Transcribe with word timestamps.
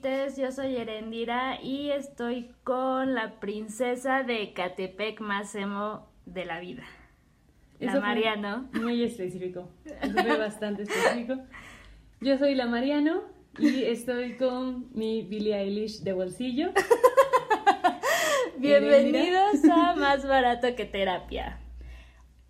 yo 0.00 0.52
soy 0.52 0.76
Erendira 0.76 1.60
y 1.60 1.90
estoy 1.90 2.50
con 2.64 3.14
la 3.14 3.40
princesa 3.40 4.22
de 4.22 4.52
Catepec 4.54 5.20
más 5.20 5.54
emo 5.54 6.08
de 6.24 6.44
la 6.44 6.60
vida. 6.60 6.82
La 7.78 7.92
Eso 7.92 8.00
Mariano. 8.00 8.68
Muy 8.72 9.02
específico. 9.02 9.68
Eso 10.02 10.12
fue 10.12 10.38
bastante 10.38 10.84
específico. 10.84 11.38
Yo 12.20 12.38
soy 12.38 12.54
la 12.54 12.66
Mariano 12.66 13.22
y 13.58 13.82
estoy 13.84 14.36
con 14.36 14.88
mi 14.94 15.22
Billie 15.22 15.56
Eilish 15.56 16.00
de 16.00 16.12
bolsillo. 16.12 16.72
Bienvenidos 18.58 19.64
a 19.70 19.94
Más 19.94 20.26
Barato 20.26 20.74
que 20.74 20.86
Terapia. 20.86 21.58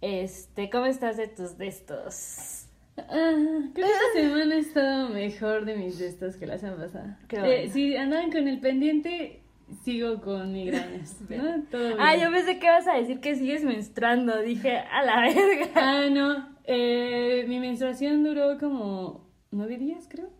Este, 0.00 0.70
¿cómo 0.70 0.86
estás 0.86 1.16
de 1.16 1.28
tus 1.28 1.58
de 1.58 1.68
estos? 1.68 2.61
Ah, 2.96 3.32
creo 3.74 3.86
que 3.86 3.92
esta 3.92 4.20
semana 4.20 4.54
ha 4.54 4.58
estado 4.58 5.08
mejor 5.08 5.64
de 5.64 5.76
mis 5.76 5.98
gestos 5.98 6.36
que 6.36 6.46
la 6.46 6.58
semana 6.58 6.84
pasada. 6.84 7.18
Eh, 7.30 7.70
si 7.72 7.96
andaban 7.96 8.30
con 8.30 8.48
el 8.48 8.60
pendiente, 8.60 9.42
sigo 9.82 10.20
con 10.20 10.52
migrañas. 10.52 11.16
¿no? 11.28 11.62
Todo 11.70 11.86
bien. 11.88 11.96
Ah, 12.00 12.16
yo 12.16 12.30
pensé 12.30 12.58
que 12.58 12.66
ibas 12.66 12.86
a 12.86 12.94
decir 12.94 13.20
que 13.20 13.34
sigues 13.34 13.64
menstruando. 13.64 14.40
Dije, 14.42 14.76
a 14.78 15.02
la 15.04 15.20
verga. 15.20 15.70
Ah, 15.74 16.08
no. 16.10 16.48
Eh, 16.64 17.44
mi 17.48 17.58
menstruación 17.58 18.22
duró 18.22 18.58
como 18.58 19.26
nueve 19.50 19.78
días, 19.78 20.06
creo. 20.08 20.30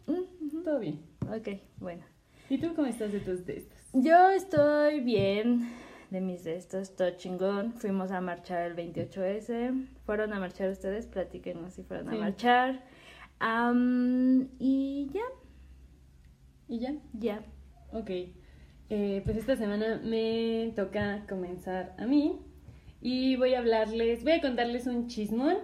Todo 0.64 0.78
bien. 0.78 1.00
Ok, 1.22 1.60
bueno. 1.78 2.02
¿Y 2.50 2.58
tú 2.58 2.74
cómo 2.74 2.86
estás 2.86 3.12
de 3.12 3.20
tus 3.20 3.46
de? 3.46 3.66
Yo 3.94 4.30
estoy 4.30 5.00
bien 5.00 5.68
de 6.12 6.20
mis 6.20 6.44
de 6.44 6.56
estos, 6.56 6.94
todo 6.94 7.10
chingón. 7.16 7.72
Fuimos 7.72 8.10
a 8.10 8.20
marchar 8.20 8.70
el 8.70 8.76
28S. 8.76 9.88
¿Fueron 10.04 10.32
a 10.34 10.38
marchar 10.38 10.70
ustedes? 10.70 11.06
Platíquenos 11.06 11.72
si 11.72 11.82
fueron 11.82 12.10
a 12.10 12.12
marchar. 12.12 12.84
Y 14.58 15.10
ya, 15.12 15.20
¿Y 16.68 16.78
ya? 16.78 16.94
ya. 17.14 17.42
Ok. 17.92 18.10
Eh, 18.90 19.22
pues 19.24 19.38
esta 19.38 19.56
semana 19.56 20.00
me 20.04 20.72
toca 20.76 21.24
comenzar 21.26 21.94
a 21.98 22.06
mí 22.06 22.38
y 23.00 23.36
voy 23.36 23.54
a 23.54 23.60
hablarles, 23.60 24.22
voy 24.22 24.32
a 24.32 24.40
contarles 24.42 24.86
un 24.86 25.08
chismón. 25.08 25.56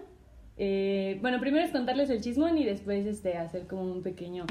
Eh, 0.57 1.19
bueno, 1.21 1.39
primero 1.41 1.65
es 1.65 1.71
contarles 1.71 2.09
el 2.09 2.23
chismón 2.23 2.57
y 2.57 2.65
después 2.65 3.07
este, 3.07 3.37
hacer 3.37 3.67
como 3.67 3.83
un 3.83 4.03
pequeño 4.03 4.47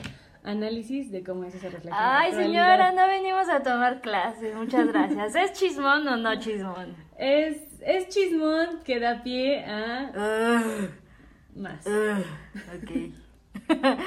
análisis 0.47 1.11
de 1.11 1.23
cómo 1.23 1.43
eso 1.43 1.57
se 1.59 1.69
refleja. 1.69 1.97
en 1.97 2.03
la 2.03 2.19
Ay, 2.19 2.31
señora, 2.33 2.91
no 2.93 3.07
venimos 3.07 3.49
a 3.49 3.61
tomar 3.63 4.01
clases. 4.01 4.55
Muchas 4.55 4.87
gracias. 4.87 5.35
¿Es 5.35 5.53
chismón 5.53 6.07
o 6.07 6.17
no 6.17 6.39
chismón? 6.39 6.95
Es, 7.17 7.57
es 7.81 8.07
chismón 8.09 8.81
que 8.83 8.99
da 8.99 9.23
pie 9.23 9.63
a 9.65 10.11
Ah, 10.15 10.63
más. 11.55 11.85
ah, 11.87 12.19
ok. 12.75 12.91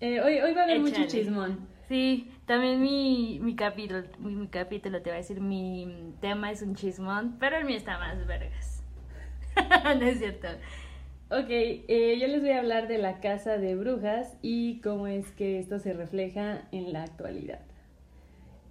Eh, 0.00 0.20
hoy, 0.20 0.38
hoy 0.38 0.54
va 0.54 0.60
a 0.60 0.64
haber 0.64 0.78
mucho 0.78 0.92
Échale. 1.02 1.08
chismón. 1.08 1.68
Sí, 1.88 2.30
también 2.46 2.80
mi, 2.80 3.40
mi 3.42 3.56
capítulo, 3.56 4.04
mi, 4.20 4.36
mi 4.36 4.46
capítulo 4.46 5.02
te 5.02 5.10
va 5.10 5.16
a 5.16 5.18
decir, 5.18 5.40
mi 5.40 6.14
tema 6.20 6.52
es 6.52 6.62
un 6.62 6.76
chismón, 6.76 7.36
pero 7.40 7.56
el 7.56 7.64
mío 7.64 7.76
está 7.76 7.98
más 7.98 8.24
vergas. 8.24 8.84
no 9.84 10.06
es 10.06 10.18
cierto. 10.20 10.46
Ok, 11.30 11.48
eh, 11.50 12.16
yo 12.18 12.26
les 12.26 12.40
voy 12.40 12.52
a 12.52 12.58
hablar 12.58 12.88
de 12.88 12.96
la 12.96 13.20
casa 13.20 13.58
de 13.58 13.76
brujas 13.76 14.38
y 14.40 14.80
cómo 14.80 15.06
es 15.06 15.30
que 15.32 15.58
esto 15.58 15.78
se 15.78 15.92
refleja 15.92 16.66
en 16.72 16.94
la 16.94 17.02
actualidad. 17.02 17.60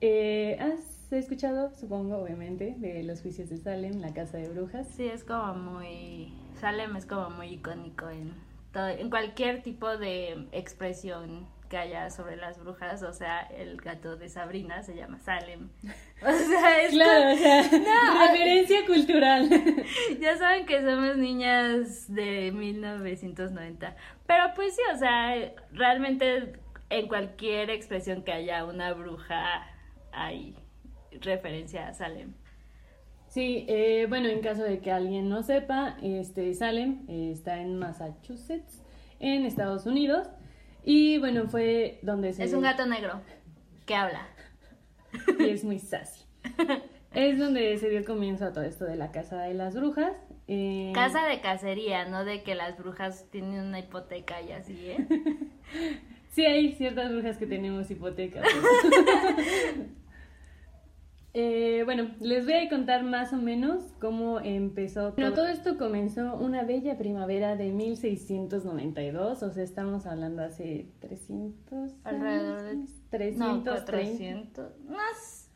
Eh, 0.01 0.57
¿Has 0.59 1.13
escuchado, 1.13 1.71
supongo, 1.75 2.17
obviamente, 2.17 2.73
de 2.79 3.03
los 3.03 3.21
juicios 3.21 3.49
de 3.49 3.57
Salem, 3.57 4.01
la 4.01 4.11
casa 4.11 4.39
de 4.39 4.49
brujas? 4.49 4.87
Sí, 4.87 5.05
es 5.05 5.23
como 5.23 5.53
muy. 5.53 6.33
Salem 6.59 6.95
es 6.95 7.05
como 7.05 7.29
muy 7.29 7.49
icónico 7.49 8.09
en, 8.09 8.33
todo, 8.73 8.87
en 8.87 9.11
cualquier 9.11 9.61
tipo 9.61 9.95
de 9.95 10.47
expresión 10.51 11.45
que 11.67 11.77
haya 11.77 12.09
sobre 12.09 12.35
las 12.35 12.59
brujas. 12.59 13.03
O 13.03 13.13
sea, 13.13 13.41
el 13.41 13.77
gato 13.77 14.15
de 14.15 14.29
Sabrina 14.29 14.83
se 14.83 14.95
llama 14.95 15.19
Salem. 15.19 15.69
O 16.19 16.31
sea, 16.31 16.81
es 16.81 16.91
Claro, 16.91 17.33
o 17.33 17.37
sea, 17.37 17.61
No. 17.63 18.27
referencia 18.31 18.85
cultural. 18.85 19.49
Ya 20.19 20.35
saben 20.37 20.65
que 20.65 20.81
somos 20.81 21.17
niñas 21.17 22.11
de 22.13 22.51
1990. 22.51 23.95
Pero 24.25 24.43
pues 24.55 24.75
sí, 24.75 24.81
o 24.93 24.97
sea, 24.97 25.35
realmente 25.71 26.53
en 26.89 27.07
cualquier 27.07 27.69
expresión 27.69 28.23
que 28.23 28.31
haya 28.31 28.65
una 28.65 28.93
bruja 28.93 29.67
hay 30.11 30.55
referencia 31.21 31.87
a 31.87 31.93
Salem. 31.93 32.33
Sí, 33.27 33.65
eh, 33.67 34.05
bueno, 34.07 34.29
en 34.29 34.39
caso 34.41 34.63
de 34.63 34.79
que 34.79 34.91
alguien 34.91 35.29
no 35.29 35.43
sepa, 35.43 35.97
este 36.01 36.53
Salem 36.53 37.05
eh, 37.09 37.29
está 37.31 37.59
en 37.59 37.77
Massachusetts, 37.77 38.81
en 39.19 39.45
Estados 39.45 39.85
Unidos, 39.85 40.29
y 40.89 41.17
bueno, 41.17 41.49
fue 41.49 41.99
donde 42.01 42.31
se... 42.31 42.45
Es 42.45 42.53
un 42.53 42.61
gato 42.61 42.85
negro 42.85 43.19
que 43.85 43.93
habla. 43.93 44.25
y 45.39 45.49
es 45.49 45.65
muy 45.65 45.79
sassy. 45.79 46.23
Es 47.13 47.37
donde 47.37 47.77
se 47.77 47.89
dio 47.89 48.05
comienzo 48.05 48.45
a 48.45 48.53
todo 48.53 48.63
esto 48.63 48.85
de 48.85 48.95
la 48.95 49.11
casa 49.11 49.41
de 49.41 49.53
las 49.53 49.75
brujas. 49.75 50.13
eh, 50.47 50.93
Casa 50.95 51.27
de 51.27 51.41
cacería, 51.41 52.05
no 52.05 52.23
de 52.23 52.41
que 52.41 52.55
las 52.55 52.77
brujas 52.77 53.25
tienen 53.31 53.65
una 53.65 53.79
hipoteca 53.79 54.41
y 54.41 54.53
así, 54.53 54.77
¿eh? 54.81 55.07
Sí, 56.29 56.45
hay 56.45 56.71
ciertas 56.71 57.11
brujas 57.11 57.37
que 57.37 57.47
tenemos 57.47 57.91
hipotecas. 57.91 58.47
Eh, 61.39 61.83
bueno, 61.85 62.09
les 62.19 62.45
voy 62.45 62.55
a 62.55 62.67
contar 62.67 63.03
más 63.03 63.31
o 63.31 63.37
menos 63.37 63.83
cómo 63.99 64.39
empezó 64.39 65.09
todo. 65.09 65.11
Bueno, 65.17 65.33
todo 65.33 65.45
esto 65.45 65.77
comenzó 65.77 66.35
una 66.35 66.63
bella 66.63 66.97
primavera 66.97 67.55
de 67.55 67.71
1692, 67.71 69.43
o 69.43 69.51
sea, 69.51 69.63
estamos 69.63 70.07
hablando 70.07 70.41
hace 70.41 70.87
300 70.99 71.91
Alrededor 72.03 72.63
de- 72.63 72.69
años, 72.71 72.89
No, 72.89 73.11
330. 73.11 73.71
400. 73.71 74.71
Más. 74.89 75.51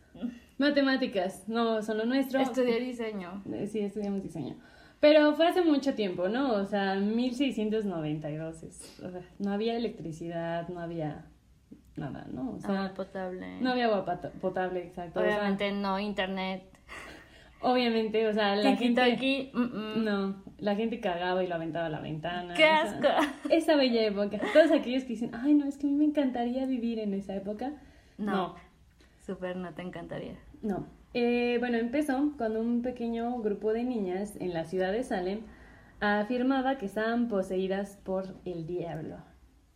Matemáticas, 0.59 1.47
no 1.47 1.81
son 1.81 1.97
lo 1.97 2.06
nuestro. 2.06 2.40
Estudié 2.41 2.80
diseño. 2.80 3.41
Eh, 3.52 3.66
Sí, 3.66 3.80
estudiamos 3.80 4.22
diseño. 4.22 4.58
Pero 5.00 5.34
fue 5.34 5.47
hace 5.47 5.64
mucho 5.64 5.96
tiempo, 5.96 6.30
¿no? 6.30 6.53
O 6.53 6.66
sea, 6.66 6.94
1692. 6.94 8.62
Es, 8.62 9.00
o 9.03 9.09
sea, 9.09 9.22
no 9.40 9.52
había 9.52 9.75
electricidad, 9.75 10.70
no 10.70 10.80
había 10.80 11.25
nada, 12.01 12.25
¿no? 12.31 12.51
O 12.51 12.59
sea, 12.59 12.69
Agua 12.69 12.94
potable. 12.94 13.62
no 13.62 13.72
había 13.72 13.85
agua 13.85 14.06
potable, 14.41 14.84
exacto. 14.84 15.19
o 15.19 15.23
sea, 15.23 15.38
Obviamente 15.38 15.72
no 15.72 16.00
internet. 16.00 16.63
obviamente, 17.62 18.28
o 18.28 18.34
sea, 18.34 18.56
la 18.56 18.75
gente... 18.75 19.01
Tiki-taki, 19.01 19.51
mm, 19.53 19.59
mm. 19.59 20.03
No, 20.03 20.44
la 20.57 20.75
gente 20.75 21.00
cagaba 21.00 21.44
y 21.44 21.47
lo 21.47 21.56
aventaba 21.56 21.85
a 21.85 21.90
la 21.90 22.00
ventana. 22.00 22.53
¡Qué 22.53 22.63
o 22.63 22.67
sea, 22.67 22.81
asco! 22.81 23.07
esa 23.50 23.75
bella 23.75 24.03
época. 24.06 24.40
Todos 24.53 24.72
aquellos 24.72 25.03
que 25.03 25.09
dicen, 25.09 25.31
ay, 25.34 25.53
no, 25.53 25.66
es 25.66 25.78
que 25.78 25.88
a 25.88 25.90
mí 25.90 25.95
me 25.95 26.06
encantaría 26.06 26.66
vivir 26.66 27.00
en 27.00 27.13
esa 27.13 27.35
época. 27.35 27.72
No. 28.17 28.56
Súper 29.25 29.56
no 29.56 29.73
te 29.73 29.81
encantaría. 29.81 30.35
No. 30.61 30.88
Eh, 31.13 31.57
bueno, 31.59 31.78
empezó 31.78 32.34
cuando 32.38 32.61
un 32.61 32.81
pequeño 32.81 33.40
grupo 33.40 33.73
de 33.73 33.84
niñas 33.84 34.35
en 34.40 34.53
la 34.53 34.66
ciudad 34.66 34.91
de 34.91 35.03
Salem 35.03 35.41
afirmaba 36.01 36.78
que 36.78 36.85
estaban 36.85 37.28
poseídas 37.28 37.97
por 38.03 38.35
el 38.45 38.66
diablo, 38.66 39.17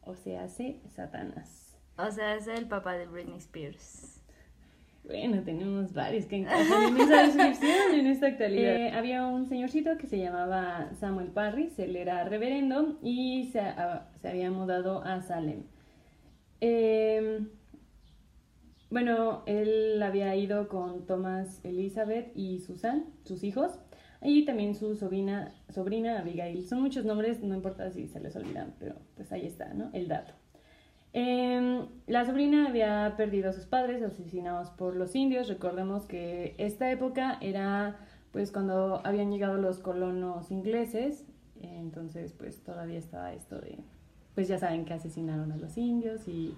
o 0.02 0.16
sea, 0.16 0.44
hace 0.44 0.80
Satanás. 0.90 1.65
O 1.98 2.12
sea, 2.12 2.36
es 2.36 2.48
el 2.48 2.68
papá 2.68 2.94
de 2.94 3.08
Britney 3.08 3.38
Spears. 3.38 4.22
Bueno, 5.06 5.44
tenemos 5.44 5.94
varios 5.94 6.26
que 6.26 6.38
encajan 6.38 6.98
en 6.98 8.00
en 8.00 8.08
esta 8.08 8.26
actualidad. 8.28 8.76
Eh, 8.76 8.92
había 8.92 9.26
un 9.28 9.48
señorcito 9.48 9.98
que 9.98 10.08
se 10.08 10.18
llamaba 10.18 10.90
Samuel 11.00 11.28
Parris, 11.28 11.78
él 11.78 11.96
era 11.96 12.24
reverendo 12.24 12.98
y 13.04 13.50
se, 13.52 13.60
a- 13.60 14.10
se 14.22 14.30
había 14.30 14.50
mudado 14.50 15.04
a 15.04 15.22
Salem. 15.22 15.64
Eh, 16.60 17.46
bueno, 18.90 19.44
él 19.46 20.02
había 20.02 20.36
ido 20.36 20.68
con 20.70 21.06
Thomas 21.06 21.64
Elizabeth 21.64 22.32
y 22.36 22.60
Susan, 22.62 23.06
sus 23.26 23.44
hijos, 23.44 23.80
y 24.24 24.44
también 24.46 24.74
su 24.74 24.96
sobrina, 24.96 25.54
sobrina 25.70 26.20
Abigail. 26.20 26.66
Son 26.66 26.82
muchos 26.82 27.06
nombres, 27.06 27.42
no 27.44 27.54
importa 27.54 27.92
si 27.92 28.08
se 28.08 28.20
les 28.20 28.36
olvidan, 28.36 28.74
pero 28.80 28.96
pues 29.16 29.32
ahí 29.32 29.46
está, 29.46 29.72
¿no? 29.76 29.92
El 29.94 30.08
dato. 30.08 30.34
Eh, 31.18 31.88
la 32.08 32.26
sobrina 32.26 32.68
había 32.68 33.14
perdido 33.16 33.50
a 33.50 33.54
sus 33.54 33.66
padres 33.66 34.04
asesinados 34.04 34.70
por 34.72 34.98
los 34.98 35.16
indios. 35.16 35.48
Recordemos 35.48 36.06
que 36.06 36.56
esta 36.58 36.92
época 36.92 37.38
era 37.40 37.96
pues 38.34 38.52
cuando 38.52 39.02
habían 39.06 39.32
llegado 39.32 39.56
los 39.56 39.80
colonos 39.80 40.52
ingleses. 40.52 41.26
Entonces 41.62 42.34
pues 42.34 42.62
todavía 42.66 43.00
estaba 43.00 43.32
esto 43.32 43.62
de, 43.62 43.80
pues 44.36 44.50
ya 44.50 44.58
saben 44.58 44.84
que 44.84 44.94
asesinaron 44.94 45.54
a 45.54 45.56
los 45.56 45.78
indios 45.78 46.28
y 46.28 46.54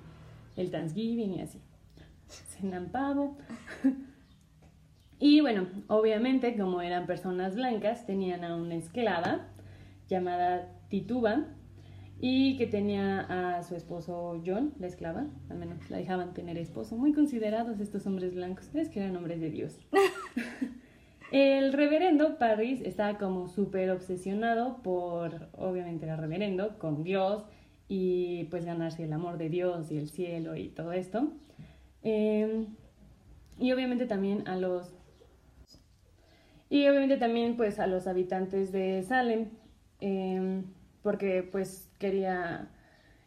el 0.56 0.72
Thanksgiving 0.72 1.36
y 1.36 1.42
así. 1.42 1.62
Cenan 2.28 2.90
pavo. 2.90 3.38
Y 5.20 5.42
bueno, 5.42 5.68
obviamente 5.88 6.56
como 6.58 6.82
eran 6.82 7.06
personas 7.06 7.56
blancas, 7.56 8.08
tenían 8.08 8.44
a 8.44 8.56
una 8.56 8.76
esclava 8.76 9.48
llamada 10.08 10.74
Tituba 10.90 11.46
y 12.20 12.58
que 12.58 12.66
tenía 12.66 13.58
a 13.58 13.64
su 13.64 13.76
esposo 13.76 14.42
John, 14.46 14.74
la 14.80 14.88
esclava, 14.88 15.28
al 15.50 15.58
menos 15.58 15.90
la 15.90 15.98
dejaban 15.98 16.34
tener 16.34 16.58
esposo, 16.58 16.96
muy 16.96 17.14
considerados 17.14 17.80
estos 17.80 18.08
hombres 18.08 18.34
blancos, 18.34 18.74
es 18.74 18.90
que 18.90 19.00
eran 19.00 19.16
hombres 19.16 19.40
de 19.40 19.50
Dios. 19.50 19.80
El 21.32 21.74
reverendo 21.74 22.38
Parris 22.38 22.82
estaba 22.82 23.18
como 23.18 23.50
súper 23.50 23.92
obsesionado 23.92 24.82
por, 24.82 25.50
obviamente 25.58 26.06
era 26.06 26.16
reverendo, 26.16 26.80
con 26.80 27.04
Dios 27.04 27.44
y 27.90 28.46
pues 28.46 28.66
ganarse 28.66 29.04
el 29.04 29.12
amor 29.12 29.38
de 29.38 29.50
Dios 29.50 29.92
y 29.92 29.98
el 29.98 30.10
cielo 30.10 30.56
y 30.56 30.70
todo 30.70 30.94
esto. 30.94 31.28
Em, 32.02 32.68
y 33.60 33.72
obviamente 33.74 34.06
también 34.06 34.48
a 34.48 34.56
los 34.56 34.94
y 36.70 36.88
obviamente 36.88 37.18
también 37.18 37.58
pues 37.58 37.80
a 37.80 37.88
los 37.88 38.08
habitantes 38.08 38.72
de 38.72 39.04
Salem 39.04 39.50
em, 40.00 40.64
porque 41.02 41.44
pues 41.44 41.87
quería 41.98 42.70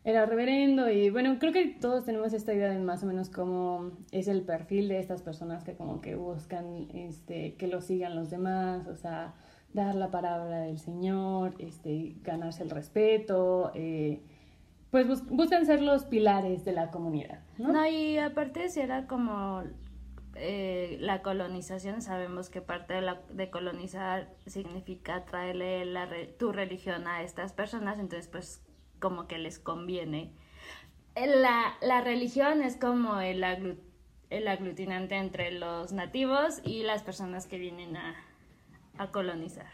era 0.02 0.24
reverendo 0.24 0.88
y 0.88 1.10
bueno 1.10 1.38
creo 1.38 1.52
que 1.52 1.66
todos 1.66 2.06
tenemos 2.06 2.32
esta 2.32 2.54
idea 2.54 2.70
de 2.70 2.78
más 2.78 3.02
o 3.02 3.06
menos 3.06 3.28
cómo 3.28 3.92
es 4.12 4.28
el 4.28 4.42
perfil 4.42 4.88
de 4.88 4.98
estas 4.98 5.22
personas 5.22 5.62
que 5.62 5.74
como 5.74 6.00
que 6.00 6.14
buscan 6.14 6.88
este 6.94 7.54
que 7.56 7.66
lo 7.66 7.82
sigan 7.82 8.16
los 8.16 8.30
demás 8.30 8.86
o 8.86 8.96
sea 8.96 9.34
dar 9.74 9.94
la 9.94 10.10
palabra 10.10 10.60
del 10.60 10.78
Señor 10.78 11.54
este 11.58 12.16
ganarse 12.22 12.62
el 12.62 12.70
respeto 12.70 13.72
eh, 13.74 14.22
pues 14.90 15.06
buscan 15.28 15.66
ser 15.66 15.82
los 15.82 16.04
pilares 16.04 16.64
de 16.64 16.72
la 16.72 16.90
comunidad, 16.90 17.40
¿no? 17.58 17.72
No, 17.72 17.86
y 17.86 18.18
aparte 18.18 18.68
si 18.68 18.80
era 18.80 19.06
como 19.06 19.62
eh, 20.34 20.96
la 21.00 21.22
colonización, 21.22 22.02
sabemos 22.02 22.50
que 22.50 22.60
parte 22.60 22.94
de, 22.94 23.02
la, 23.02 23.20
de 23.30 23.50
colonizar 23.50 24.28
significa 24.46 25.24
traerle 25.24 25.84
la 25.84 26.08
tu 26.38 26.52
religión 26.52 27.06
a 27.06 27.22
estas 27.22 27.52
personas, 27.52 27.98
entonces 27.98 28.28
pues 28.28 28.62
como 29.00 29.26
que 29.26 29.38
les 29.38 29.58
conviene. 29.58 30.32
La, 31.16 31.74
la 31.82 32.00
religión 32.00 32.62
es 32.62 32.76
como 32.76 33.20
el, 33.20 33.44
el 34.30 34.48
aglutinante 34.48 35.16
entre 35.16 35.50
los 35.52 35.92
nativos 35.92 36.60
y 36.64 36.82
las 36.84 37.02
personas 37.02 37.46
que 37.46 37.58
vienen 37.58 37.96
a, 37.96 38.14
a 38.96 39.10
colonizar. 39.10 39.72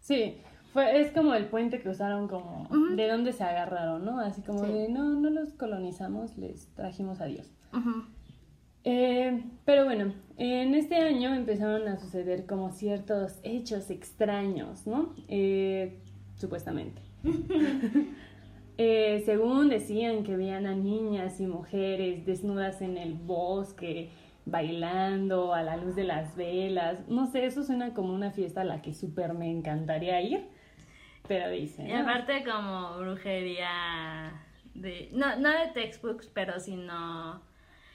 Sí, 0.00 0.38
fue, 0.72 1.00
es 1.00 1.12
como 1.12 1.34
el 1.34 1.46
puente 1.46 1.80
que 1.80 1.88
usaron 1.88 2.28
como 2.28 2.68
de 2.94 3.08
dónde 3.08 3.32
se 3.32 3.44
agarraron, 3.44 4.04
¿no? 4.04 4.20
Así 4.20 4.42
como 4.42 4.62
de 4.62 4.88
no, 4.88 5.04
no 5.14 5.30
los 5.30 5.54
colonizamos, 5.54 6.36
les 6.36 6.66
trajimos 6.74 7.20
a 7.20 7.24
Dios. 7.26 7.50
Eh, 8.84 9.42
pero 9.64 9.84
bueno, 9.84 10.12
en 10.36 10.74
este 10.74 10.96
año 10.96 11.34
empezaron 11.34 11.88
a 11.88 11.96
suceder 11.96 12.46
como 12.46 12.70
ciertos 12.70 13.40
hechos 13.42 13.90
extraños, 13.90 14.86
¿no? 14.86 15.14
Eh, 15.28 15.98
supuestamente. 16.36 17.02
Eh, 18.76 19.22
según 19.24 19.68
decían 19.68 20.24
que 20.24 20.36
veían 20.36 20.66
a 20.66 20.74
niñas 20.74 21.38
y 21.40 21.46
mujeres 21.46 22.26
desnudas 22.26 22.82
en 22.82 22.96
el 22.96 23.14
bosque, 23.14 24.10
bailando 24.46 25.54
a 25.54 25.62
la 25.62 25.76
luz 25.76 25.94
de 25.94 26.02
las 26.02 26.34
velas. 26.34 27.06
No 27.08 27.26
sé, 27.26 27.46
eso 27.46 27.62
suena 27.62 27.94
como 27.94 28.12
una 28.12 28.32
fiesta 28.32 28.62
a 28.62 28.64
la 28.64 28.82
que 28.82 28.92
súper 28.92 29.34
me 29.34 29.48
encantaría 29.48 30.20
ir. 30.22 30.48
Pero 31.28 31.48
dice. 31.50 31.86
Y 31.86 31.92
aparte 31.92 32.44
como 32.44 32.98
brujería 32.98 34.42
de. 34.74 35.08
No, 35.12 35.36
no 35.36 35.50
de 35.50 35.68
textbooks, 35.72 36.26
pero 36.26 36.58
sino. 36.58 37.42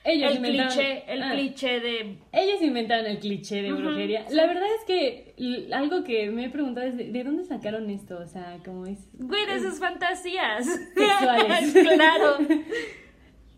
Ellos 0.02 0.36
el 0.36 0.42
cliché, 0.42 1.04
el 1.12 1.22
ah. 1.22 1.32
cliché 1.32 1.80
de... 1.80 2.16
Ellos 2.32 2.62
inventaron 2.62 3.06
el 3.06 3.18
cliché 3.18 3.62
de 3.62 3.72
brujería. 3.72 4.24
La 4.30 4.46
verdad 4.46 4.68
es 4.78 4.84
que 4.86 5.34
algo 5.72 6.04
que 6.04 6.30
me 6.30 6.46
he 6.46 6.50
preguntado 6.50 6.86
es, 6.86 6.96
¿de, 6.96 7.24
dónde 7.24 7.44
sacaron 7.44 7.90
esto? 7.90 8.18
O 8.18 8.26
sea, 8.26 8.58
¿cómo 8.64 8.86
es? 8.86 8.98
Güey, 9.12 9.46
de 9.46 9.60
sus 9.60 9.78
fantasías. 9.78 10.64
Sexuales. 10.94 11.72
claro. 11.94 12.38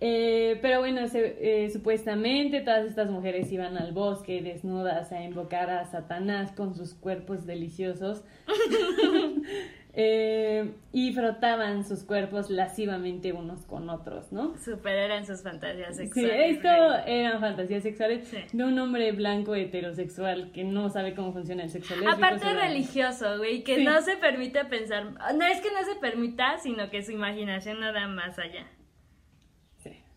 Eh, 0.04 0.58
pero 0.60 0.81
bueno, 0.81 1.02
eh, 1.14 1.70
supuestamente 1.72 2.60
todas 2.60 2.87
estas 2.87 3.08
mujeres 3.08 3.52
iban 3.52 3.76
al 3.76 3.93
bosque 3.93 4.43
desnudas 4.43 5.12
a 5.12 5.22
invocar 5.22 5.70
a 5.70 5.84
Satanás 5.84 6.50
con 6.50 6.75
sus 6.75 6.93
cuerpos 6.93 7.46
deliciosos 7.46 8.25
eh, 9.94 10.72
y 10.93 11.12
frotaban 11.12 11.84
sus 11.84 12.02
cuerpos 12.02 12.50
lascivamente 12.50 13.32
unos 13.32 13.64
con 13.64 13.88
otros, 13.90 14.32
¿no? 14.32 14.56
Super 14.58 14.99
eran 14.99 15.25
sus 15.25 15.44
fantasías 15.44 15.94
sexuales. 15.94 16.32
Sí, 16.32 16.56
esto 16.56 16.69
eran 17.06 17.38
fantasías 17.38 17.84
sexuales 17.84 18.28
de 18.52 18.64
un 18.64 18.76
hombre 18.81 19.12
blanco 19.12 19.54
heterosexual 19.54 20.50
que 20.50 20.64
no 20.64 20.90
sabe 20.90 21.14
cómo 21.14 21.32
funciona 21.32 21.62
el 21.62 21.70
sexo 21.70 21.94
Aparte 22.12 22.52
religioso, 22.52 23.38
güey, 23.38 23.62
que 23.62 23.84
no 23.84 24.02
se 24.02 24.16
permite 24.16 24.64
pensar, 24.64 25.12
no 25.12 25.46
es 25.46 25.60
que 25.60 25.70
no 25.70 25.84
se 25.84 25.94
permita, 26.00 26.58
sino 26.58 26.90
que 26.90 27.04
su 27.04 27.12
imaginación 27.12 27.78
no 27.78 27.93
da 27.93 28.08
más 28.08 28.37
allá. 28.40 28.66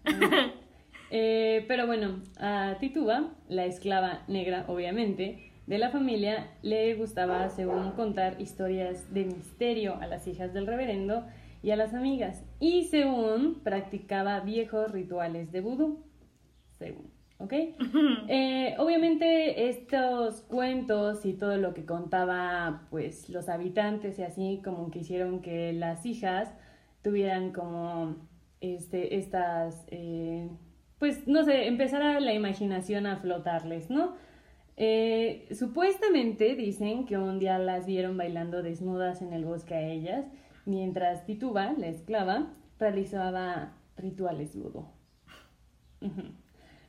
Eh, 1.12 1.64
pero 1.68 1.86
bueno, 1.86 2.22
a 2.40 2.78
Tituba, 2.80 3.32
la 3.48 3.66
esclava 3.66 4.24
negra, 4.28 4.66
obviamente, 4.68 5.52
de 5.68 5.78
la 5.78 5.90
familia, 5.90 6.52
le 6.62 6.94
gustaba, 6.96 7.50
según 7.50 7.92
contar, 7.92 8.42
historias 8.42 9.14
de 9.14 9.26
misterio 9.26 9.96
a 10.02 10.08
las 10.08 10.28
hijas 10.28 10.54
del 10.54 10.68
reverendo 10.68 11.26
y 11.64 11.72
a 11.72 11.76
las 11.76 11.94
amigas. 11.94 12.44
Y 12.60 12.86
según 12.86 13.62
practicaba 13.64 14.40
viejos 14.42 14.92
rituales 14.92 15.52
de 15.52 15.62
vudú. 15.62 16.04
Según. 16.78 17.12
¿Ok? 17.38 17.54
Eh, 18.28 18.76
obviamente 18.80 19.70
estos 19.70 20.42
cuentos 20.42 21.26
y 21.26 21.34
todo 21.34 21.58
lo 21.58 21.74
que 21.74 21.86
contaba 21.86 22.88
pues 22.90 23.30
los 23.30 23.50
habitantes 23.50 24.18
y 24.20 24.24
así 24.24 24.62
como 24.64 24.90
que 24.90 25.00
hicieron 25.00 25.42
que 25.42 25.74
las 25.74 26.06
hijas 26.06 26.50
tuvieran 27.04 27.52
como 27.52 28.16
este, 28.62 29.18
estas, 29.18 29.86
eh, 29.90 30.50
pues 31.00 31.28
no 31.28 31.44
sé, 31.44 31.68
empezar 31.68 32.22
la 32.22 32.34
imaginación 32.34 33.06
a 33.06 33.18
flotarles, 33.18 33.90
¿no? 33.90 34.16
Eh, 34.78 35.48
supuestamente 35.52 36.56
dicen 36.56 37.06
que 37.06 37.18
un 37.18 37.40
día 37.40 37.58
las 37.58 37.86
vieron 37.86 38.18
bailando 38.18 38.62
desnudas 38.62 39.22
en 39.22 39.32
el 39.34 39.46
bosque 39.46 39.74
a 39.74 39.82
ellas, 39.82 40.26
mientras 40.66 41.26
Tituba, 41.26 41.74
la 41.78 41.88
esclava, 41.88 42.54
realizaba 42.78 43.74
rituales 43.98 44.56
ludo. 44.56 44.92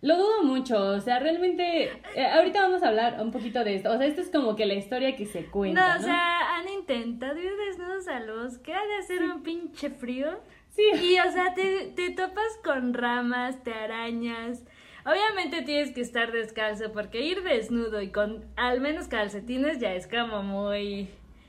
Lo 0.03 0.17
dudo 0.19 0.43
mucho, 0.45 0.79
o 0.79 1.01
sea, 1.01 1.21
realmente, 1.21 1.91
eh, 2.15 2.27
ahorita 2.27 2.61
vamos 2.61 2.83
a 2.83 2.89
hablar 2.89 3.21
un 3.21 3.31
poquito 3.31 3.65
de 3.65 3.77
esto, 3.77 3.91
o 3.93 3.97
sea, 3.97 4.07
esto 4.07 4.21
es 4.21 4.31
como 4.31 4.55
que 4.55 4.67
la 4.67 4.75
historia 4.75 5.17
que 5.17 5.25
se 5.25 5.47
cuenta. 5.47 5.95
No, 5.95 6.01
o 6.01 6.03
sea, 6.03 6.59
han 6.59 6.69
intentado 6.69 7.39
ir 7.39 7.53
desnudos 7.69 8.07
al 8.09 8.31
bosque, 8.31 8.75
ha 8.75 8.85
de 8.85 8.97
hacer 8.97 9.23
un 9.23 9.43
pinche 9.43 9.91
frío. 9.91 10.39
Y, 10.79 11.19
o 11.19 11.33
sea, 11.33 11.55
te, 11.55 11.93
te 11.95 12.11
topas 12.11 12.59
con 12.65 12.95
ramas, 12.95 13.63
te 13.63 13.73
arañas. 13.73 14.63
Obviamente 15.05 15.63
tienes 15.63 15.93
que 15.93 16.01
estar 16.01 16.33
descalzo 16.33 16.93
porque 16.93 17.21
ir 17.21 17.43
desnudo 17.43 18.03
y 18.03 18.11
con 18.11 18.45
al 18.57 18.81
menos 18.81 19.09
calcetines 19.09 19.79
ya 19.79 19.95
es 19.95 20.07
como 20.07 20.43
muy... 20.43 21.09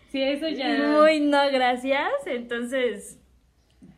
Sí, 0.09 0.21
eso 0.21 0.47
ya... 0.47 0.77
Muy 1.00 1.19
no 1.19 1.50
gracias. 1.51 2.12
Entonces 2.25 3.19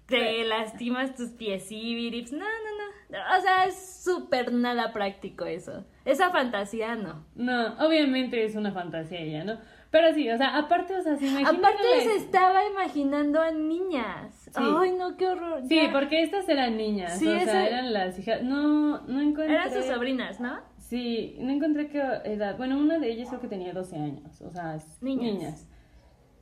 te 0.09 0.43
lastimas 0.43 1.15
tus 1.15 1.29
pies 1.31 1.71
y 1.71 2.09
No, 2.31 2.39
no, 2.39 2.45
no. 2.45 3.37
O 3.37 3.41
sea, 3.41 3.65
es 3.65 4.03
súper 4.03 4.53
nada 4.53 4.93
práctico 4.93 5.45
eso. 5.45 5.85
Esa 6.05 6.31
fantasía 6.31 6.95
no. 6.95 7.25
No, 7.35 7.75
obviamente 7.85 8.43
es 8.43 8.55
una 8.55 8.71
fantasía 8.71 9.23
ya, 9.25 9.43
¿no? 9.43 9.59
Pero 9.91 10.13
sí, 10.13 10.29
o 10.29 10.37
sea, 10.37 10.57
aparte, 10.57 10.95
o 10.95 11.01
sea, 11.01 11.15
si 11.17 11.27
Aparte 11.43 12.01
se 12.03 12.15
estaba 12.15 12.65
imaginando 12.65 13.41
a 13.41 13.51
niñas. 13.51 14.38
Ay, 14.55 14.93
no, 14.93 15.17
qué 15.17 15.27
horror. 15.27 15.61
Sí, 15.67 15.79
porque 15.91 16.23
estas 16.23 16.47
eran 16.49 16.77
niñas, 16.77 17.19
sí, 17.19 17.27
o 17.27 17.39
sea, 17.39 17.67
eran 17.67 17.93
las 17.93 18.17
hijas. 18.17 18.43
No, 18.43 19.01
no 19.01 19.21
encontré. 19.21 19.53
Eran 19.53 19.71
sus 19.71 19.85
sobrinas, 19.85 20.39
¿no? 20.39 20.59
Sí, 20.77 21.35
no 21.39 21.51
encontré 21.51 21.89
qué 21.89 21.99
edad. 22.25 22.57
Bueno, 22.57 22.77
una 22.77 22.99
de 22.99 23.11
ellas 23.11 23.29
creo 23.29 23.41
que 23.41 23.47
tenía 23.47 23.73
12 23.73 23.95
años, 23.95 24.41
o 24.41 24.49
sea, 24.49 24.77
niñas. 25.01 25.67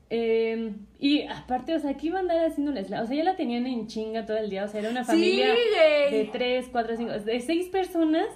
Em, 0.09 0.85
y 0.99 1.23
aparte, 1.23 1.75
o 1.75 1.79
sea, 1.79 1.95
¿qué 1.95 2.07
iba 2.07 2.17
a 2.17 2.21
andar 2.21 2.45
haciéndoles? 2.45 2.85
O 2.91 3.05
sea, 3.05 3.15
ya 3.15 3.23
la 3.25 3.35
tenían 3.35 3.67
en 3.67 3.87
chinga 3.87 4.25
todo 4.25 4.37
el 4.37 4.49
día, 4.49 4.63
o 4.63 4.67
sea, 4.67 4.79
era 4.79 4.89
una 4.89 5.03
familia 5.03 5.49
de 6.11 6.29
3, 6.31 6.69
4, 6.71 6.95
5, 6.95 7.11
de 7.19 7.39
6 7.41 7.69
personas 7.69 8.27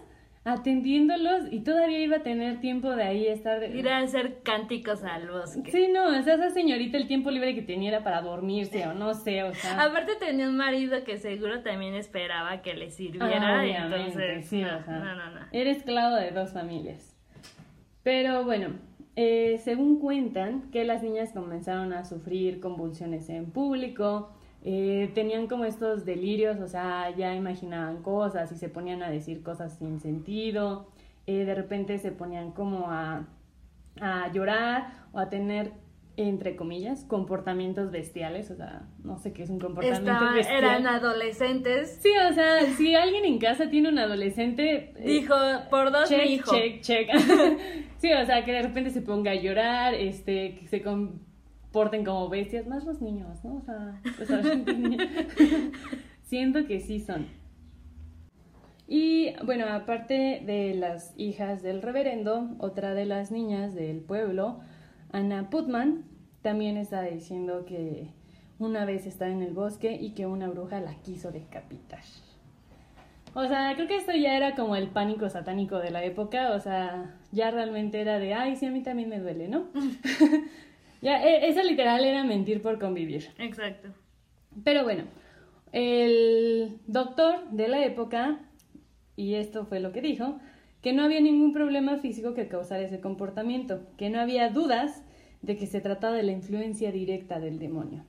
atendiéndolos 0.43 1.51
y 1.51 1.59
todavía 1.59 1.99
iba 1.99 2.17
a 2.17 2.23
tener 2.23 2.59
tiempo 2.59 2.89
de 2.91 3.03
ahí 3.03 3.27
estar... 3.27 3.63
Ir 3.63 3.87
a 3.89 3.99
hacer 3.99 4.41
cánticos 4.41 5.03
al 5.03 5.29
bosque. 5.29 5.71
Sí, 5.71 5.87
no, 5.93 6.07
o 6.07 6.23
sea, 6.23 6.33
esa 6.33 6.49
señorita 6.49 6.97
el 6.97 7.07
tiempo 7.07 7.29
libre 7.29 7.53
que 7.53 7.61
tenía 7.61 7.89
era 7.89 8.03
para 8.03 8.21
dormirse 8.21 8.87
o 8.87 8.93
no 8.93 9.13
sé, 9.13 9.43
o 9.43 9.53
sea... 9.53 9.81
Aparte 9.83 10.15
tenía 10.15 10.47
un 10.47 10.57
marido 10.57 11.03
que 11.03 11.17
seguro 11.17 11.61
también 11.61 11.93
esperaba 11.93 12.61
que 12.63 12.73
le 12.73 12.89
sirviera, 12.89 13.59
ah, 13.59 13.65
entonces... 13.65 14.47
Sí, 14.47 14.61
no, 14.61 14.79
no, 14.79 15.15
no, 15.15 15.39
Era 15.51 15.69
esclavo 15.69 16.15
de 16.15 16.31
dos 16.31 16.53
familias. 16.53 17.15
Pero 18.01 18.43
bueno, 18.43 18.69
eh, 19.15 19.59
según 19.63 19.99
cuentan 19.99 20.71
que 20.71 20.85
las 20.85 21.03
niñas 21.03 21.33
comenzaron 21.33 21.93
a 21.93 22.03
sufrir 22.03 22.59
convulsiones 22.59 23.29
en 23.29 23.51
público, 23.51 24.31
eh, 24.63 25.11
tenían 25.13 25.47
como 25.47 25.65
estos 25.65 26.05
delirios, 26.05 26.59
o 26.59 26.67
sea, 26.67 27.09
ya 27.15 27.35
imaginaban 27.35 28.03
cosas 28.03 28.51
y 28.51 28.55
se 28.55 28.69
ponían 28.69 29.01
a 29.03 29.09
decir 29.09 29.41
cosas 29.43 29.77
sin 29.77 29.99
sentido, 29.99 30.87
eh, 31.27 31.45
de 31.45 31.55
repente 31.55 31.97
se 31.97 32.11
ponían 32.11 32.51
como 32.51 32.91
a, 32.91 33.27
a 33.99 34.31
llorar 34.31 35.07
o 35.13 35.19
a 35.19 35.29
tener 35.29 35.73
entre 36.17 36.55
comillas, 36.55 37.05
comportamientos 37.05 37.91
bestiales, 37.91 38.51
o 38.51 38.55
sea, 38.55 38.83
no 39.03 39.17
sé 39.17 39.33
qué 39.33 39.43
es 39.43 39.49
un 39.49 39.59
comportamiento 39.59 40.33
bestial. 40.33 40.57
Eran 40.57 40.87
adolescentes. 40.87 41.99
Sí, 42.01 42.09
o 42.29 42.33
sea, 42.33 42.61
si 42.77 42.95
alguien 42.95 43.25
en 43.25 43.39
casa 43.39 43.69
tiene 43.69 43.89
un 43.89 43.97
adolescente... 43.97 44.93
Eh, 44.97 45.03
Dijo, 45.05 45.35
por 45.69 45.91
dos 45.91 46.09
check, 46.09 46.23
mi 46.23 46.33
hijo. 46.33 46.53
Check, 46.53 46.81
check, 46.81 47.09
sí, 47.97 48.11
o 48.11 48.25
sea, 48.25 48.43
que 48.43 48.51
de 48.51 48.61
repente 48.61 48.89
se 48.89 49.01
ponga 49.01 49.31
a 49.31 49.35
llorar, 49.35 49.93
este, 49.93 50.55
que 50.55 50.67
se 50.67 50.81
porten 51.71 52.03
como 52.03 52.29
bestias, 52.29 52.67
más 52.67 52.83
los 52.85 53.01
niños, 53.01 53.43
¿no? 53.43 53.55
O 53.55 53.61
sea, 53.61 54.01
pues 54.17 54.29
siento 56.23 56.65
que 56.65 56.79
sí 56.79 56.99
son. 56.99 57.27
Y 58.87 59.33
bueno, 59.45 59.65
aparte 59.69 60.43
de 60.45 60.73
las 60.75 61.13
hijas 61.17 61.63
del 61.63 61.81
reverendo, 61.81 62.49
otra 62.59 62.93
de 62.93 63.05
las 63.05 63.31
niñas 63.31 63.73
del 63.73 64.01
pueblo, 64.01 64.59
Anna 65.13 65.49
Putman, 65.49 66.03
también 66.41 66.75
está 66.75 67.01
diciendo 67.03 67.63
que 67.65 68.09
una 68.59 68.83
vez 68.85 69.05
estaba 69.05 69.31
en 69.31 69.41
el 69.41 69.53
bosque 69.53 69.93
y 69.93 70.11
que 70.11 70.25
una 70.25 70.49
bruja 70.49 70.81
la 70.81 70.95
quiso 70.95 71.31
decapitar. 71.31 72.01
O 73.33 73.47
sea, 73.47 73.73
creo 73.75 73.87
que 73.87 73.95
esto 73.95 74.11
ya 74.11 74.35
era 74.35 74.55
como 74.55 74.75
el 74.75 74.89
pánico 74.89 75.29
satánico 75.29 75.77
de 75.77 75.91
la 75.91 76.03
época, 76.03 76.51
o 76.51 76.59
sea, 76.59 77.15
ya 77.31 77.49
realmente 77.49 78.01
era 78.01 78.19
de, 78.19 78.33
ay, 78.33 78.57
sí, 78.57 78.65
a 78.65 78.71
mí 78.71 78.83
también 78.83 79.07
me 79.07 79.19
duele, 79.19 79.47
¿no? 79.47 79.67
ya, 81.01 81.23
e, 81.23 81.49
eso 81.49 81.63
literal 81.63 82.03
era 82.05 82.23
mentir 82.23 82.61
por 82.61 82.79
convivir. 82.79 83.29
Exacto. 83.39 83.89
Pero 84.63 84.83
bueno, 84.83 85.03
el 85.71 86.79
doctor 86.87 87.49
de 87.51 87.67
la 87.67 87.83
época, 87.85 88.39
y 89.15 89.35
esto 89.35 89.65
fue 89.65 89.79
lo 89.79 89.91
que 89.91 90.01
dijo, 90.01 90.39
que 90.81 90.93
no 90.93 91.03
había 91.03 91.21
ningún 91.21 91.53
problema 91.53 91.97
físico 91.97 92.33
que 92.33 92.47
causara 92.47 92.83
ese 92.83 92.99
comportamiento, 92.99 93.81
que 93.97 94.09
no 94.09 94.19
había 94.19 94.49
dudas 94.49 95.03
de 95.41 95.55
que 95.55 95.67
se 95.67 95.81
trataba 95.81 96.15
de 96.15 96.23
la 96.23 96.31
influencia 96.31 96.91
directa 96.91 97.39
del 97.39 97.59
demonio. 97.59 98.05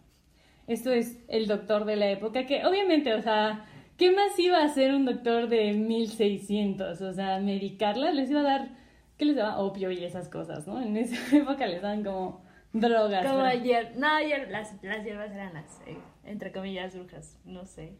Esto 0.66 0.92
es 0.92 1.18
el 1.28 1.46
doctor 1.46 1.84
de 1.84 1.96
la 1.96 2.10
época, 2.10 2.46
que 2.46 2.64
obviamente, 2.64 3.14
o 3.14 3.22
sea, 3.22 3.64
¿qué 3.96 4.10
más 4.10 4.38
iba 4.38 4.58
a 4.58 4.64
hacer 4.64 4.94
un 4.94 5.04
doctor 5.04 5.48
de 5.48 5.72
1600? 5.72 7.00
O 7.00 7.12
sea, 7.12 7.38
medicarla, 7.40 8.12
les 8.12 8.30
iba 8.30 8.40
a 8.40 8.44
dar, 8.44 8.68
¿qué 9.16 9.24
les 9.24 9.36
daba? 9.36 9.58
Opio 9.58 9.90
y 9.90 10.04
esas 10.04 10.28
cosas, 10.28 10.66
¿no? 10.66 10.80
En 10.80 10.96
esa 10.96 11.16
época 11.36 11.66
les 11.66 11.82
daban 11.82 12.04
como 12.04 12.42
drogas. 12.72 13.24
Como 13.24 13.38
¿verdad? 13.38 13.52
ayer. 13.60 13.92
No, 13.96 14.08
ayer 14.08 14.48
las, 14.50 14.74
las 14.82 15.04
hierbas 15.04 15.30
eran 15.32 15.54
las, 15.54 15.80
eh, 15.86 15.98
entre 16.24 16.52
comillas, 16.52 16.94
brujas. 16.96 17.38
No 17.44 17.64
sé. 17.66 17.94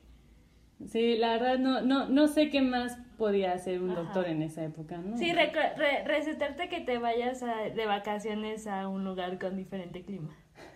Sí, 0.88 1.17
la 1.17 1.33
verdad 1.35 1.59
no, 1.59 1.81
no, 1.81 2.09
no 2.09 2.26
sé 2.26 2.50
qué 2.50 2.61
más 2.61 2.99
podía 3.17 3.52
hacer 3.52 3.81
un 3.81 3.91
Ajá. 3.93 4.00
doctor 4.02 4.26
en 4.29 4.43
esa 4.43 4.64
época, 4.64 4.99
¿no? 4.99 5.17
Sí, 5.17 5.33
re- 5.33 5.52
recetarte 6.05 6.69
que 6.69 6.81
te 6.81 6.99
vayas 6.99 7.43
a- 7.45 7.69
de 7.73 7.87
vacaciones 7.87 8.67
a 8.67 8.88
un 8.88 9.05
lugar 9.05 9.38
con 9.38 9.57
diferente 9.57 10.02
clima. 10.02 10.37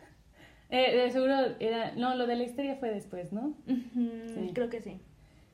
Eh, 0.68 0.96
de 0.96 1.10
seguro 1.12 1.34
era, 1.60 1.92
no, 1.92 2.16
lo 2.16 2.26
de 2.26 2.34
la 2.34 2.42
histeria 2.42 2.74
fue 2.74 2.90
después, 2.90 3.32
¿no? 3.32 3.54
Sí. 3.68 4.50
Creo 4.52 4.68
que 4.68 4.80
sí. 4.80 5.00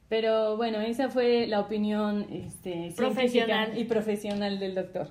Pero 0.09 0.57
bueno, 0.57 0.81
esa 0.81 1.11
fue 1.11 1.47
la 1.47 1.61
opinión 1.61 2.27
este, 2.31 2.95
Profesional. 2.97 3.77
y 3.77 3.85
profesional 3.85 4.59
del 4.59 4.75
doctor. 4.75 5.11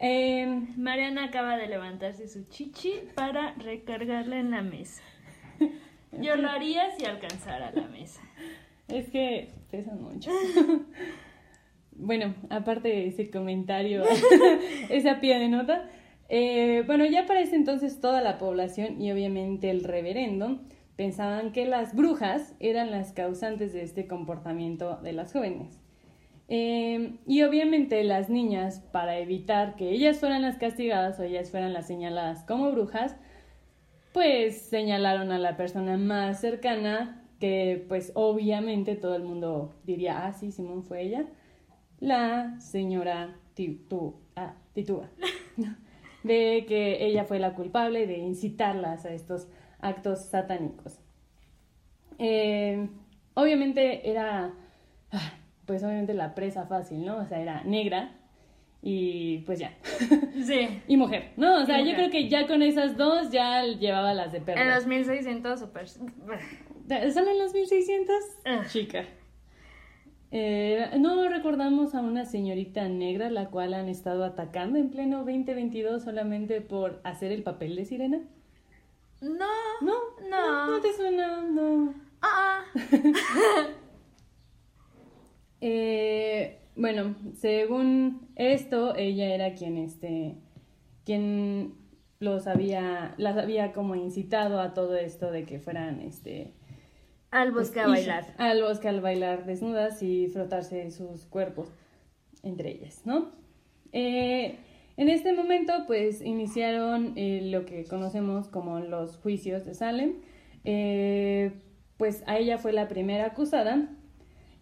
Eh, 0.00 0.46
Mariana 0.76 1.24
acaba 1.24 1.56
de 1.56 1.68
levantarse 1.68 2.28
su 2.28 2.44
chichi 2.48 2.92
para 3.14 3.54
recargarla 3.54 4.38
en 4.38 4.50
la 4.50 4.62
mesa. 4.62 5.02
Yo 6.20 6.36
lo 6.36 6.48
haría 6.48 6.90
si 6.96 7.04
alcanzara 7.04 7.70
la 7.72 7.86
mesa. 7.88 8.20
es 8.88 9.08
que 9.10 9.50
pesan 9.70 10.02
mucho. 10.02 10.30
bueno, 11.92 12.34
aparte 12.50 12.88
de 12.88 13.06
ese 13.06 13.30
comentario, 13.30 14.02
esa 14.90 15.20
pie 15.20 15.38
de 15.38 15.48
nota, 15.48 15.88
eh, 16.28 16.82
bueno, 16.86 17.04
ya 17.06 17.26
para 17.26 17.40
ese 17.40 17.56
entonces 17.56 18.00
toda 18.00 18.20
la 18.20 18.38
población 18.38 19.00
y 19.00 19.12
obviamente 19.12 19.70
el 19.70 19.84
reverendo 19.84 20.60
pensaban 20.96 21.52
que 21.52 21.66
las 21.66 21.94
brujas 21.94 22.54
eran 22.60 22.90
las 22.90 23.12
causantes 23.12 23.72
de 23.72 23.82
este 23.82 24.06
comportamiento 24.06 24.96
de 24.96 25.12
las 25.12 25.32
jóvenes. 25.32 25.83
Eh, 26.48 27.18
y 27.26 27.42
obviamente 27.42 28.04
las 28.04 28.28
niñas, 28.28 28.80
para 28.92 29.18
evitar 29.18 29.76
que 29.76 29.90
ellas 29.90 30.18
fueran 30.18 30.42
las 30.42 30.56
castigadas 30.56 31.18
o 31.18 31.22
ellas 31.22 31.50
fueran 31.50 31.72
las 31.72 31.86
señaladas 31.86 32.44
como 32.44 32.70
brujas, 32.70 33.16
pues 34.12 34.60
señalaron 34.62 35.32
a 35.32 35.38
la 35.38 35.56
persona 35.56 35.96
más 35.96 36.40
cercana, 36.40 37.22
que 37.40 37.84
pues 37.88 38.12
obviamente 38.14 38.94
todo 38.94 39.16
el 39.16 39.22
mundo 39.22 39.74
diría, 39.84 40.26
ah, 40.26 40.32
sí, 40.32 40.52
Simón 40.52 40.84
fue 40.84 41.02
ella, 41.02 41.26
la 41.98 42.60
señora 42.60 43.36
Titu, 43.54 44.14
ah, 44.36 44.54
Titúa, 44.72 45.08
de 46.22 46.64
que 46.68 47.04
ella 47.04 47.24
fue 47.24 47.38
la 47.38 47.54
culpable 47.54 48.06
de 48.06 48.18
incitarlas 48.18 49.04
a 49.04 49.12
estos 49.12 49.48
actos 49.80 50.20
satánicos. 50.20 51.00
Eh, 52.18 52.88
obviamente 53.34 54.08
era, 54.08 54.54
ah, 55.10 55.32
pues 55.66 55.82
obviamente 55.82 56.14
la 56.14 56.34
presa 56.34 56.66
fácil, 56.66 57.04
¿no? 57.04 57.18
O 57.18 57.26
sea, 57.26 57.40
era 57.40 57.62
negra 57.64 58.12
y 58.82 59.38
pues 59.46 59.58
ya. 59.58 59.72
Sí. 60.44 60.82
y 60.88 60.96
mujer, 60.96 61.32
¿no? 61.36 61.62
O 61.62 61.64
sea, 61.66 61.80
yo 61.80 61.94
creo 61.94 62.10
que 62.10 62.28
ya 62.28 62.46
con 62.46 62.62
esas 62.62 62.96
dos 62.96 63.30
ya 63.30 63.62
llevaba 63.64 64.12
las 64.14 64.32
de 64.32 64.40
perro. 64.40 64.60
En 64.60 64.70
los 64.70 64.86
1600 64.86 65.58
super... 65.60 65.84
¿Están 65.84 67.28
en 67.28 67.38
los 67.38 67.54
1600? 67.54 68.14
Ah. 68.44 68.62
Chica. 68.68 69.04
Eh, 70.36 70.90
no 70.98 71.28
recordamos 71.28 71.94
a 71.94 72.00
una 72.00 72.24
señorita 72.24 72.88
negra 72.88 73.30
la 73.30 73.50
cual 73.50 73.72
han 73.72 73.88
estado 73.88 74.24
atacando 74.24 74.78
en 74.78 74.90
pleno 74.90 75.18
2022 75.18 76.02
solamente 76.02 76.60
por 76.60 77.00
hacer 77.04 77.30
el 77.32 77.42
papel 77.44 77.76
de 77.76 77.84
sirena. 77.84 78.20
No. 79.22 79.46
No, 79.80 79.94
No. 80.28 80.66
no 80.72 80.80
te 80.80 80.92
suena, 80.92 81.40
no. 81.42 81.94
Ah. 82.20 82.64
Eh, 85.66 86.58
bueno, 86.76 87.14
según 87.40 88.28
esto, 88.36 88.94
ella 88.96 89.34
era 89.34 89.54
quien 89.54 89.78
este 89.78 90.36
quien 91.06 91.74
los 92.20 92.46
había 92.46 93.14
las 93.16 93.38
había 93.38 93.72
como 93.72 93.94
incitado 93.94 94.60
a 94.60 94.74
todo 94.74 94.94
esto 94.96 95.30
de 95.30 95.44
que 95.46 95.60
fueran 95.60 96.02
este 96.02 96.52
Al 97.30 97.52
pues, 97.52 97.68
bosque 97.68 97.80
a 97.80 97.86
bailar. 97.88 98.34
al 98.36 98.62
bosque 98.62 98.88
al 98.88 99.00
bailar 99.00 99.46
desnudas 99.46 100.02
y 100.02 100.28
frotarse 100.28 100.90
sus 100.90 101.24
cuerpos 101.26 101.68
entre 102.42 102.70
ellas, 102.72 103.00
¿no? 103.06 103.32
Eh, 103.92 104.58
en 104.98 105.08
este 105.08 105.32
momento, 105.32 105.72
pues 105.86 106.20
iniciaron 106.20 107.14
eh, 107.16 107.40
lo 107.42 107.64
que 107.64 107.84
conocemos 107.86 108.48
como 108.48 108.80
los 108.80 109.16
juicios 109.16 109.64
de 109.64 109.74
Salem. 109.74 110.16
Eh, 110.64 111.52
pues 111.96 112.22
a 112.26 112.36
ella 112.38 112.58
fue 112.58 112.72
la 112.74 112.86
primera 112.88 113.26
acusada. 113.26 113.88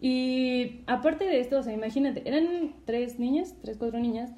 Y 0.05 0.83
aparte 0.85 1.23
de 1.23 1.39
esto, 1.39 1.59
o 1.59 1.63
sea, 1.63 1.71
imagínate, 1.71 2.27
eran 2.27 2.75
tres 2.83 3.19
niñas, 3.19 3.55
tres, 3.61 3.77
cuatro 3.77 3.99
niñas, 3.99 4.31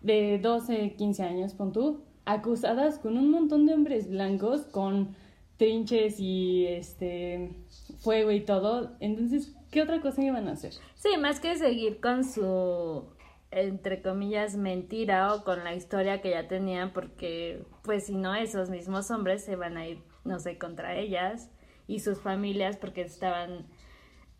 de 0.00 0.38
12, 0.38 0.94
15 0.96 1.22
años, 1.22 1.52
pon 1.52 1.72
tú, 1.72 2.04
acusadas 2.24 2.98
con 2.98 3.18
un 3.18 3.30
montón 3.30 3.66
de 3.66 3.74
hombres 3.74 4.08
blancos, 4.08 4.62
con 4.62 5.14
trinches 5.58 6.18
y 6.20 6.66
este 6.68 7.50
fuego 7.98 8.30
y 8.30 8.40
todo. 8.40 8.92
Entonces, 8.98 9.54
¿qué 9.70 9.82
otra 9.82 10.00
cosa 10.00 10.22
iban 10.22 10.48
a 10.48 10.52
hacer? 10.52 10.72
Sí, 10.94 11.10
más 11.20 11.38
que 11.38 11.54
seguir 11.56 12.00
con 12.00 12.24
su, 12.24 13.04
entre 13.50 14.00
comillas, 14.00 14.56
mentira 14.56 15.34
o 15.34 15.44
con 15.44 15.64
la 15.64 15.74
historia 15.74 16.22
que 16.22 16.30
ya 16.30 16.48
tenían, 16.48 16.94
porque, 16.94 17.62
pues, 17.82 18.06
si 18.06 18.14
no, 18.14 18.34
esos 18.34 18.70
mismos 18.70 19.10
hombres 19.10 19.44
se 19.44 19.54
van 19.54 19.76
a 19.76 19.86
ir, 19.86 19.98
no 20.24 20.38
sé, 20.38 20.56
contra 20.56 20.96
ellas 20.96 21.50
y 21.86 21.98
sus 21.98 22.22
familias, 22.22 22.78
porque 22.78 23.02
estaban, 23.02 23.66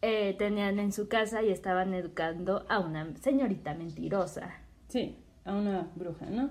eh, 0.06 0.34
tenían 0.37 0.78
en 0.78 0.92
su 0.92 1.08
casa 1.08 1.42
y 1.42 1.50
estaban 1.50 1.94
educando 1.94 2.66
a 2.68 2.78
una 2.78 3.16
señorita 3.16 3.73
mentirosa. 3.73 4.52
Sí, 4.88 5.16
a 5.46 5.54
una 5.54 5.90
bruja, 5.94 6.26
¿no? 6.26 6.50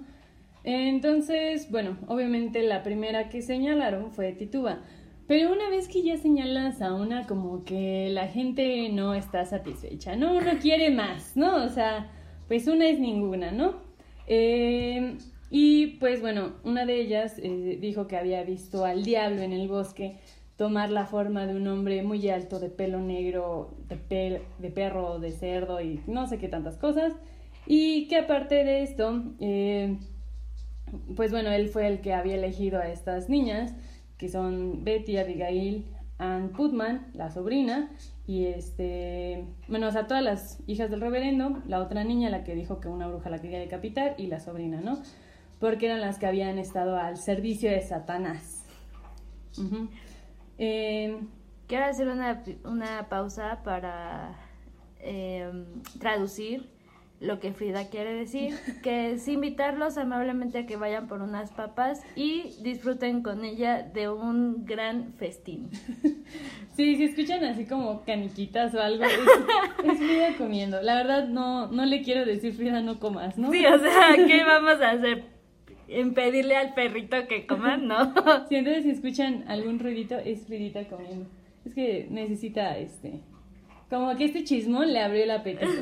Entonces, 0.64 1.70
bueno, 1.70 2.00
obviamente 2.08 2.64
la 2.64 2.82
primera 2.82 3.30
que 3.30 3.44
señalaron 3.44 4.12
fue 4.12 4.32
Tituba. 4.32 4.80
Pero 5.28 5.52
una 5.52 5.70
vez 5.70 5.88
que 5.88 6.02
ya 6.02 6.18
señalas 6.18 6.82
a 6.82 6.96
una 6.96 7.28
como 7.28 7.64
que 7.64 8.10
la 8.10 8.28
gente 8.28 8.90
no 8.90 9.14
está 9.14 9.46
satisfecha, 9.46 10.16
¿no? 10.16 10.34
Uno 10.36 10.54
quiere 10.60 10.90
más, 10.90 11.38
¿no? 11.38 11.64
O 11.64 11.70
sea, 11.70 12.10
pues 12.48 12.68
una 12.68 12.88
es 12.88 13.00
ninguna, 13.00 13.52
¿no? 13.52 13.76
Eh, 14.26 15.16
y 15.52 15.98
pues 16.00 16.22
bueno, 16.22 16.54
una 16.64 16.88
de 16.88 17.00
ellas 17.02 17.38
eh, 17.38 17.78
dijo 17.80 18.08
que 18.08 18.18
había 18.18 18.44
visto 18.44 18.84
al 18.84 19.04
diablo 19.04 19.44
en 19.44 19.54
el 19.54 19.68
bosque 19.68 20.18
tomar 20.58 20.90
la 20.92 21.06
forma 21.06 21.46
de 21.48 21.56
un 21.56 21.68
hombre 21.68 22.04
muy 22.04 22.30
alto, 22.30 22.60
de 22.60 22.70
pelo 22.70 23.00
negro, 23.00 23.76
de, 23.90 23.96
pel- 23.98 24.42
de 24.60 24.70
perro, 24.70 25.20
de 25.20 25.32
cerdo 25.32 25.82
y 25.82 26.02
no 26.08 26.28
sé 26.28 26.38
qué 26.38 26.48
tantas 26.48 26.78
cosas. 26.78 27.14
Y 27.66 28.08
que 28.08 28.18
aparte 28.18 28.64
de 28.64 28.84
esto, 28.84 29.24
eh, 29.40 29.98
pues 31.16 31.32
bueno, 31.32 31.50
él 31.52 31.70
fue 31.70 31.88
el 31.88 32.02
que 32.02 32.14
había 32.14 32.36
elegido 32.36 32.80
a 32.80 32.90
estas 32.90 33.30
niñas, 33.30 33.74
que 34.18 34.30
son 34.30 34.84
Betty, 34.84 35.18
Abigail, 35.18 35.86
Ann 36.20 36.50
Putman, 36.50 37.08
la 37.14 37.32
sobrina, 37.32 37.90
y 38.28 38.46
este, 38.46 39.46
bueno, 39.68 39.88
o 39.88 39.92
sea, 39.92 40.08
todas 40.08 40.24
las 40.24 40.60
hijas 40.68 40.90
del 40.90 41.02
reverendo, 41.02 41.62
la 41.68 41.80
otra 41.82 42.04
niña, 42.04 42.30
la 42.30 42.44
que 42.44 42.54
dijo 42.56 42.80
que 42.80 42.88
una 42.88 43.08
bruja 43.08 43.30
la 43.30 43.40
quería 43.42 43.60
decapitar, 43.60 44.16
y 44.18 44.28
la 44.28 44.40
sobrina, 44.40 44.80
¿no? 44.82 45.00
Porque 45.60 45.88
eran 45.88 46.02
las 46.02 46.20
que 46.20 46.26
habían 46.28 46.60
estado 46.60 46.98
al 46.98 47.18
servicio 47.18 47.72
de 47.72 47.82
Satanás. 47.82 48.64
Ujú. 49.58 49.90
Eh, 50.58 51.20
Quiero 51.68 51.86
hacer 51.86 52.08
una, 52.08 52.44
una 52.66 53.08
pausa 53.10 53.62
para 53.64 54.36
em, 55.00 55.66
traducir 56.00 56.70
lo 57.20 57.40
que 57.40 57.54
Frida 57.54 57.90
quiere 57.90 58.14
decir, 58.14 58.54
que 58.84 59.12
es 59.14 59.28
invitarlos 59.28 59.98
amablemente 59.98 60.60
a 60.60 60.66
que 60.66 60.76
vayan 60.76 61.08
por 61.08 61.22
unas 61.22 61.52
papas 61.52 62.02
y 62.16 62.54
disfruten 62.62 63.24
con 63.24 63.46
ella 63.46 63.82
de 63.82 64.10
un 64.10 64.66
gran 64.66 65.14
festín. 65.14 65.70
Sí, 66.76 66.96
si 66.96 67.04
escuchan 67.04 67.44
así 67.44 67.66
como 67.66 68.02
caniquitas 68.02 68.74
o 68.74 68.82
algo, 68.82 69.04
es, 69.04 69.12
es 69.84 69.98
Frida 70.00 70.36
comiendo. 70.40 70.82
La 70.82 70.96
verdad 70.96 71.28
no, 71.28 71.68
no 71.68 71.86
le 71.86 72.02
quiero 72.02 72.26
decir 72.26 72.54
Frida 72.54 72.82
no 72.82 73.00
comas, 73.00 73.38
¿no? 73.38 73.52
Sí, 73.52 73.64
o 73.64 73.78
sea, 73.78 74.16
¿qué 74.16 74.44
vamos 74.44 74.82
a 74.82 74.90
hacer? 74.90 75.33
¿Impedirle 75.88 76.56
al 76.56 76.74
perrito 76.74 77.28
que 77.28 77.46
coma? 77.46 77.78
No. 77.82 78.14
Sí, 78.48 78.56
entonces 78.56 78.84
si 78.84 78.90
escuchan 78.92 79.46
algún 79.48 79.80
ruidito, 79.80 80.18
es 80.18 80.46
Fridita 80.46 80.86
comiendo. 80.88 81.28
Es 81.66 81.74
que 81.74 82.08
necesita 82.10 82.78
este. 82.78 83.22
Como 83.90 84.16
que 84.16 84.26
este 84.26 84.44
chismón 84.44 84.92
le 84.94 85.00
abrió 85.00 85.24
el 85.24 85.32
apetito. 85.32 85.68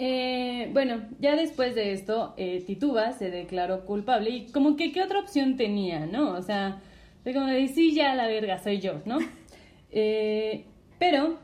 Eh, 0.00 0.70
bueno, 0.72 1.08
ya 1.18 1.34
después 1.34 1.74
de 1.74 1.92
esto, 1.92 2.32
eh, 2.36 2.62
Tituba 2.64 3.10
se 3.10 3.32
declaró 3.32 3.84
culpable 3.84 4.30
y 4.30 4.46
como 4.46 4.76
que 4.76 4.92
qué 4.92 5.02
otra 5.02 5.18
opción 5.18 5.56
tenía, 5.56 6.06
¿no? 6.06 6.34
O 6.34 6.42
sea, 6.42 6.80
como 7.24 7.46
de 7.46 7.66
sí, 7.66 7.94
ya 7.94 8.14
la 8.14 8.28
verga, 8.28 8.58
soy 8.58 8.80
yo, 8.80 9.02
¿no? 9.04 9.18
Eh, 9.90 10.66
pero, 10.98 11.38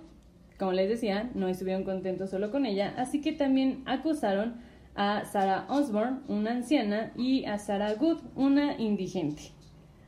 como 0.58 0.72
les 0.72 0.90
decía, 0.90 1.30
no 1.34 1.48
estuvieron 1.48 1.82
contentos 1.82 2.28
solo 2.28 2.50
con 2.50 2.66
ella, 2.66 2.94
así 2.98 3.22
que 3.22 3.32
también 3.32 3.82
acusaron 3.86 4.56
a 4.94 5.24
Sarah 5.24 5.66
Osborne, 5.68 6.20
una 6.28 6.52
anciana, 6.52 7.12
y 7.16 7.44
a 7.46 7.58
Sarah 7.58 7.94
Good, 7.94 8.20
una 8.36 8.76
indigente. 8.78 9.42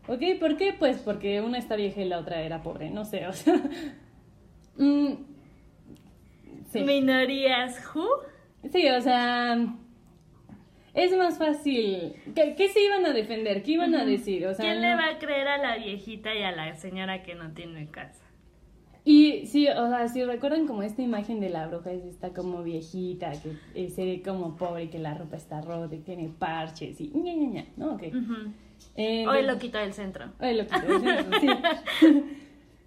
¿Ok? 0.09 0.23
¿Por 0.39 0.57
qué? 0.57 0.73
Pues 0.73 0.99
porque 0.99 1.41
una 1.41 1.59
está 1.59 1.75
vieja 1.77 2.01
y 2.01 2.09
la 2.09 2.19
otra 2.21 2.41
era 2.43 2.63
pobre, 2.63 2.91
no 2.91 3.05
sé, 3.05 3.27
o 3.27 3.33
sea... 3.33 3.55
mm, 4.79 5.13
sí. 6.71 6.81
Minorías, 6.83 7.81
¿who? 7.95 8.07
Sí, 8.73 8.89
o 8.89 9.01
sea, 9.01 9.57
es 10.95 11.17
más 11.17 11.39
fácil. 11.39 12.15
¿Qué, 12.35 12.55
qué 12.57 12.69
se 12.69 12.85
iban 12.85 13.05
a 13.07 13.13
defender? 13.13 13.63
¿Qué 13.63 13.73
iban 13.73 13.95
a 13.95 14.05
decir? 14.05 14.47
O 14.47 14.55
sea, 14.55 14.65
¿Quién 14.65 14.81
no- 14.83 14.89
le 14.89 14.95
va 14.95 15.09
a 15.15 15.19
creer 15.19 15.49
a 15.49 15.59
la 15.59 15.77
viejita 15.77 16.35
y 16.35 16.43
a 16.43 16.53
la 16.53 16.75
señora 16.77 17.23
que 17.23 17.35
no 17.35 17.53
tiene 17.53 17.89
casa? 17.91 18.25
Y 19.09 19.47
sí, 19.47 19.69
o 19.69 19.89
sea, 19.89 20.09
si 20.09 20.25
recuerdan 20.25 20.67
como 20.67 20.83
esta 20.83 21.01
imagen 21.01 21.39
de 21.39 21.49
la 21.49 21.69
bruja, 21.69 21.93
es 21.93 22.05
esta 22.05 22.31
como 22.31 22.65
viejita, 22.65 23.31
que 23.41 23.53
eh, 23.77 23.89
se 23.89 24.05
ve 24.05 24.21
como 24.21 24.57
pobre, 24.57 24.91
que 24.91 24.99
la 24.99 25.15
ropa 25.15 25.37
está 25.37 25.61
rota 25.61 25.95
y 25.95 26.01
tiene 26.01 26.29
parches 26.39 27.01
y 27.01 27.13
ña, 27.15 27.33
ña, 27.33 27.49
ña, 27.49 27.65
¿no? 27.77 27.93
Ok. 27.93 28.03
Ujú. 28.09 28.35
Eh, 28.97 29.25
Hoy 29.29 29.37
de- 29.39 29.43
lo 29.45 29.59
quito 29.59 29.79
del 29.79 29.93
centro. 29.93 30.33
Hoy 30.41 30.55
lo 30.57 30.65
quito, 30.67 30.87
sí. 31.41 31.49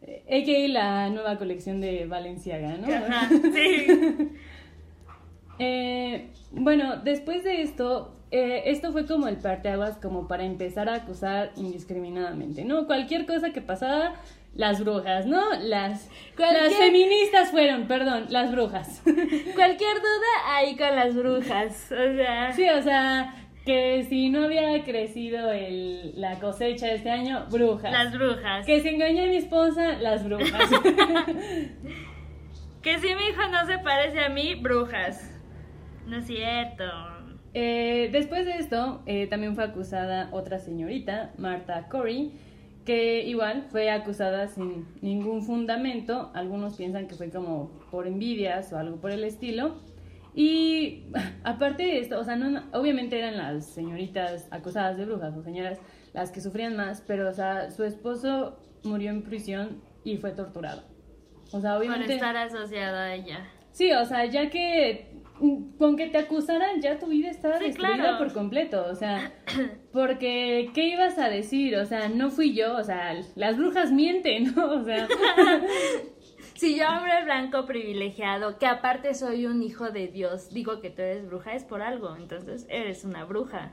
Eh, 0.01 0.23
AKA 0.41 0.73
la 0.73 1.09
nueva 1.09 1.37
colección 1.37 1.81
de 1.81 2.05
Valenciaga, 2.05 2.77
¿no? 2.77 2.87
Ajá, 2.87 3.29
sí. 3.53 3.85
Eh, 5.59 6.29
bueno, 6.51 6.97
después 7.03 7.43
de 7.43 7.61
esto, 7.61 8.15
eh, 8.31 8.63
esto 8.67 8.91
fue 8.93 9.05
como 9.05 9.27
el 9.27 9.37
parteaguas 9.37 9.97
como 9.97 10.27
para 10.27 10.45
empezar 10.45 10.87
a 10.87 10.95
acusar 10.95 11.51
indiscriminadamente, 11.57 12.63
¿no? 12.63 12.87
Cualquier 12.87 13.25
cosa 13.25 13.51
que 13.51 13.61
pasaba, 13.61 14.13
las 14.55 14.83
brujas, 14.83 15.25
¿no? 15.25 15.41
Las, 15.61 16.09
Cualquier- 16.35 16.63
las 16.63 16.75
feministas 16.75 17.51
fueron, 17.51 17.87
perdón, 17.87 18.25
las 18.29 18.51
brujas. 18.51 19.01
Cualquier 19.55 19.95
duda 19.97 20.55
ahí 20.55 20.75
con 20.75 20.95
las 20.95 21.15
brujas. 21.15 21.91
O 21.91 22.15
sea, 22.15 22.51
sí, 22.53 22.67
o 22.69 22.81
sea, 22.81 23.35
que 23.65 24.05
si 24.09 24.29
no 24.29 24.43
había 24.45 24.83
crecido 24.83 25.51
el, 25.51 26.19
la 26.19 26.39
cosecha 26.39 26.91
este 26.91 27.09
año, 27.09 27.45
brujas. 27.51 27.91
las 27.91 28.11
brujas. 28.13 28.65
Que 28.65 28.81
se 28.81 28.89
engañó 28.89 29.23
a 29.23 29.27
mi 29.27 29.37
esposa, 29.37 29.93
las 29.99 30.23
brujas. 30.23 30.69
Que 32.81 32.97
si 32.99 33.07
mi 33.13 33.23
hijo 33.29 33.41
no 33.51 33.65
se 33.67 33.77
parece 33.79 34.21
a 34.21 34.29
mí, 34.29 34.55
brujas. 34.55 35.29
No 36.07 36.17
es 36.17 36.27
cierto. 36.27 36.83
Eh, 37.53 38.07
después 38.11 38.45
de 38.45 38.53
esto, 38.53 39.01
eh, 39.05 39.27
también 39.27 39.55
fue 39.55 39.65
acusada 39.65 40.29
otra 40.31 40.59
señorita, 40.59 41.31
Marta 41.37 41.87
Corey, 41.89 42.31
que 42.89 43.21
igual 43.21 43.67
fue 43.69 43.91
acusada 43.91 44.47
sin 44.47 44.87
ningún 45.01 45.43
fundamento. 45.43 46.31
Algunos 46.33 46.75
piensan 46.75 47.07
que 47.07 47.13
fue 47.13 47.29
como 47.29 47.69
por 47.91 48.07
envidias 48.07 48.73
o 48.73 48.79
algo 48.79 48.99
por 48.99 49.11
el 49.11 49.23
estilo. 49.23 49.75
Y 50.33 51.03
aparte 51.43 51.83
de 51.83 51.99
esto, 51.99 52.19
o 52.19 52.23
sea, 52.23 52.35
no, 52.35 52.63
obviamente 52.73 53.19
eran 53.19 53.37
las 53.37 53.67
señoritas 53.67 54.47
acusadas 54.49 54.97
de 54.97 55.05
brujas 55.05 55.37
o 55.37 55.43
señoras 55.43 55.77
las 56.13 56.31
que 56.31 56.41
sufrían 56.41 56.75
más, 56.75 57.03
pero 57.05 57.29
o 57.29 57.31
sea, 57.31 57.69
su 57.69 57.83
esposo 57.83 58.57
murió 58.83 59.11
en 59.11 59.21
prisión 59.21 59.83
y 60.03 60.17
fue 60.17 60.31
torturado. 60.31 60.81
O 61.51 61.61
sea, 61.61 61.73
Por 61.73 61.81
obviamente... 61.81 62.15
estar 62.15 62.35
asociado 62.35 62.97
a 62.97 63.13
ella. 63.13 63.47
Sí, 63.71 63.91
o 63.91 64.03
sea, 64.03 64.25
ya 64.25 64.49
que 64.49 65.08
con 65.77 65.95
que 65.95 66.07
te 66.07 66.17
acusaran 66.17 66.81
ya 66.81 66.99
tu 66.99 67.07
vida 67.07 67.29
estaba 67.29 67.57
Sí, 67.59 67.65
destruida 67.65 67.95
claro. 67.95 68.17
por 68.17 68.33
completo, 68.33 68.85
o 68.89 68.95
sea, 68.95 69.31
porque 69.93 70.69
¿qué 70.73 70.89
ibas 70.89 71.17
a 71.17 71.29
decir? 71.29 71.75
O 71.77 71.85
sea, 71.85 72.09
no 72.09 72.29
fui 72.29 72.53
yo, 72.53 72.75
o 72.75 72.83
sea, 72.83 73.15
las 73.35 73.57
brujas 73.57 73.91
mienten, 73.91 74.53
¿no? 74.55 74.71
O 74.71 74.83
sea, 74.83 75.07
Si 76.55 76.77
yo, 76.77 76.89
hombre 76.89 77.23
blanco 77.23 77.65
privilegiado, 77.65 78.57
que 78.59 78.65
aparte 78.65 79.13
soy 79.13 79.45
un 79.45 79.63
hijo 79.63 79.91
de 79.91 80.07
Dios, 80.09 80.49
digo 80.53 80.81
que 80.81 80.89
tú 80.89 81.01
eres 81.01 81.25
bruja, 81.25 81.53
es 81.53 81.63
por 81.63 81.81
algo. 81.81 82.17
Entonces, 82.17 82.65
eres 82.69 83.05
una 83.05 83.23
bruja. 83.23 83.71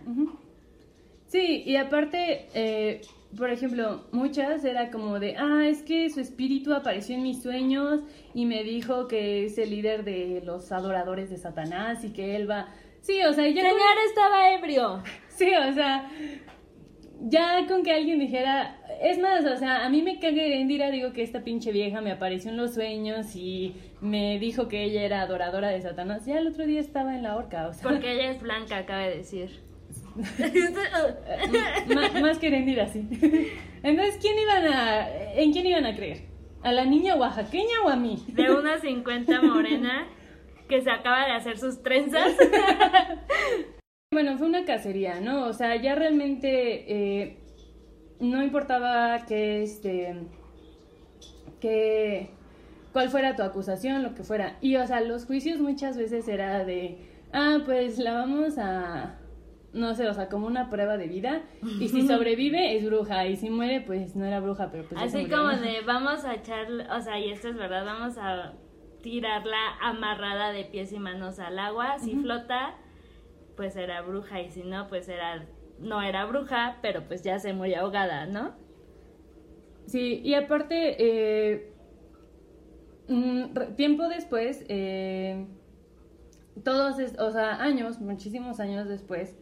sí, 1.27 1.65
y 1.67 1.75
aparte, 1.75 2.47
eh, 2.55 3.01
por 3.37 3.51
ejemplo, 3.51 4.05
muchas 4.13 4.65
era 4.65 4.91
como 4.91 5.19
de, 5.21 5.37
ah, 5.37 5.67
es 5.67 5.83
que 5.83 6.09
su 6.11 6.21
espíritu 6.21 6.75
apareció 6.75 7.15
en 7.17 7.23
mis 7.23 7.43
sueños 7.43 8.01
y 8.35 8.45
me 8.47 8.63
dijo 8.65 9.07
que 9.09 9.45
es 9.45 9.59
el 9.59 9.71
líder 9.71 10.05
de 10.05 10.43
los 10.45 10.73
adoradores 10.73 11.31
de 11.31 11.37
Satanás 11.37 12.05
y 12.05 12.13
que 12.13 12.37
él 12.37 12.51
va... 12.51 12.69
Sí, 13.01 13.23
o 13.25 13.33
sea, 13.33 13.47
ya 13.49 13.63
con- 13.63 13.71
Señor 13.71 13.97
estaba 14.09 14.53
ebrio. 14.53 15.03
Sí, 15.29 15.51
o 15.55 15.73
sea, 15.75 16.09
ya 17.29 17.67
con 17.67 17.83
que 17.83 17.93
alguien 17.93 18.19
dijera, 18.19 18.79
es 19.03 19.19
más, 19.19 19.45
o 19.45 19.57
sea, 19.57 19.85
a 19.85 19.89
mí 19.91 20.01
me 20.03 20.19
caga 20.19 20.47
Indira, 20.47 20.91
digo 20.91 21.13
que 21.13 21.23
esta 21.23 21.45
pinche 21.45 21.73
vieja 21.73 22.01
me 22.01 22.11
apareció 22.13 22.51
en 22.51 22.57
los 22.57 22.75
sueños 22.75 23.35
y 23.37 23.75
me 24.01 24.39
dijo 24.39 24.69
que 24.69 24.85
ella 24.85 25.03
era 25.03 25.23
adoradora 25.23 25.69
de 25.69 25.81
Satanás, 25.83 26.25
ya 26.27 26.39
el 26.39 26.47
otro 26.49 26.67
día 26.67 26.81
estaba 26.81 27.15
en 27.17 27.23
la 27.23 27.37
horca, 27.37 27.69
o 27.69 27.73
sea, 27.75 27.83
Porque 27.83 28.13
ella 28.13 28.31
es 28.31 28.41
blanca, 28.41 28.79
acaba 28.79 29.03
de 29.03 29.17
decir. 29.19 29.66
Más 32.21 32.39
que 32.39 32.49
Indira, 32.49 32.89
sí. 32.89 33.07
Entonces, 33.83 34.19
¿quién 34.21 34.39
iban 34.39 34.67
a, 34.67 35.09
en 35.35 35.53
quién 35.53 35.67
iban 35.67 35.87
a 35.87 35.95
creer? 35.95 36.23
¿A 36.63 36.73
la 36.73 36.85
niña 36.85 37.17
oaxaqueña 37.17 37.83
o 37.85 37.89
a 37.89 37.97
mí? 37.97 38.25
De 38.29 38.51
una 38.51 38.79
50 38.79 39.43
morena 39.43 40.09
que 40.69 40.81
se 40.83 40.91
acaba 40.91 41.27
de 41.27 41.33
hacer 41.33 41.59
sus 41.59 41.83
trenzas. 41.83 42.35
Bueno, 44.13 44.39
fue 44.39 44.47
una 44.47 44.65
cacería, 44.65 45.21
¿no? 45.21 45.47
O 45.47 45.53
sea, 45.53 45.75
ya 45.77 45.97
realmente 45.97 46.85
eh, 46.87 47.39
no 48.21 48.43
importaba 48.43 49.27
que 49.27 49.63
este 49.63 50.15
que 51.61 52.31
cuál 52.93 53.11
fuera 53.11 53.37
tu 53.37 53.43
acusación, 53.43 54.03
lo 54.03 54.15
que 54.15 54.23
fuera. 54.23 54.57
Y 54.61 54.77
o 54.77 54.87
sea, 54.87 55.01
los 55.01 55.27
juicios 55.27 55.59
muchas 55.61 55.99
veces 55.99 56.29
era 56.29 56.65
de, 56.65 56.99
ah, 57.33 57.59
pues 57.67 57.99
la 57.99 58.15
vamos 58.15 58.57
a 58.59 59.19
no 59.77 59.95
sé, 59.95 60.09
o 60.09 60.15
sea, 60.15 60.29
como 60.29 60.47
una 60.47 60.69
prueba 60.71 60.97
de 60.97 61.07
vida. 61.07 61.43
Y 61.81 61.89
si 61.89 62.07
sobrevive 62.07 62.77
es 62.77 62.85
bruja. 62.85 63.27
Y 63.27 63.37
si 63.37 63.51
muere 63.51 63.81
pues 63.83 64.17
no 64.17 64.25
era 64.25 64.41
bruja, 64.41 64.71
pero 64.71 64.89
pues 64.89 65.01
Así 65.01 65.27
como 65.29 65.49
de, 65.51 65.83
vamos 65.87 66.25
a 66.25 66.35
echar, 66.35 66.67
o 66.91 67.01
sea, 67.01 67.19
y 67.21 67.31
esto 67.31 67.49
es 67.49 67.57
verdad, 67.57 67.85
vamos 67.85 68.17
a 68.19 68.55
tirarla 69.03 69.77
amarrada 69.81 70.51
de 70.53 70.65
pies 70.65 70.93
y 70.93 70.99
manos 70.99 71.39
al 71.39 71.59
agua. 71.59 71.99
Si 71.99 72.17
flota, 72.17 72.75
pues 73.57 73.77
era 73.77 74.03
bruja. 74.03 74.41
Y 74.41 74.51
si 74.51 74.63
no, 74.65 74.89
pues 74.89 75.09
era, 75.09 75.47
no 75.79 76.03
era 76.03 76.25
bruja, 76.27 76.79
pero 76.83 77.07
pues 77.07 77.23
ya 77.23 77.39
se 77.39 77.53
murió 77.53 77.81
ahogada, 77.83 78.27
¿no? 78.27 78.55
Sí, 79.87 80.21
y 80.25 80.35
aparte, 80.35 80.97
eh, 80.99 81.73
mm, 83.09 83.75
tiempo 83.77 84.09
después, 84.09 84.65
eh, 84.69 85.47
todos, 86.65 86.99
es- 86.99 87.17
o 87.21 87.31
sea, 87.31 87.63
años, 87.63 88.01
muchísimos 88.01 88.59
años 88.61 88.89
después, 88.89 89.37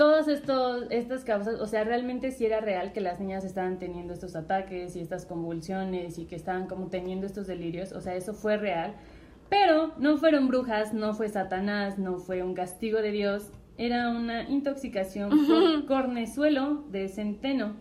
todas 0.00 0.28
estos, 0.28 0.86
estas 0.88 1.24
causas, 1.24 1.60
o 1.60 1.66
sea, 1.66 1.84
realmente 1.84 2.30
sí 2.30 2.46
era 2.46 2.62
real 2.62 2.94
que 2.94 3.02
las 3.02 3.20
niñas 3.20 3.44
estaban 3.44 3.78
teniendo 3.78 4.14
estos 4.14 4.34
ataques 4.34 4.96
y 4.96 5.00
estas 5.00 5.26
convulsiones 5.26 6.18
y 6.18 6.24
que 6.24 6.36
estaban 6.36 6.68
como 6.68 6.86
teniendo 6.86 7.26
estos 7.26 7.46
delirios, 7.46 7.92
o 7.92 8.00
sea, 8.00 8.14
eso 8.14 8.32
fue 8.32 8.56
real, 8.56 8.94
pero 9.50 9.92
no 9.98 10.16
fueron 10.16 10.48
brujas, 10.48 10.94
no 10.94 11.12
fue 11.12 11.28
Satanás, 11.28 11.98
no 11.98 12.16
fue 12.16 12.42
un 12.42 12.54
castigo 12.54 13.02
de 13.02 13.10
Dios, 13.10 13.52
era 13.76 14.08
una 14.08 14.48
intoxicación 14.48 15.28
por 15.46 15.84
cornezuelo 15.84 16.82
de 16.90 17.06
centeno. 17.08 17.76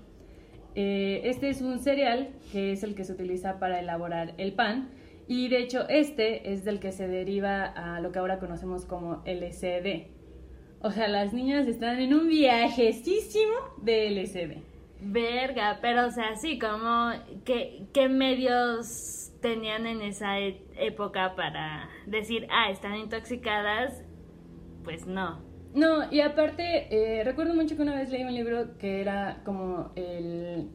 Eh, 0.75 1.21
este 1.23 1.47
es 1.47 1.61
un 1.61 1.79
cereal 1.79 2.31
que 2.51 2.73
es 2.73 2.83
el 2.83 2.95
que 2.95 3.05
se 3.05 3.13
utiliza 3.13 3.59
para 3.59 3.79
elaborar 3.79 4.33
el 4.37 4.51
pan 4.51 4.89
y 5.29 5.47
de 5.47 5.59
hecho 5.59 5.87
este 5.87 6.51
es 6.51 6.65
del 6.65 6.81
que 6.81 6.91
se 6.91 7.07
deriva 7.07 7.63
a 7.63 8.01
lo 8.01 8.11
que 8.11 8.19
ahora 8.19 8.39
conocemos 8.39 8.83
como 8.83 9.23
LSD. 9.25 10.18
O 10.81 10.91
sea, 10.91 11.07
las 11.07 11.33
niñas 11.33 11.67
están 11.67 11.99
en 11.99 12.13
un 12.13 12.29
viajecísimo 12.29 13.53
de 13.81 14.09
LSD. 14.11 14.57
Verga, 15.01 15.79
pero 15.81 16.07
o 16.07 16.11
sea, 16.11 16.35
sí, 16.35 16.57
como, 16.59 17.11
¿qué, 17.45 17.83
qué 17.93 18.07
medios 18.09 19.31
tenían 19.41 19.87
en 19.87 20.01
esa 20.01 20.39
e- 20.39 20.61
época 20.77 21.35
para 21.35 21.89
decir, 22.05 22.47
ah, 22.49 22.69
están 22.69 22.95
intoxicadas? 22.95 24.03
Pues 24.83 25.05
no. 25.05 25.39
No, 25.73 26.11
y 26.11 26.21
aparte, 26.21 26.87
eh, 26.89 27.23
recuerdo 27.23 27.53
mucho 27.53 27.75
que 27.75 27.81
una 27.81 27.95
vez 27.95 28.09
leí 28.09 28.23
un 28.23 28.33
libro 28.33 28.77
que 28.77 29.01
era 29.01 29.41
como 29.45 29.91
el, 29.95 30.69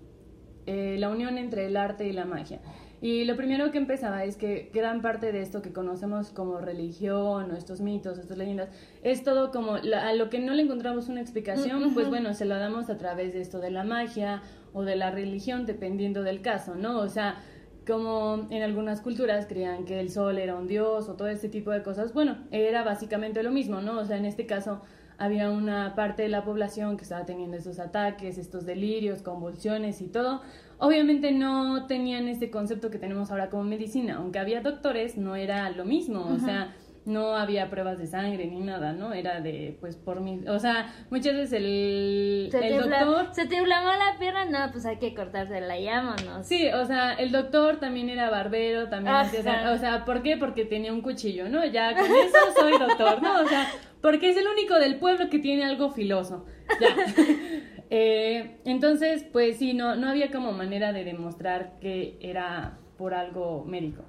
eh, 0.66 0.96
la 0.98 1.08
unión 1.08 1.36
entre 1.36 1.66
el 1.66 1.76
arte 1.76 2.06
y 2.06 2.12
la 2.12 2.24
magia. 2.24 2.60
Y 3.04 3.26
lo 3.26 3.36
primero 3.36 3.70
que 3.70 3.76
empezaba 3.76 4.24
es 4.24 4.38
que 4.38 4.70
gran 4.72 5.02
parte 5.02 5.30
de 5.30 5.42
esto 5.42 5.60
que 5.60 5.74
conocemos 5.74 6.30
como 6.30 6.56
religión 6.58 7.50
o 7.50 7.54
estos 7.54 7.82
mitos, 7.82 8.16
estas 8.16 8.38
leyendas, 8.38 8.70
es 9.02 9.22
todo 9.22 9.50
como 9.50 9.76
la- 9.76 10.08
a 10.08 10.14
lo 10.14 10.30
que 10.30 10.38
no 10.38 10.54
le 10.54 10.62
encontramos 10.62 11.08
una 11.10 11.20
explicación, 11.20 11.82
pues 11.92 12.08
bueno, 12.08 12.32
se 12.32 12.46
lo 12.46 12.56
damos 12.58 12.88
a 12.88 12.96
través 12.96 13.34
de 13.34 13.42
esto 13.42 13.58
de 13.58 13.70
la 13.70 13.84
magia 13.84 14.40
o 14.72 14.84
de 14.84 14.96
la 14.96 15.10
religión, 15.10 15.66
dependiendo 15.66 16.22
del 16.22 16.40
caso, 16.40 16.76
¿no? 16.76 16.98
O 17.00 17.08
sea, 17.10 17.42
como 17.86 18.46
en 18.48 18.62
algunas 18.62 19.02
culturas 19.02 19.44
creían 19.44 19.84
que 19.84 20.00
el 20.00 20.08
sol 20.08 20.38
era 20.38 20.54
un 20.56 20.66
dios 20.66 21.06
o 21.10 21.12
todo 21.12 21.28
este 21.28 21.50
tipo 21.50 21.72
de 21.72 21.82
cosas, 21.82 22.14
bueno, 22.14 22.38
era 22.52 22.84
básicamente 22.84 23.42
lo 23.42 23.50
mismo, 23.50 23.82
¿no? 23.82 23.98
O 24.00 24.04
sea, 24.06 24.16
en 24.16 24.24
este 24.24 24.46
caso 24.46 24.80
había 25.18 25.50
una 25.50 25.94
parte 25.94 26.22
de 26.22 26.28
la 26.28 26.44
población 26.44 26.96
que 26.96 27.02
estaba 27.02 27.24
teniendo 27.24 27.56
estos 27.56 27.78
ataques, 27.78 28.38
estos 28.38 28.66
delirios, 28.66 29.22
convulsiones 29.22 30.00
y 30.00 30.08
todo. 30.08 30.42
Obviamente 30.78 31.32
no 31.32 31.86
tenían 31.86 32.28
este 32.28 32.50
concepto 32.50 32.90
que 32.90 32.98
tenemos 32.98 33.30
ahora 33.30 33.48
como 33.48 33.64
medicina, 33.64 34.16
aunque 34.16 34.38
había 34.38 34.60
doctores, 34.60 35.16
no 35.16 35.36
era 35.36 35.70
lo 35.70 35.84
mismo, 35.84 36.26
o 36.26 36.38
sea, 36.38 36.74
no 37.04 37.36
había 37.36 37.68
pruebas 37.70 37.98
de 37.98 38.06
sangre 38.06 38.46
ni 38.46 38.60
nada, 38.60 38.92
¿no? 38.92 39.12
Era 39.12 39.40
de, 39.40 39.76
pues, 39.80 39.96
por 39.96 40.20
mí, 40.20 40.40
o 40.48 40.58
sea, 40.58 40.92
muchas 41.10 41.34
veces 41.34 41.52
el, 41.52 42.48
¿Se, 42.50 42.66
el 42.66 42.80
doctor... 42.80 43.28
¿Se 43.32 43.46
te 43.46 43.56
inflamó 43.56 43.90
la 43.90 44.18
pierna? 44.18 44.46
No, 44.46 44.72
pues 44.72 44.86
hay 44.86 44.98
que 44.98 45.14
cortársela 45.14 45.78
y 45.78 45.86
vámonos. 45.86 46.46
Sí, 46.46 46.68
o 46.68 46.84
sea, 46.86 47.12
el 47.14 47.30
doctor 47.30 47.78
también 47.78 48.08
era 48.08 48.30
barbero, 48.30 48.88
también 48.88 49.14
hacía, 49.16 49.72
o 49.72 49.78
sea, 49.78 50.04
¿por 50.04 50.22
qué? 50.22 50.36
Porque 50.36 50.64
tenía 50.64 50.92
un 50.92 51.02
cuchillo, 51.02 51.48
¿no? 51.48 51.64
Ya 51.66 51.94
con 51.94 52.06
eso 52.06 52.38
soy 52.58 52.78
doctor, 52.78 53.22
¿no? 53.22 53.42
O 53.42 53.48
sea, 53.48 53.68
porque 54.04 54.28
es 54.28 54.36
el 54.36 54.46
único 54.46 54.74
del 54.74 54.96
pueblo 54.96 55.30
que 55.30 55.38
tiene 55.38 55.64
algo 55.64 55.90
filoso. 55.90 56.44
Ya. 56.78 56.94
Eh, 57.90 58.56
entonces, 58.64 59.24
pues 59.30 59.58
sí, 59.58 59.72
no, 59.72 59.94
no 59.94 60.08
había 60.08 60.30
como 60.30 60.52
manera 60.52 60.92
de 60.92 61.04
demostrar 61.04 61.78
que 61.80 62.16
era 62.18 62.78
por 62.96 63.14
algo 63.14 63.64
médico. 63.66 64.02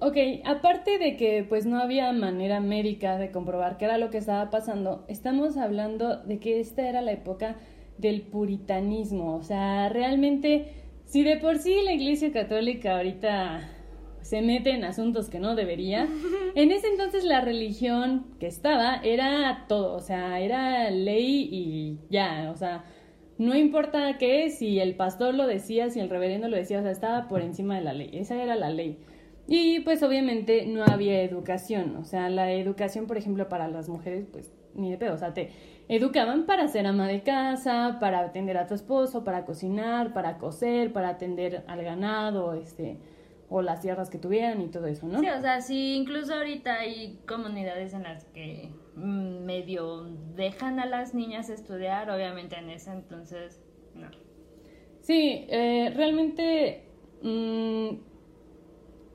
Ok, 0.00 0.16
aparte 0.44 0.98
de 0.98 1.16
que 1.16 1.46
pues 1.48 1.64
no 1.66 1.80
había 1.80 2.12
manera 2.12 2.60
médica 2.60 3.16
de 3.16 3.30
comprobar 3.30 3.78
qué 3.78 3.86
era 3.86 3.96
lo 3.96 4.10
que 4.10 4.18
estaba 4.18 4.50
pasando, 4.50 5.04
estamos 5.08 5.56
hablando 5.56 6.16
de 6.16 6.40
que 6.40 6.60
esta 6.60 6.86
era 6.86 7.00
la 7.00 7.12
época 7.12 7.56
del 7.96 8.22
puritanismo, 8.22 9.36
o 9.36 9.42
sea, 9.42 9.88
realmente, 9.88 10.74
si 11.04 11.22
de 11.22 11.38
por 11.38 11.58
sí 11.58 11.76
la 11.84 11.92
Iglesia 11.92 12.32
Católica 12.32 12.96
ahorita 12.96 13.79
se 14.22 14.42
mete 14.42 14.70
en 14.70 14.84
asuntos 14.84 15.28
que 15.28 15.40
no 15.40 15.54
debería, 15.54 16.08
en 16.54 16.72
ese 16.72 16.88
entonces 16.88 17.24
la 17.24 17.40
religión 17.40 18.26
que 18.38 18.46
estaba 18.46 18.96
era 18.96 19.64
todo, 19.68 19.94
o 19.94 20.00
sea, 20.00 20.40
era 20.40 20.90
ley 20.90 21.48
y 21.50 21.98
ya, 22.10 22.50
o 22.52 22.56
sea, 22.56 22.84
no 23.38 23.56
importa 23.56 24.18
qué, 24.18 24.50
si 24.50 24.80
el 24.80 24.96
pastor 24.96 25.34
lo 25.34 25.46
decía, 25.46 25.88
si 25.90 26.00
el 26.00 26.10
reverendo 26.10 26.48
lo 26.48 26.56
decía, 26.56 26.78
o 26.78 26.82
sea, 26.82 26.90
estaba 26.90 27.28
por 27.28 27.40
encima 27.40 27.76
de 27.76 27.82
la 27.82 27.94
ley, 27.94 28.10
esa 28.12 28.42
era 28.42 28.54
la 28.54 28.70
ley. 28.70 28.98
Y 29.48 29.80
pues 29.80 30.02
obviamente 30.02 30.66
no 30.66 30.84
había 30.84 31.22
educación, 31.22 31.96
o 31.96 32.04
sea, 32.04 32.28
la 32.28 32.52
educación, 32.52 33.06
por 33.06 33.16
ejemplo, 33.16 33.48
para 33.48 33.66
las 33.66 33.88
mujeres, 33.88 34.26
pues 34.30 34.52
ni 34.74 34.90
de 34.90 34.98
pedo, 34.98 35.14
o 35.14 35.18
sea, 35.18 35.34
te 35.34 35.50
educaban 35.88 36.46
para 36.46 36.68
ser 36.68 36.86
ama 36.86 37.08
de 37.08 37.22
casa, 37.22 37.96
para 38.00 38.20
atender 38.20 38.56
a 38.58 38.66
tu 38.66 38.74
esposo, 38.74 39.24
para 39.24 39.44
cocinar, 39.44 40.12
para 40.12 40.38
coser, 40.38 40.92
para 40.92 41.08
atender 41.08 41.64
al 41.66 41.82
ganado, 41.82 42.54
este, 42.54 42.98
o 43.50 43.62
las 43.62 43.80
tierras 43.80 44.08
que 44.10 44.18
tuvieran 44.18 44.62
y 44.62 44.68
todo 44.68 44.86
eso, 44.86 45.06
¿no? 45.08 45.18
Sí, 45.18 45.28
o 45.28 45.40
sea, 45.40 45.60
sí, 45.60 45.96
incluso 45.96 46.32
ahorita 46.34 46.72
hay 46.74 47.18
comunidades 47.26 47.92
en 47.92 48.04
las 48.04 48.24
que 48.26 48.70
mm, 48.94 49.44
medio 49.44 50.04
dejan 50.36 50.78
a 50.78 50.86
las 50.86 51.14
niñas 51.14 51.50
estudiar, 51.50 52.08
obviamente 52.10 52.56
en 52.56 52.70
ese 52.70 52.92
entonces, 52.92 53.60
no. 53.94 54.08
Sí, 55.00 55.46
eh, 55.48 55.92
realmente 55.96 56.84
mm, 57.22 57.96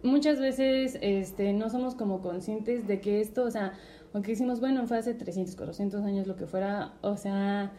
muchas 0.04 0.41
veces 0.41 1.00
este, 1.02 1.54
no 1.54 1.69
somos 1.69 1.95
como 1.95 2.21
conscientes 2.21 2.88
de 2.88 3.00
que 3.00 3.21
esto, 3.21 3.45
o 3.45 3.52
sea, 3.52 3.74
aunque 4.13 4.32
decimos, 4.32 4.60
bueno, 4.60 4.86
fue 4.86 4.98
hace 4.98 5.13
300, 5.13 5.56
400 5.56 6.04
años, 6.04 6.28
lo 6.28 6.36
que 6.36 6.45
fuera, 6.45 6.95
o 7.02 7.15
sea, 7.15 7.71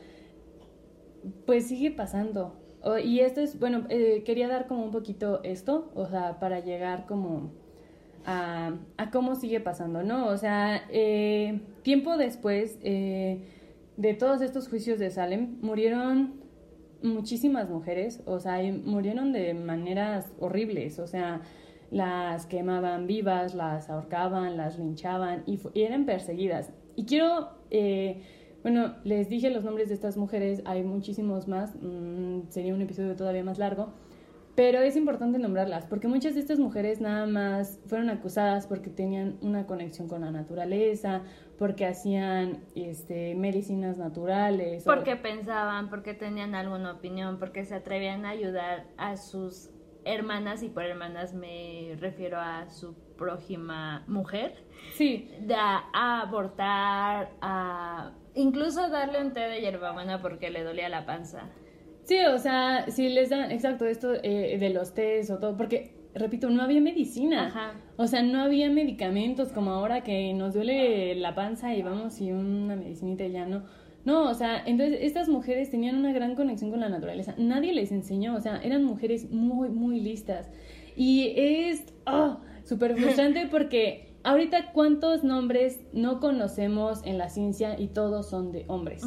pues 1.45 1.67
sigue 1.67 1.91
pasando. 1.91 2.66
O- 2.87 2.99
y 2.99 3.21
esto 3.21 3.41
es, 3.41 3.59
bueno, 3.59 3.85
eh, 3.89 4.23
quería 4.25 4.47
dar 4.49 4.67
como 4.69 4.85
un 4.85 4.93
poquito 4.93 5.41
esto, 5.43 5.91
o 5.95 6.07
sea, 6.07 6.39
para 6.39 6.61
llegar 6.61 7.07
como 7.07 7.51
a, 8.25 8.75
cómo 9.13 9.35
sigue 9.35 9.61
pasando, 9.61 10.03
¿no? 10.05 10.27
O 10.29 10.37
sea, 10.37 10.83
eh, 10.91 11.61
tiempo 11.83 12.17
después 12.17 12.79
eh, 12.83 13.41
de 13.97 14.15
todos 14.15 14.41
estos 14.41 14.69
juicios 14.69 14.99
de 15.01 15.11
Salem, 15.11 15.57
murieron 15.63 16.35
muchísimas 17.03 17.69
mujeres, 17.69 18.23
o 18.27 18.39
sea, 18.41 18.59
murieron 18.85 19.33
de 19.33 19.55
maneras 19.55 20.33
horribles, 20.41 20.99
o 20.99 21.07
sea, 21.09 21.43
las 21.91 22.47
quemaban 22.47 23.07
vivas, 23.07 23.55
las 23.55 23.91
ahorcaban, 23.91 24.57
las 24.57 24.79
linchaban 24.79 25.43
y, 25.47 25.59
y 25.75 25.83
eran 25.83 26.05
perseguidas. 26.07 26.73
Y 26.97 27.05
quiero, 27.05 27.51
eh, 27.71 28.23
bueno, 28.67 28.97
les 29.05 29.29
dije 29.29 29.49
los 29.51 29.63
nombres 29.63 29.87
de 29.91 29.95
estas 29.95 30.17
mujeres, 30.17 30.61
hay 30.65 30.83
muchísimos 30.83 31.47
más, 31.47 31.77
mm, 31.81 32.49
sería 32.49 32.75
un 32.75 32.83
episodio 32.83 33.15
todavía 33.15 33.45
más 33.45 33.59
largo, 33.59 33.93
pero 34.57 34.81
es 34.81 34.97
importante 34.97 35.39
nombrarlas, 35.39 35.87
porque 35.87 36.09
muchas 36.09 36.35
de 36.35 36.41
estas 36.41 36.59
mujeres 36.59 37.01
nada 37.01 37.27
más 37.29 37.79
fueron 37.87 38.11
acusadas 38.11 38.67
porque 38.67 38.91
tenían 38.91 39.37
una 39.41 39.67
conexión 39.67 40.09
con 40.09 40.23
la 40.23 40.33
naturaleza, 40.33 41.23
porque 41.61 41.87
hacían 41.87 42.65
este, 42.75 43.37
medicinas 43.37 43.99
naturales. 43.99 44.85
o- 44.85 44.91
Porque 44.93 45.15
pensaban, 45.15 45.89
porque 45.89 46.15
tenían 46.15 46.57
alguna 46.57 46.91
opinión, 46.91 47.39
porque 47.39 47.65
se 47.65 47.77
atrevían 47.77 48.25
a 48.25 48.31
ayudar 48.31 48.87
a 48.97 49.17
sus 49.17 49.71
hermanas, 50.05 50.65
y 50.65 50.71
por 50.71 50.83
hermanas 50.83 51.35
me 51.35 51.95
refiero 52.01 52.41
a 52.41 52.69
su 52.69 52.95
prójima 53.17 54.03
mujer, 54.09 54.65
Sí, 54.95 55.31
de 55.41 55.55
a, 55.55 55.85
a 55.93 56.23
abortar, 56.23 57.31
a 57.41 58.11
incluso 58.37 58.89
darle 58.89 59.21
un 59.21 59.33
té 59.33 59.41
de 59.41 59.61
hierbabuena 59.61 60.23
porque 60.23 60.51
le 60.51 60.63
dolía 60.63 60.89
la 60.89 61.05
panza. 61.05 61.51
Sí, 62.05 62.19
o 62.25 62.39
sea, 62.39 62.89
si 62.89 63.09
les 63.09 63.31
dan, 63.31 63.51
exacto, 63.51 63.85
esto 63.85 64.15
eh, 64.23 64.59
de 64.61 64.71
los 64.71 64.95
test 64.95 65.31
o 65.31 65.39
todo, 65.39 65.57
porque, 65.57 65.93
repito, 66.15 66.49
no 66.51 66.63
había 66.63 66.81
medicina. 66.81 67.49
Ajá. 67.49 67.75
O 67.97 68.07
sea, 68.07 68.23
no 68.23 68.43
había 68.43 68.71
medicamentos 68.71 69.51
como 69.51 69.73
ahora 69.73 70.03
que 70.05 70.33
nos 70.33 70.55
duele 70.55 71.17
la 71.17 71.35
panza 71.35 71.75
y 71.75 71.83
vamos 71.83 72.21
y 72.21 72.31
una 72.31 72.77
medicinita 72.77 73.25
y 73.25 73.33
ya 73.33 73.47
no. 73.47 73.65
No, 74.05 74.31
o 74.31 74.35
sea, 74.35 74.63
entonces 74.65 74.99
estas 75.03 75.29
mujeres 75.29 75.69
tenían 75.69 75.97
una 75.97 76.13
gran 76.13 76.37
conexión 76.37 76.71
con 76.71 76.79
la 76.79 76.89
naturaleza. 76.89 77.35
Nadie 77.39 77.73
les 77.73 77.91
enseñó, 77.91 78.37
o 78.37 78.41
sea, 78.41 78.61
eran 78.63 78.85
mujeres 78.85 79.33
muy, 79.33 79.69
muy 79.69 79.99
listas. 79.99 80.49
Y 80.95 81.33
es 81.37 81.93
oh, 82.07 82.39
súper 82.63 82.97
frustrante 82.97 83.49
porque 83.51 84.06
ahorita 84.27 84.73
cuántos 84.73 85.23
nombres 85.23 85.81
no 85.93 86.19
conocemos 86.19 87.01
en 87.05 87.17
la 87.17 87.29
ciencia 87.29 87.79
y 87.79 87.87
todos 87.87 88.29
son 88.29 88.51
de 88.51 88.65
hombres. 88.67 89.05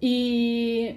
Y, 0.00 0.96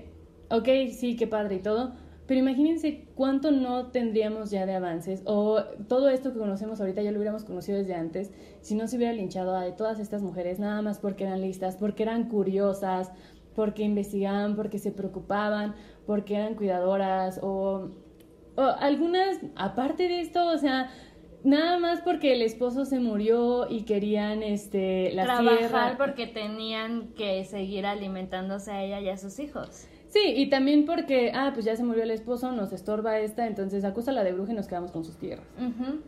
ok, 0.49 0.67
sí, 0.91 1.17
qué 1.17 1.27
padre 1.27 1.55
y 1.55 1.59
todo, 1.59 1.91
pero 2.25 2.39
imagínense 2.39 3.05
cuánto 3.15 3.51
no 3.51 3.87
tendríamos 3.87 4.49
ya 4.49 4.65
de 4.65 4.75
avances 4.75 5.23
o 5.25 5.61
todo 5.89 6.07
esto 6.07 6.31
que 6.31 6.39
conocemos 6.39 6.79
ahorita 6.79 7.01
ya 7.01 7.11
lo 7.11 7.17
hubiéramos 7.17 7.43
conocido 7.43 7.79
desde 7.79 7.95
antes 7.95 8.31
si 8.61 8.75
no 8.75 8.87
se 8.87 8.95
hubiera 8.95 9.11
linchado 9.11 9.57
a 9.57 9.65
de 9.65 9.73
todas 9.73 9.99
estas 9.99 10.21
mujeres 10.21 10.57
nada 10.57 10.81
más 10.81 10.99
porque 10.99 11.25
eran 11.25 11.41
listas, 11.41 11.75
porque 11.75 12.03
eran 12.03 12.29
curiosas, 12.29 13.11
porque 13.55 13.83
investigaban, 13.83 14.55
porque 14.55 14.79
se 14.79 14.91
preocupaban, 14.91 15.75
porque 16.05 16.35
eran 16.35 16.55
cuidadoras 16.55 17.41
o, 17.43 17.89
o 18.55 18.61
algunas, 18.61 19.37
aparte 19.57 20.07
de 20.07 20.21
esto, 20.21 20.47
o 20.47 20.57
sea... 20.57 20.89
Nada 21.43 21.77
más 21.77 22.01
porque 22.01 22.33
el 22.33 22.41
esposo 22.41 22.85
se 22.85 22.99
murió 22.99 23.67
y 23.69 23.83
querían 23.83 24.43
este 24.43 25.11
la 25.13 25.23
Trabajar 25.23 25.57
tierra. 25.57 25.95
porque 25.97 26.25
tenían 26.25 27.09
que 27.17 27.43
seguir 27.43 27.85
alimentándose 27.85 28.71
a 28.71 28.81
ella 28.83 29.01
y 29.01 29.09
a 29.09 29.17
sus 29.17 29.39
hijos. 29.39 29.87
Sí, 30.07 30.21
y 30.35 30.47
también 30.49 30.85
porque, 30.85 31.31
ah, 31.33 31.51
pues 31.53 31.65
ya 31.65 31.75
se 31.75 31.83
murió 31.83 32.03
el 32.03 32.11
esposo, 32.11 32.51
nos 32.51 32.71
estorba 32.71 33.17
esta, 33.19 33.47
entonces 33.47 33.83
acúsala 33.83 34.23
de 34.23 34.31
bruja 34.31 34.51
y 34.51 34.55
nos 34.55 34.67
quedamos 34.67 34.91
con 34.91 35.03
sus 35.03 35.17
tierras. 35.17 35.47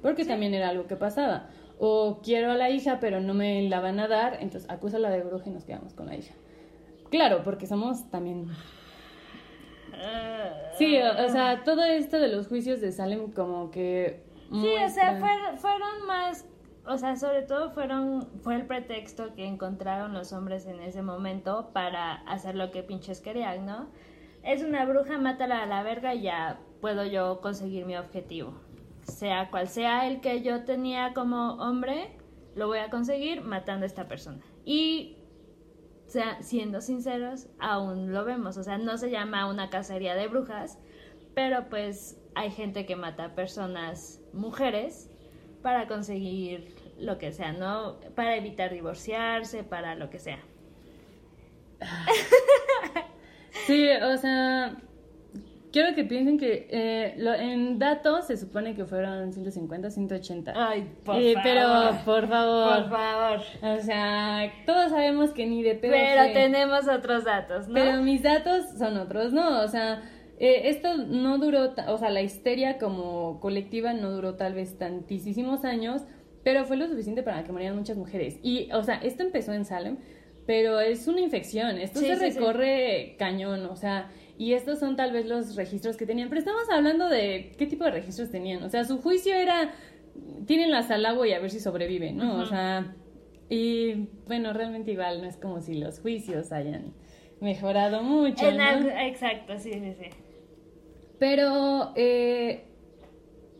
Porque 0.01 0.25
también 0.25 0.53
era 0.53 0.69
algo 0.69 0.85
que 0.85 0.95
pasaba. 0.95 1.49
O 1.79 2.21
quiero 2.23 2.51
a 2.51 2.55
la 2.55 2.69
hija, 2.69 2.99
pero 3.01 3.19
no 3.19 3.33
me 3.33 3.67
la 3.67 3.79
van 3.81 3.99
a 3.99 4.07
dar, 4.07 4.37
entonces 4.41 4.69
acúsala 4.69 5.09
de 5.09 5.23
bruja 5.23 5.49
y 5.49 5.53
nos 5.53 5.65
quedamos 5.65 5.93
con 5.95 6.05
la 6.05 6.15
hija. 6.15 6.33
Claro, 7.09 7.41
porque 7.43 7.65
somos 7.65 8.09
también... 8.11 8.47
Sí, 10.77 10.97
o, 10.97 11.25
o 11.25 11.29
sea, 11.29 11.63
todo 11.63 11.83
esto 11.83 12.19
de 12.19 12.27
los 12.27 12.47
juicios 12.47 12.81
de 12.81 12.91
Salem 12.91 13.31
como 13.31 13.71
que... 13.71 14.23
Sí, 14.51 14.75
o 14.83 14.89
sea, 14.89 15.17
fueron, 15.17 15.57
fueron 15.57 16.05
más, 16.07 16.45
o 16.85 16.97
sea, 16.97 17.15
sobre 17.15 17.41
todo 17.41 17.71
fueron, 17.71 18.27
fue 18.41 18.55
el 18.55 18.65
pretexto 18.65 19.33
que 19.33 19.45
encontraron 19.45 20.13
los 20.13 20.33
hombres 20.33 20.65
en 20.65 20.79
ese 20.81 21.01
momento 21.01 21.71
para 21.73 22.15
hacer 22.27 22.55
lo 22.55 22.71
que 22.71 22.83
pinches 22.83 23.21
querían, 23.21 23.65
¿no? 23.65 23.87
es 24.45 24.63
una 24.63 24.85
bruja, 24.85 25.17
mátala 25.17 25.63
a 25.63 25.65
la 25.65 25.83
verga 25.83 26.13
y 26.13 26.21
ya 26.21 26.59
puedo 26.79 27.03
yo 27.03 27.41
conseguir 27.41 27.85
mi 27.85 27.97
objetivo. 27.97 28.53
Sea 29.01 29.49
cual 29.49 29.67
sea 29.67 30.07
el 30.07 30.21
que 30.21 30.41
yo 30.41 30.63
tenía 30.65 31.13
como 31.13 31.53
hombre, 31.55 32.15
lo 32.55 32.67
voy 32.67 32.77
a 32.79 32.89
conseguir 32.89 33.41
matando 33.41 33.83
a 33.83 33.87
esta 33.87 34.07
persona. 34.07 34.39
Y 34.63 35.17
sea, 36.05 36.41
siendo 36.41 36.81
sinceros, 36.81 37.47
aún 37.59 38.13
lo 38.13 38.23
vemos. 38.23 38.57
O 38.57 38.63
sea, 38.63 38.77
no 38.77 38.97
se 38.97 39.09
llama 39.09 39.49
una 39.49 39.69
cacería 39.69 40.15
de 40.15 40.27
brujas, 40.27 40.77
pero 41.35 41.69
pues 41.69 42.17
hay 42.33 42.49
gente 42.49 42.85
que 42.85 42.95
mata 42.95 43.25
a 43.25 43.35
personas, 43.35 44.19
mujeres, 44.33 45.09
para 45.61 45.87
conseguir 45.87 46.73
lo 46.99 47.17
que 47.17 47.31
sea, 47.31 47.51
¿no? 47.53 47.99
Para 48.15 48.35
evitar 48.35 48.71
divorciarse, 48.71 49.63
para 49.63 49.95
lo 49.95 50.09
que 50.09 50.19
sea. 50.19 50.39
Sí, 53.67 53.87
o 53.89 54.17
sea, 54.17 54.75
quiero 55.71 55.95
que 55.95 56.03
piensen 56.03 56.37
que 56.37 56.67
eh, 56.69 57.15
lo, 57.17 57.33
en 57.33 57.79
datos 57.79 58.27
se 58.27 58.35
supone 58.37 58.75
que 58.75 58.85
fueron 58.85 59.31
150, 59.31 59.89
180. 59.89 60.53
Ay, 60.55 60.91
por 61.05 61.15
Eh, 61.15 61.33
favor. 61.33 61.43
Pero, 61.43 62.05
por 62.05 62.27
favor. 62.27 62.81
Por 62.81 62.89
favor. 62.91 63.39
O 63.63 63.79
sea, 63.81 64.51
todos 64.65 64.91
sabemos 64.91 65.31
que 65.31 65.45
ni 65.47 65.63
de 65.63 65.75
pedo 65.75 65.93
Pero 65.93 66.23
fue. 66.25 66.33
tenemos 66.33 66.87
otros 66.89 67.23
datos, 67.23 67.67
¿no? 67.69 67.73
Pero 67.75 68.01
mis 68.01 68.21
datos 68.21 68.65
son 68.77 68.97
otros, 68.97 69.31
¿no? 69.31 69.61
O 69.61 69.67
sea, 69.69 70.03
eh, 70.37 70.63
esto 70.69 70.97
no 70.97 71.37
duró, 71.37 71.73
o 71.87 71.97
sea, 71.97 72.09
la 72.09 72.21
histeria 72.21 72.77
como 72.77 73.39
colectiva 73.39 73.93
no 73.93 74.11
duró 74.11 74.35
tal 74.35 74.53
vez 74.53 74.77
tantísimos 74.77 75.63
años, 75.65 76.03
pero 76.43 76.65
fue 76.65 76.77
lo 76.77 76.87
suficiente 76.87 77.23
para 77.23 77.43
que 77.43 77.51
murieran 77.51 77.77
muchas 77.77 77.97
mujeres. 77.97 78.39
Y, 78.43 78.69
o 78.71 78.83
sea, 78.83 78.95
esto 78.95 79.23
empezó 79.23 79.53
en 79.53 79.65
Salem, 79.65 79.97
pero 80.45 80.79
es 80.79 81.07
una 81.07 81.21
infección, 81.21 81.77
esto 81.79 81.99
Sí, 81.99 82.05
se 82.07 82.15
sí, 82.17 82.31
sí. 82.31 82.39
recorre 82.39 83.15
cañón, 83.17 83.65
o 83.65 83.75
sea, 83.75 84.11
y 84.37 84.53
estos 84.53 84.77
son 84.79 84.95
tal 84.95 85.11
vez 85.11 85.25
los 85.25 85.55
registros 85.55 85.97
que 85.97 86.05
tenían, 86.05 86.29
pero 86.29 86.39
estamos 86.39 86.69
hablando 86.71 87.07
de 87.09 87.53
qué 87.57 87.65
tipo 87.65 87.83
de 87.85 87.91
registros 87.91 88.29
tenían, 88.29 88.61
o 88.63 88.69
sea, 88.69 88.83
su 88.83 89.01
juicio 89.01 89.33
era, 89.33 89.73
tírenlas 90.45 90.91
al 90.91 91.05
agua 91.05 91.27
y 91.27 91.33
a 91.33 91.39
ver 91.39 91.49
si 91.49 91.59
sobreviven, 91.59 92.17
¿no? 92.17 92.35
O 92.41 92.45
sea, 92.45 92.93
y 93.49 94.09
bueno, 94.27 94.53
realmente 94.53 94.91
igual 94.91 95.21
no 95.21 95.27
es 95.27 95.37
como 95.37 95.61
si 95.61 95.75
los 95.75 95.99
juicios 95.99 96.51
hayan 96.51 96.93
mejorado 97.39 98.03
mucho, 98.03 98.47
En 98.49 98.57
¿no? 98.57 98.63
algo- 98.63 98.89
exacto, 98.89 99.57
sí, 99.57 99.71
sí, 99.73 99.93
sí. 99.99 100.09
Pero, 101.19 101.93
eh, 101.95 102.65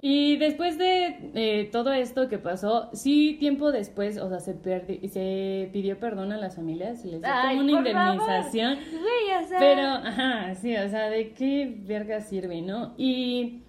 y 0.01 0.37
después 0.37 0.77
de 0.77 1.31
eh, 1.33 1.69
todo 1.71 1.91
esto 1.93 2.27
que 2.27 2.37
pasó, 2.37 2.89
sí, 2.93 3.37
tiempo 3.39 3.71
después, 3.71 4.17
o 4.17 4.29
sea, 4.29 4.39
se, 4.39 4.53
se 5.09 5.69
pidió 5.73 5.99
perdón 5.99 6.31
a 6.31 6.37
las 6.37 6.55
familias, 6.57 7.01
se 7.01 7.07
les 7.07 7.21
dio 7.21 7.31
Ay, 7.33 7.57
como 7.57 7.69
una 7.69 7.79
indemnización. 7.79 8.77
Güey, 8.91 9.43
o 9.43 9.47
sea. 9.47 9.59
Pero, 9.59 9.81
ajá, 9.81 10.55
sí, 10.55 10.75
o 10.75 10.89
sea, 10.89 11.09
¿de 11.09 11.33
qué 11.33 11.75
verga 11.85 12.21
sirve, 12.21 12.61
no? 12.61 12.93
Y 12.97 13.63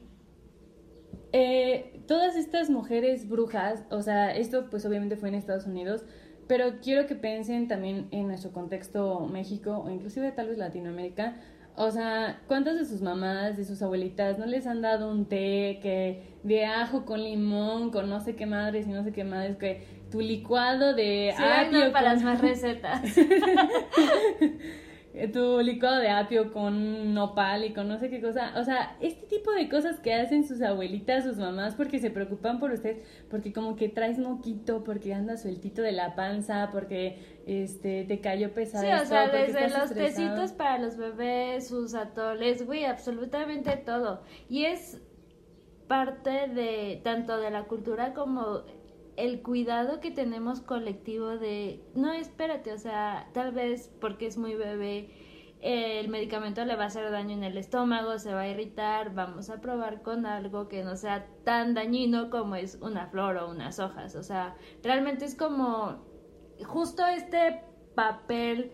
eh, 1.33 2.03
todas 2.07 2.37
estas 2.37 2.70
mujeres 2.70 3.29
brujas, 3.29 3.85
o 3.90 4.03
sea, 4.03 4.35
esto 4.35 4.70
pues 4.70 4.87
obviamente 4.87 5.16
fue 5.16 5.29
en 5.29 5.35
Estados 5.35 5.66
Unidos, 5.66 6.05
pero 6.46 6.81
quiero 6.83 7.07
que 7.07 7.14
piensen 7.14 7.68
también 7.68 8.09
en 8.11 8.29
nuestro 8.29 8.53
contexto 8.53 9.27
México 9.27 9.83
o 9.85 9.90
inclusive 9.90 10.33
tal 10.33 10.49
vez 10.49 10.59
Latinoamérica. 10.59 11.37
O 11.79 11.91
sea, 11.91 12.41
¿cuántas 12.49 12.77
de 12.79 12.85
sus 12.87 13.03
mamás, 13.03 13.57
de 13.57 13.65
sus 13.65 13.83
abuelitas 13.83 14.39
no 14.39 14.47
les 14.47 14.67
han 14.67 14.81
dado 14.81 15.11
un 15.11 15.27
té 15.27 15.79
que 15.83 16.23
de 16.43 16.65
ajo 16.65 17.05
con 17.05 17.23
limón, 17.23 17.91
con 17.91 18.09
no 18.09 18.21
sé 18.21 18.35
qué 18.35 18.47
madres 18.47 18.87
y 18.87 18.91
no 18.91 19.05
sé 19.05 19.12
qué 19.12 19.25
madres, 19.25 19.57
que 19.59 19.87
tu 20.11 20.21
licuado 20.21 20.95
de 20.95 21.35
Sí, 21.37 21.43
no, 21.43 21.79
apio 21.79 21.93
para 21.93 22.07
con- 22.09 22.15
las 22.15 22.23
más 22.23 22.41
recetas. 22.41 23.03
tu 25.33 25.61
licuado 25.61 25.98
de 25.98 26.11
apio 26.11 26.52
con 26.52 27.14
nopal 27.14 27.64
y 27.64 27.72
con 27.72 27.88
no 27.88 27.98
sé 27.98 28.11
qué 28.11 28.20
cosa. 28.20 28.52
O 28.57 28.64
sea, 28.64 28.96
este 29.00 29.26
tipo 29.26 29.50
de 29.52 29.68
cosas 29.68 29.98
que 30.00 30.12
hacen 30.12 30.46
sus 30.46 30.61
abuelitas, 30.61 31.24
sus 31.24 31.38
mamás, 31.38 31.74
porque 31.74 31.98
se 31.98 32.11
preocupan 32.11 32.61
por 32.61 32.72
usted, 32.72 33.02
porque 33.31 33.52
como 33.52 33.76
que 33.76 33.88
traes 33.88 34.18
moquito, 34.18 34.85
porque 34.85 35.14
anda 35.14 35.37
sueltito 35.37 35.81
de 35.83 35.92
la 35.92 36.14
panza, 36.14 36.68
porque 36.70 37.18
este 37.46 38.05
te 38.05 38.20
cayó 38.20 38.52
pesado. 38.52 38.85
Sí, 38.85 38.92
o 38.92 39.07
sea, 39.07 39.29
desde 39.29 39.68
los 39.68 39.90
estresado. 39.90 39.94
tecitos 39.94 40.52
para 40.52 40.79
los 40.79 40.96
bebés, 40.96 41.68
sus 41.68 41.94
atoles, 41.94 42.66
güey, 42.66 42.85
absolutamente 42.85 43.76
todo. 43.76 44.22
Y 44.48 44.64
es 44.66 45.00
parte 45.88 46.48
de 46.48 47.00
tanto 47.05 47.38
de 47.38 47.50
la 47.50 47.64
cultura 47.64 48.12
como 48.12 48.62
el 49.16 49.42
cuidado 49.42 50.00
que 50.00 50.11
tenemos 50.11 50.61
colectivo 50.61 51.38
de, 51.38 51.83
no, 51.94 52.12
espérate, 52.12 52.72
o 52.72 52.79
sea, 52.79 53.29
tal 53.33 53.52
vez 53.52 53.90
porque 54.00 54.26
es 54.26 54.37
muy 54.37 54.55
bebé, 54.55 55.11
el 55.62 56.09
medicamento 56.09 56.64
le 56.64 56.76
va 56.76 56.85
a 56.85 56.87
hacer 56.88 57.11
daño 57.11 57.35
en 57.35 57.42
el 57.42 57.57
estómago, 57.57 58.18
se 58.18 58.33
va 58.35 58.42
a 58.42 58.48
irritar, 58.48 59.14
vamos 59.14 59.48
a 59.48 59.61
probar 59.61 60.02
con 60.02 60.26
algo 60.26 60.68
que 60.68 60.85
no 60.85 60.96
sea 60.96 61.26
tan 61.44 61.74
dañino 61.74 62.31
como 62.31 62.57
es 62.57 62.79
una 62.83 63.07
flor 63.07 63.38
o 63.38 63.50
unas 63.50 63.79
hojas, 63.79 64.14
o 64.16 64.22
sea, 64.22 64.55
realmente 64.83 65.24
es 65.24 65.35
como 65.35 66.05
justo 66.64 67.07
este 67.07 67.62
papel 67.94 68.70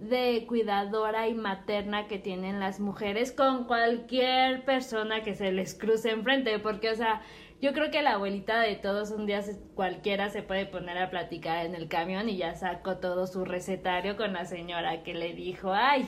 de 0.00 0.46
cuidadora 0.48 1.28
y 1.28 1.34
materna 1.34 2.08
que 2.08 2.18
tienen 2.18 2.58
las 2.58 2.80
mujeres 2.80 3.30
con 3.30 3.64
cualquier 3.64 4.64
persona 4.64 5.22
que 5.22 5.34
se 5.34 5.52
les 5.52 5.74
cruce 5.74 6.10
enfrente, 6.10 6.58
porque, 6.58 6.90
o 6.90 6.96
sea, 6.96 7.22
yo 7.62 7.72
creo 7.72 7.90
que 7.90 8.02
la 8.02 8.12
abuelita 8.14 8.60
de 8.60 8.74
todos 8.74 9.10
un 9.12 9.24
día 9.24 9.40
se- 9.40 9.58
cualquiera 9.74 10.28
se 10.28 10.42
puede 10.42 10.66
poner 10.66 10.98
a 10.98 11.08
platicar 11.10 11.64
en 11.64 11.74
el 11.74 11.88
camión 11.88 12.28
y 12.28 12.36
ya 12.36 12.54
sacó 12.54 12.98
todo 12.98 13.26
su 13.26 13.44
recetario 13.46 14.16
con 14.18 14.32
la 14.34 14.44
señora 14.44 15.02
que 15.02 15.14
le 15.14 15.32
dijo, 15.32 15.72
ay, 15.72 16.06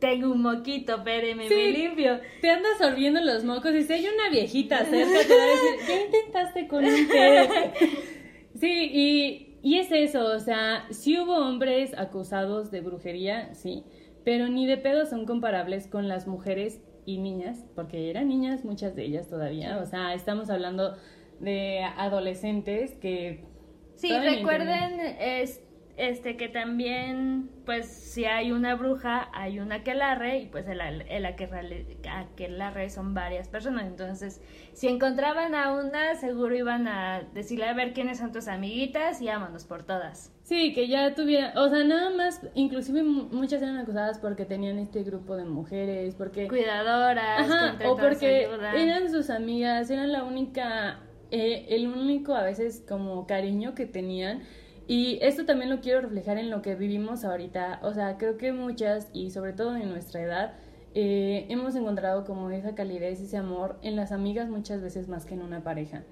tengo 0.00 0.32
un 0.32 0.42
moquito, 0.42 0.96
espéreme, 0.96 1.48
Sí. 1.48 1.54
me 1.54 1.70
limpio. 1.70 2.20
Te 2.40 2.50
andas 2.50 2.78
sorbiendo 2.78 3.20
los 3.20 3.44
mocos 3.44 3.72
y 3.74 3.82
si 3.82 3.92
hay 3.92 4.06
una 4.06 4.30
viejita 4.30 4.78
cerca 4.84 5.18
te 5.26 5.36
va 5.36 5.42
a 5.42 5.46
decir, 5.46 5.88
¿ya 5.88 6.00
intentaste 6.04 6.68
con 6.68 6.84
un 6.84 7.08
té? 7.08 7.48
Sí, 8.54 8.90
y, 8.92 9.58
y 9.62 9.78
es 9.78 9.92
eso, 9.92 10.24
o 10.24 10.40
sea, 10.40 10.86
sí 10.90 11.16
hubo 11.20 11.36
hombres 11.36 11.96
acusados 11.96 12.72
de 12.72 12.80
brujería, 12.80 13.54
sí, 13.54 13.84
pero 14.24 14.48
ni 14.48 14.66
de 14.66 14.78
pedo 14.78 15.06
son 15.06 15.26
comparables 15.26 15.86
con 15.86 16.08
las 16.08 16.26
mujeres 16.26 16.80
y 17.08 17.16
niñas, 17.16 17.64
porque 17.74 18.10
eran 18.10 18.28
niñas 18.28 18.66
muchas 18.66 18.94
de 18.94 19.04
ellas 19.04 19.28
todavía, 19.28 19.78
o 19.78 19.86
sea, 19.86 20.12
estamos 20.12 20.50
hablando 20.50 20.94
de 21.40 21.82
adolescentes 21.96 22.96
que... 22.96 23.46
Sí, 23.94 24.12
recuerden 24.18 25.00
es, 25.18 25.62
este 25.96 26.36
que 26.36 26.50
también, 26.50 27.48
pues, 27.64 27.88
si 27.88 28.26
hay 28.26 28.52
una 28.52 28.74
bruja, 28.74 29.30
hay 29.32 29.58
una 29.58 29.76
aquelarre, 29.76 30.40
y 30.40 30.46
pues 30.48 30.68
el, 30.68 30.82
el 30.82 31.24
aquelarre, 31.24 31.96
aquelarre 32.10 32.90
son 32.90 33.14
varias 33.14 33.48
personas. 33.48 33.86
Entonces, 33.86 34.42
si 34.74 34.88
encontraban 34.88 35.54
a 35.54 35.72
una, 35.72 36.14
seguro 36.16 36.54
iban 36.54 36.86
a 36.88 37.22
decirle 37.32 37.64
a 37.64 37.72
ver 37.72 37.94
quiénes 37.94 38.18
son 38.18 38.32
tus 38.32 38.48
amiguitas 38.48 39.22
y 39.22 39.28
vámonos 39.28 39.64
por 39.64 39.82
todas. 39.82 40.30
Sí, 40.48 40.72
que 40.72 40.88
ya 40.88 41.14
tuviera, 41.14 41.52
o 41.56 41.68
sea, 41.68 41.84
nada 41.84 42.08
más, 42.08 42.40
inclusive 42.54 43.02
mu- 43.02 43.28
muchas 43.30 43.60
eran 43.60 43.76
acusadas 43.76 44.18
porque 44.18 44.46
tenían 44.46 44.78
este 44.78 45.02
grupo 45.02 45.36
de 45.36 45.44
mujeres, 45.44 46.14
porque... 46.14 46.48
Cuidadoras, 46.48 47.40
Ajá, 47.50 47.76
o 47.86 47.96
porque 47.98 48.48
eran 48.74 49.10
sus 49.10 49.28
amigas, 49.28 49.90
eran 49.90 50.10
la 50.10 50.24
única, 50.24 51.00
eh, 51.30 51.66
el 51.68 51.86
único 51.88 52.34
a 52.34 52.44
veces 52.44 52.82
como 52.88 53.26
cariño 53.26 53.74
que 53.74 53.84
tenían. 53.84 54.40
Y 54.86 55.18
esto 55.20 55.44
también 55.44 55.68
lo 55.68 55.80
quiero 55.82 56.00
reflejar 56.00 56.38
en 56.38 56.48
lo 56.48 56.62
que 56.62 56.74
vivimos 56.76 57.26
ahorita. 57.26 57.80
O 57.82 57.92
sea, 57.92 58.16
creo 58.16 58.38
que 58.38 58.52
muchas, 58.52 59.10
y 59.12 59.30
sobre 59.30 59.52
todo 59.52 59.76
en 59.76 59.90
nuestra 59.90 60.22
edad, 60.22 60.54
eh, 61.00 61.46
hemos 61.48 61.76
encontrado 61.76 62.24
como 62.24 62.50
esa 62.50 62.74
calidez, 62.74 63.20
ese 63.20 63.36
amor 63.36 63.76
en 63.82 63.94
las 63.94 64.10
amigas 64.10 64.48
muchas 64.48 64.82
veces 64.82 65.06
más 65.06 65.24
que 65.24 65.34
en 65.34 65.42
una 65.42 65.62
pareja. 65.62 66.02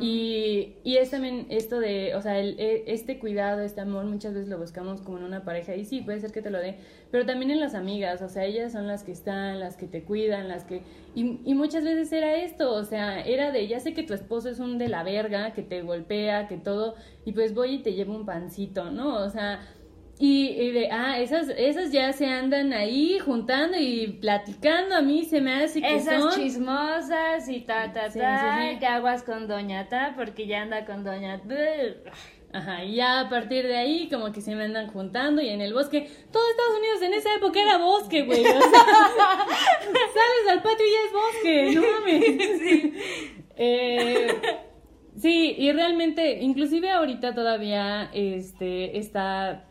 Y, 0.00 0.76
y 0.82 0.96
es 0.96 1.10
también 1.10 1.46
esto 1.50 1.78
de, 1.78 2.14
o 2.14 2.22
sea, 2.22 2.38
el, 2.38 2.58
e- 2.58 2.84
este 2.86 3.18
cuidado, 3.18 3.60
este 3.60 3.82
amor, 3.82 4.06
muchas 4.06 4.32
veces 4.32 4.48
lo 4.48 4.56
buscamos 4.56 5.02
como 5.02 5.18
en 5.18 5.24
una 5.24 5.44
pareja 5.44 5.76
y 5.76 5.84
sí, 5.84 6.00
puede 6.00 6.20
ser 6.20 6.32
que 6.32 6.40
te 6.40 6.48
lo 6.48 6.58
dé, 6.58 6.76
pero 7.10 7.26
también 7.26 7.50
en 7.50 7.60
las 7.60 7.74
amigas, 7.74 8.22
o 8.22 8.30
sea, 8.30 8.46
ellas 8.46 8.72
son 8.72 8.86
las 8.86 9.04
que 9.04 9.12
están, 9.12 9.60
las 9.60 9.76
que 9.76 9.86
te 9.86 10.04
cuidan, 10.04 10.48
las 10.48 10.64
que... 10.64 10.80
Y, 11.14 11.40
y 11.44 11.54
muchas 11.54 11.84
veces 11.84 12.10
era 12.10 12.36
esto, 12.36 12.72
o 12.72 12.84
sea, 12.84 13.20
era 13.20 13.50
de, 13.52 13.68
ya 13.68 13.78
sé 13.78 13.92
que 13.92 14.04
tu 14.04 14.14
esposo 14.14 14.48
es 14.48 14.58
un 14.58 14.78
de 14.78 14.88
la 14.88 15.02
verga, 15.02 15.52
que 15.52 15.62
te 15.62 15.82
golpea, 15.82 16.48
que 16.48 16.56
todo, 16.56 16.94
y 17.26 17.32
pues 17.32 17.52
voy 17.52 17.74
y 17.74 17.78
te 17.80 17.92
llevo 17.92 18.14
un 18.16 18.24
pancito, 18.24 18.90
¿no? 18.90 19.16
O 19.22 19.28
sea... 19.28 19.60
Y, 20.22 20.48
y 20.48 20.70
de, 20.72 20.90
ah, 20.92 21.18
esas, 21.18 21.48
esas 21.56 21.92
ya 21.92 22.12
se 22.12 22.26
andan 22.26 22.74
ahí 22.74 23.18
juntando 23.18 23.78
y 23.78 24.18
platicando, 24.20 24.94
a 24.94 25.00
mí 25.00 25.24
se 25.24 25.40
me 25.40 25.54
hace 25.54 25.80
que 25.80 25.96
Esas 25.96 26.20
son... 26.20 26.32
chismosas 26.34 27.48
y 27.48 27.62
ta, 27.62 27.90
ta, 27.90 28.10
Sí, 28.10 28.18
ta, 28.18 28.58
sí, 28.60 28.72
sí. 28.74 28.78
que 28.80 28.86
aguas 28.86 29.22
con 29.22 29.48
Doña 29.48 29.88
Ta, 29.88 30.12
porque 30.14 30.46
ya 30.46 30.60
anda 30.60 30.84
con 30.84 31.04
Doña 31.04 31.40
Ta. 31.40 32.12
Ajá, 32.52 32.84
y 32.84 32.96
ya 32.96 33.20
a 33.20 33.28
partir 33.30 33.66
de 33.66 33.78
ahí 33.78 34.10
como 34.10 34.30
que 34.30 34.42
se 34.42 34.54
me 34.54 34.64
andan 34.64 34.88
juntando 34.88 35.40
y 35.40 35.48
en 35.48 35.62
el 35.62 35.72
bosque, 35.72 36.10
todo 36.30 36.42
Estados 36.50 36.78
Unidos 36.80 37.00
en 37.00 37.14
esa 37.14 37.34
época 37.36 37.62
era 37.62 37.78
bosque, 37.78 38.22
güey. 38.24 38.40
O 38.40 38.44
sea, 38.44 38.60
sales 38.60 40.50
al 40.50 40.62
patio 40.62 40.84
y 40.84 40.92
ya 40.92 41.00
es 41.06 41.12
bosque, 41.14 41.72
no 41.74 41.82
mames. 41.98 43.30
Eh, 43.62 44.26
sí, 45.18 45.54
y 45.58 45.70
realmente, 45.72 46.40
inclusive 46.40 46.90
ahorita 46.90 47.34
todavía 47.34 48.08
este 48.14 48.96
está 48.96 49.69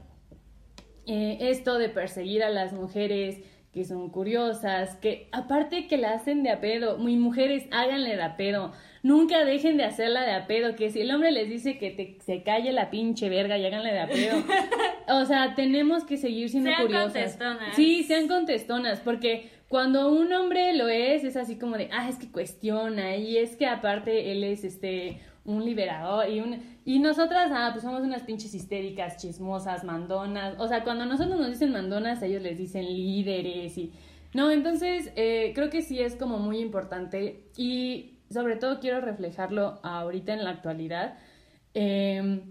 eh, 1.10 1.50
esto 1.50 1.80
de 1.80 1.90
perseguir 1.90 2.44
a 2.44 2.50
las 2.50 2.72
mujeres 2.72 3.40
que 3.74 3.84
son 3.84 4.10
curiosas, 4.10 4.96
que 4.98 5.28
aparte 5.32 5.88
que 5.88 5.98
la 5.98 6.12
hacen 6.12 6.44
de 6.44 6.52
a 6.52 6.60
pedo, 6.60 6.98
muy 6.98 7.16
mujeres, 7.16 7.68
háganle 7.72 8.16
de 8.16 8.22
a 8.22 8.38
pedo. 8.38 8.74
Nunca 9.02 9.44
dejen 9.44 9.78
de 9.78 9.86
hacerla 9.86 10.22
de 10.24 10.34
a 10.34 10.46
pedo, 10.46 10.76
que 10.76 10.92
si 10.92 11.02
el 11.02 11.12
hombre 11.12 11.32
les 11.32 11.50
dice 11.50 11.80
que 11.80 11.90
te, 11.90 12.18
se 12.24 12.44
calle 12.44 12.72
la 12.74 12.92
pinche 12.92 13.28
verga 13.30 13.58
y 13.58 13.66
háganle 13.66 13.92
de 13.92 14.00
a 14.00 14.08
pedo. 14.08 14.38
o 15.08 15.26
sea, 15.26 15.56
tenemos 15.56 16.04
que 16.04 16.18
seguir 16.18 16.50
siendo 16.50 16.70
Sean 16.70 16.82
curiosas. 16.84 17.14
contestonas. 17.14 17.76
Sí, 17.76 18.04
sean 18.04 18.28
contestonas, 18.28 19.00
porque 19.00 19.50
cuando 19.68 20.12
un 20.12 20.32
hombre 20.32 20.74
lo 20.74 20.88
es, 20.88 21.24
es 21.24 21.36
así 21.36 21.58
como 21.58 21.76
de, 21.78 21.90
ah, 21.92 22.08
es 22.08 22.18
que 22.18 22.32
cuestiona, 22.32 23.16
y 23.16 23.38
es 23.38 23.56
que 23.56 23.66
aparte 23.66 24.32
él 24.32 24.44
es 24.44 24.64
este 24.64 25.22
un 25.46 25.66
liberador 25.66 26.30
y 26.30 26.42
un 26.42 26.79
y 26.90 26.98
nosotras 26.98 27.52
ah 27.54 27.70
pues 27.72 27.84
somos 27.84 28.02
unas 28.02 28.24
pinches 28.24 28.56
histéricas 28.56 29.18
chismosas 29.18 29.84
mandonas. 29.84 30.56
O 30.58 30.68
sea 30.68 30.84
cuando 30.84 31.06
nosotros 31.06 31.40
nos 31.40 31.52
dicen 31.52 31.72
mandonas 31.72 32.20
ellos 32.24 32.42
les 32.42 32.58
dicen 32.58 32.84
líderes 32.84 33.78
y 33.78 33.94
no 34.34 34.50
entonces 34.50 35.12
eh, 35.16 35.52
creo 35.54 35.70
que 35.70 35.84
sí 35.84 36.00
es 36.00 36.16
como 36.16 36.40
muy 36.40 36.58
importante 36.58 37.44
y 37.56 38.18
sobre 38.32 38.56
todo 38.56 38.80
quiero 38.80 39.02
reflejarlo 39.02 39.80
ahorita 39.84 40.34
en 40.34 40.44
la 40.44 40.50
actualidad. 40.50 41.20
Eh, 41.76 42.42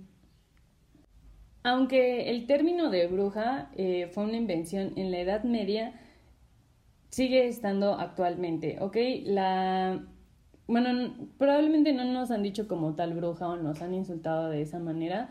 aunque 1.65 2.31
el 2.31 2.47
término 2.47 2.91
de 2.91 3.09
bruja 3.09 3.73
eh, 3.77 4.09
fue 4.13 4.23
una 4.23 4.37
invención 4.37 4.93
en 4.95 5.11
la 5.11 5.19
Edad 5.19 5.43
Media 5.43 6.01
sigue 7.09 7.49
estando 7.49 7.95
actualmente 7.95 8.77
ok 8.79 8.97
la 9.25 10.01
bueno, 10.69 11.15
probablemente 11.39 11.93
no 11.93 12.05
nos 12.05 12.31
han 12.31 12.43
dicho 12.43 12.69
como 12.69 12.95
tal 12.95 13.15
bruja 13.15 13.49
o 13.49 13.57
nos 13.57 13.83
han 13.83 13.95
insultado 13.95 14.51
de 14.51 14.63
esa 14.63 14.79
manera, 14.79 15.31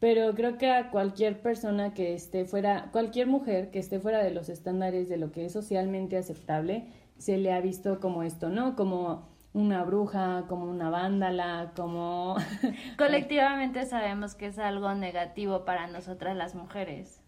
pero 0.00 0.34
creo 0.34 0.56
que 0.56 0.70
a 0.70 0.90
cualquier 0.90 1.42
persona 1.42 1.92
que 1.92 2.14
esté 2.14 2.46
fuera, 2.46 2.88
cualquier 2.90 3.26
mujer 3.26 3.70
que 3.70 3.78
esté 3.78 4.00
fuera 4.00 4.24
de 4.24 4.30
los 4.30 4.48
estándares 4.48 5.10
de 5.10 5.18
lo 5.18 5.30
que 5.30 5.44
es 5.44 5.52
socialmente 5.52 6.16
aceptable, 6.16 6.86
se 7.18 7.36
le 7.36 7.52
ha 7.52 7.60
visto 7.60 8.00
como 8.00 8.22
esto, 8.22 8.48
¿no? 8.48 8.74
Como 8.74 9.28
una 9.52 9.84
bruja, 9.84 10.46
como 10.48 10.64
una 10.64 10.88
vándala, 10.88 11.72
como... 11.76 12.36
Colectivamente 12.96 13.84
sabemos 13.84 14.34
que 14.34 14.46
es 14.46 14.58
algo 14.58 14.94
negativo 14.94 15.66
para 15.66 15.88
nosotras 15.88 16.34
las 16.34 16.54
mujeres. 16.54 17.20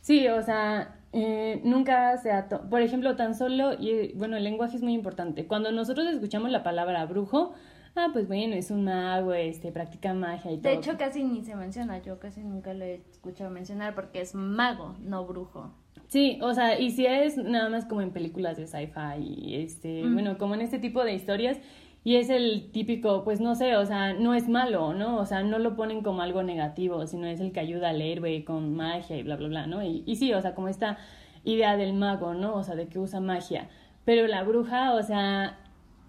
Sí, 0.00 0.28
o 0.28 0.42
sea, 0.42 1.00
eh, 1.16 1.60
nunca 1.64 2.16
se 2.18 2.30
ha... 2.30 2.48
Por 2.48 2.82
ejemplo, 2.82 3.16
tan 3.16 3.34
solo, 3.34 3.72
y 3.72 4.12
bueno, 4.14 4.36
el 4.36 4.44
lenguaje 4.44 4.76
es 4.76 4.82
muy 4.82 4.92
importante. 4.92 5.46
Cuando 5.46 5.72
nosotros 5.72 6.06
escuchamos 6.06 6.50
la 6.50 6.62
palabra 6.62 7.04
brujo, 7.06 7.54
ah, 7.94 8.08
pues 8.12 8.28
bueno, 8.28 8.54
es 8.54 8.70
un 8.70 8.84
mago, 8.84 9.32
este, 9.32 9.72
practica 9.72 10.12
magia 10.12 10.52
y 10.52 10.58
todo. 10.58 10.70
De 10.70 10.78
hecho, 10.78 10.96
casi 10.98 11.24
ni 11.24 11.42
se 11.42 11.56
menciona, 11.56 12.02
yo 12.02 12.18
casi 12.18 12.42
nunca 12.42 12.74
lo 12.74 12.84
he 12.84 12.96
escuchado 13.10 13.50
mencionar 13.50 13.94
porque 13.94 14.20
es 14.20 14.34
mago, 14.34 14.94
no 15.00 15.24
brujo. 15.24 15.72
Sí, 16.08 16.38
o 16.42 16.52
sea, 16.54 16.78
y 16.78 16.90
si 16.90 17.06
es 17.06 17.36
nada 17.36 17.68
más 17.68 17.86
como 17.86 18.00
en 18.02 18.10
películas 18.12 18.56
de 18.56 18.66
sci-fi, 18.66 19.18
y 19.18 19.56
este, 19.56 20.04
Mm. 20.04 20.12
bueno, 20.14 20.38
como 20.38 20.54
en 20.54 20.60
este 20.60 20.78
tipo 20.78 21.02
de 21.02 21.14
historias, 21.14 21.58
y 22.06 22.14
es 22.18 22.30
el 22.30 22.70
típico, 22.70 23.24
pues 23.24 23.40
no 23.40 23.56
sé, 23.56 23.74
o 23.74 23.84
sea, 23.84 24.12
no 24.12 24.32
es 24.32 24.48
malo, 24.48 24.94
¿no? 24.94 25.16
O 25.16 25.26
sea, 25.26 25.42
no 25.42 25.58
lo 25.58 25.74
ponen 25.74 26.04
como 26.04 26.22
algo 26.22 26.44
negativo, 26.44 27.04
sino 27.08 27.26
es 27.26 27.40
el 27.40 27.50
que 27.50 27.58
ayuda 27.58 27.88
al 27.88 28.00
héroe 28.00 28.44
con 28.44 28.76
magia 28.76 29.16
y 29.16 29.24
bla, 29.24 29.34
bla, 29.34 29.48
bla, 29.48 29.66
¿no? 29.66 29.82
Y, 29.82 30.04
y 30.06 30.14
sí, 30.14 30.32
o 30.32 30.40
sea, 30.40 30.54
como 30.54 30.68
esta 30.68 30.98
idea 31.42 31.76
del 31.76 31.94
mago, 31.94 32.32
¿no? 32.32 32.54
O 32.54 32.62
sea, 32.62 32.76
de 32.76 32.86
que 32.86 33.00
usa 33.00 33.18
magia. 33.18 33.68
Pero 34.04 34.28
la 34.28 34.44
bruja, 34.44 34.94
o 34.94 35.02
sea, 35.02 35.58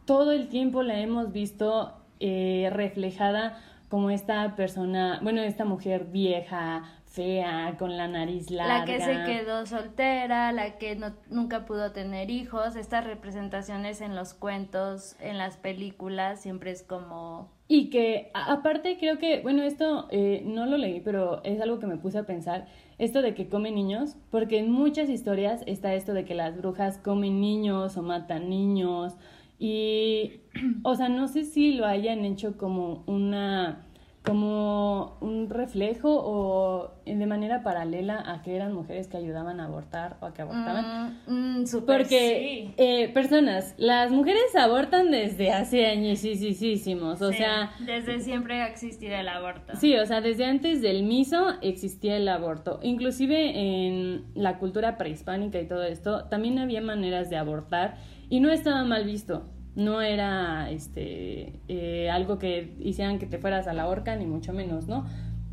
todo 0.05 0.33
el 0.33 0.49
tiempo 0.49 0.83
la 0.83 0.99
hemos 0.99 1.31
visto 1.31 1.95
eh, 2.19 2.69
reflejada 2.71 3.57
como 3.89 4.11
esta 4.11 4.55
persona, 4.55 5.19
bueno, 5.23 5.41
esta 5.41 5.65
mujer 5.65 6.09
vieja, 6.11 6.83
fea, 7.17 7.75
con 7.79 7.97
la 7.97 8.07
nariz 8.07 8.51
larga. 8.51 8.79
La 8.79 8.85
que 8.85 8.99
se 8.99 9.23
quedó 9.25 9.65
soltera, 9.65 10.51
la 10.51 10.77
que 10.77 10.95
no, 10.95 11.13
nunca 11.31 11.65
pudo 11.65 11.91
tener 11.91 12.29
hijos, 12.29 12.75
estas 12.75 13.05
representaciones 13.05 14.01
en 14.01 14.15
los 14.15 14.35
cuentos, 14.35 15.15
en 15.19 15.39
las 15.39 15.57
películas, 15.57 16.39
siempre 16.39 16.69
es 16.69 16.83
como... 16.83 17.49
Y 17.67 17.89
que 17.89 18.29
aparte 18.35 18.97
creo 18.99 19.17
que, 19.17 19.41
bueno, 19.41 19.63
esto 19.63 20.07
eh, 20.11 20.43
no 20.45 20.67
lo 20.67 20.77
leí, 20.77 21.01
pero 21.01 21.43
es 21.43 21.59
algo 21.59 21.79
que 21.79 21.87
me 21.87 21.97
puse 21.97 22.19
a 22.19 22.27
pensar, 22.27 22.67
esto 22.99 23.23
de 23.23 23.33
que 23.33 23.49
comen 23.49 23.73
niños, 23.73 24.15
porque 24.29 24.59
en 24.59 24.71
muchas 24.71 25.09
historias 25.09 25.63
está 25.65 25.95
esto 25.95 26.13
de 26.13 26.23
que 26.23 26.35
las 26.35 26.55
brujas 26.55 26.99
comen 26.99 27.41
niños 27.41 27.97
o 27.97 28.03
matan 28.03 28.47
niños, 28.47 29.15
y, 29.59 30.41
o 30.83 30.95
sea, 30.95 31.09
no 31.09 31.27
sé 31.27 31.43
si 31.43 31.73
lo 31.73 31.87
hayan 31.87 32.23
hecho 32.25 32.57
como 32.57 33.03
una, 33.07 33.86
como 34.27 35.17
un 35.21 35.49
reflejo 35.49 36.09
o 36.13 36.91
de 37.05 37.25
manera 37.25 37.63
paralela 37.63 38.21
a 38.31 38.41
que 38.43 38.55
eran 38.55 38.73
mujeres 38.73 39.07
que 39.07 39.17
ayudaban 39.17 39.59
a 39.59 39.65
abortar 39.65 40.17
o 40.21 40.25
a 40.25 40.33
que 40.33 40.41
abortaban. 40.41 41.17
Mm, 41.27 41.61
mm, 41.61 41.65
Porque 41.85 42.67
sí. 42.67 42.73
eh, 42.77 43.09
personas, 43.13 43.73
las 43.77 44.11
mujeres 44.11 44.55
abortan 44.55 45.11
desde 45.11 45.51
hace 45.51 45.85
añísimos, 45.87 47.21
o 47.21 47.31
Sí, 47.31 47.37
sea, 47.37 47.71
Desde 47.79 48.19
siempre 48.19 48.61
ha 48.61 48.67
existido 48.67 49.15
el 49.15 49.29
aborto. 49.29 49.75
sí, 49.77 49.95
o 49.95 50.05
sea, 50.05 50.21
desde 50.21 50.45
antes 50.45 50.81
del 50.81 51.03
miso 51.03 51.53
existía 51.61 52.17
el 52.17 52.27
aborto. 52.27 52.79
Inclusive 52.83 53.51
en 53.87 54.25
la 54.35 54.57
cultura 54.59 54.97
prehispánica 54.97 55.59
y 55.59 55.67
todo 55.67 55.83
esto, 55.83 56.25
también 56.25 56.59
había 56.59 56.81
maneras 56.81 57.29
de 57.29 57.37
abortar 57.37 57.95
y 58.29 58.39
no 58.39 58.51
estaba 58.51 58.83
mal 58.83 59.05
visto. 59.05 59.45
No 59.77 60.01
era 60.01 60.69
este 60.71 61.53
eh, 61.67 62.09
algo 62.09 62.39
que 62.39 62.73
hicieran 62.79 63.19
que 63.19 63.27
te 63.27 63.37
fueras 63.37 63.67
a 63.67 63.73
la 63.73 63.87
horca, 63.87 64.15
ni 64.15 64.25
mucho 64.25 64.51
menos, 64.51 64.87
¿no? 64.87 65.05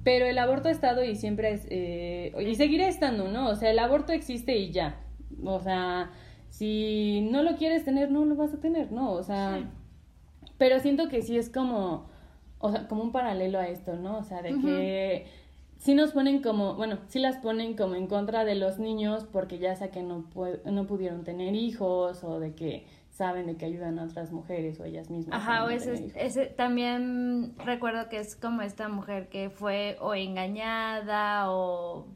Pero 0.03 0.25
el 0.27 0.39
aborto 0.39 0.69
ha 0.69 0.73
estado 0.73 1.05
y 1.05 1.15
siempre 1.15 1.53
es, 1.53 1.67
eh, 1.71 2.33
y 2.41 2.55
seguirá 2.55 2.89
estando, 2.89 3.29
¿no? 3.29 3.49
O 3.51 3.55
sea, 3.55 3.71
el 3.71 3.79
aborto 3.79 4.13
existe 4.13 4.57
y 4.57 4.71
ya. 4.71 4.97
O 5.45 5.61
sea, 5.61 6.11
si 6.49 7.21
no 7.31 7.43
lo 7.43 7.57
quieres 7.57 7.85
tener, 7.85 8.11
no 8.11 8.25
lo 8.25 8.35
vas 8.35 8.55
a 8.55 8.61
tener, 8.61 8.93
¿no? 8.93 9.13
O 9.13 9.23
sea, 9.23 9.59
Sí. 9.59 10.49
pero 10.59 10.81
siento 10.81 11.09
que 11.09 11.21
sí 11.23 11.37
es 11.37 11.51
como, 11.51 12.07
o 12.59 12.71
sea, 12.71 12.89
como 12.89 13.03
un 13.03 13.13
paralelo 13.13 13.59
a 13.59 13.69
esto, 13.69 13.97
¿no? 13.97 14.19
O 14.19 14.23
sea, 14.25 14.41
de 14.43 14.55
que 14.61 15.27
sí 15.79 15.95
nos 15.95 16.13
ponen 16.13 16.41
como, 16.43 16.75
bueno, 16.77 16.99
sí 17.09 17.19
las 17.19 17.37
ponen 17.39 17.77
como 17.77 17.95
en 17.95 18.07
contra 18.07 18.45
de 18.47 18.55
los 18.55 18.79
niños 18.79 19.27
porque 19.31 19.59
ya 19.59 19.75
sea 19.77 19.91
que 19.91 20.03
no, 20.03 20.25
pu- 20.35 20.63
no 20.65 20.87
pudieron 20.87 21.25
tener 21.25 21.55
hijos 21.55 22.25
o 22.25 22.41
de 22.41 22.55
que 22.55 22.87
saben 23.15 23.47
de 23.47 23.57
que 23.57 23.65
ayudan 23.65 23.99
a 24.01 24.05
otras 24.05 24.33
mujeres 24.33 24.81
o 24.81 24.85
ellas 24.85 25.09
mismas. 25.09 25.41
Ajá, 25.41 25.65
o 25.65 25.71
ese, 25.71 26.13
ese 26.17 26.47
también 26.47 27.55
recuerdo 27.65 28.09
que 28.09 28.19
es 28.19 28.35
como 28.35 28.63
esta 28.63 28.89
mujer 28.89 29.29
que 29.29 29.51
fue 29.51 29.97
o 30.01 30.15
engañada 30.15 31.53
o 31.53 32.09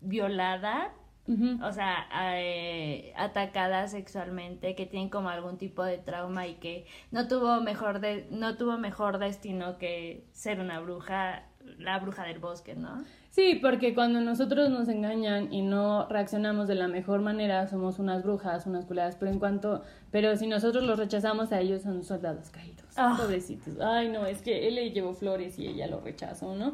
violada, 0.00 0.94
Ujú. 1.28 1.62
o 1.62 1.72
sea, 1.72 2.06
eh, 2.36 3.12
atacada 3.16 3.86
sexualmente, 3.88 4.74
que 4.74 4.86
tienen 4.86 5.10
como 5.10 5.28
algún 5.28 5.58
tipo 5.58 5.84
de 5.84 5.98
trauma 5.98 6.46
y 6.46 6.54
que 6.54 6.86
no 7.10 7.28
tuvo 7.28 7.60
mejor 7.60 8.00
de, 8.00 8.26
no 8.30 8.56
tuvo 8.56 8.78
mejor 8.78 9.18
destino 9.18 9.76
que 9.76 10.26
ser 10.32 10.58
una 10.60 10.80
bruja, 10.80 11.44
la 11.78 11.98
bruja 11.98 12.24
del 12.24 12.38
bosque, 12.38 12.74
¿no? 12.74 13.04
Sí, 13.36 13.58
porque 13.60 13.92
cuando 13.94 14.22
nosotros 14.22 14.70
nos 14.70 14.88
engañan 14.88 15.52
y 15.52 15.60
no 15.60 16.08
reaccionamos 16.08 16.68
de 16.68 16.74
la 16.74 16.88
mejor 16.88 17.20
manera, 17.20 17.66
somos 17.66 17.98
unas 17.98 18.22
brujas, 18.22 18.64
unas 18.66 18.86
culeras, 18.86 19.14
pero 19.20 19.30
en 19.30 19.38
cuanto, 19.38 19.82
pero 20.10 20.34
si 20.38 20.46
nosotros 20.46 20.84
los 20.84 20.98
rechazamos 20.98 21.52
a 21.52 21.60
ellos 21.60 21.82
son 21.82 22.02
soldados 22.02 22.48
caídos, 22.48 22.86
Ah. 22.96 23.14
pobrecitos. 23.20 23.78
Ay, 23.78 24.08
no, 24.08 24.24
es 24.24 24.40
que 24.40 24.66
él 24.66 24.76
le 24.76 24.90
llevó 24.90 25.12
flores 25.12 25.58
y 25.58 25.66
ella 25.66 25.86
lo 25.86 26.00
rechazó, 26.00 26.56
¿no? 26.56 26.72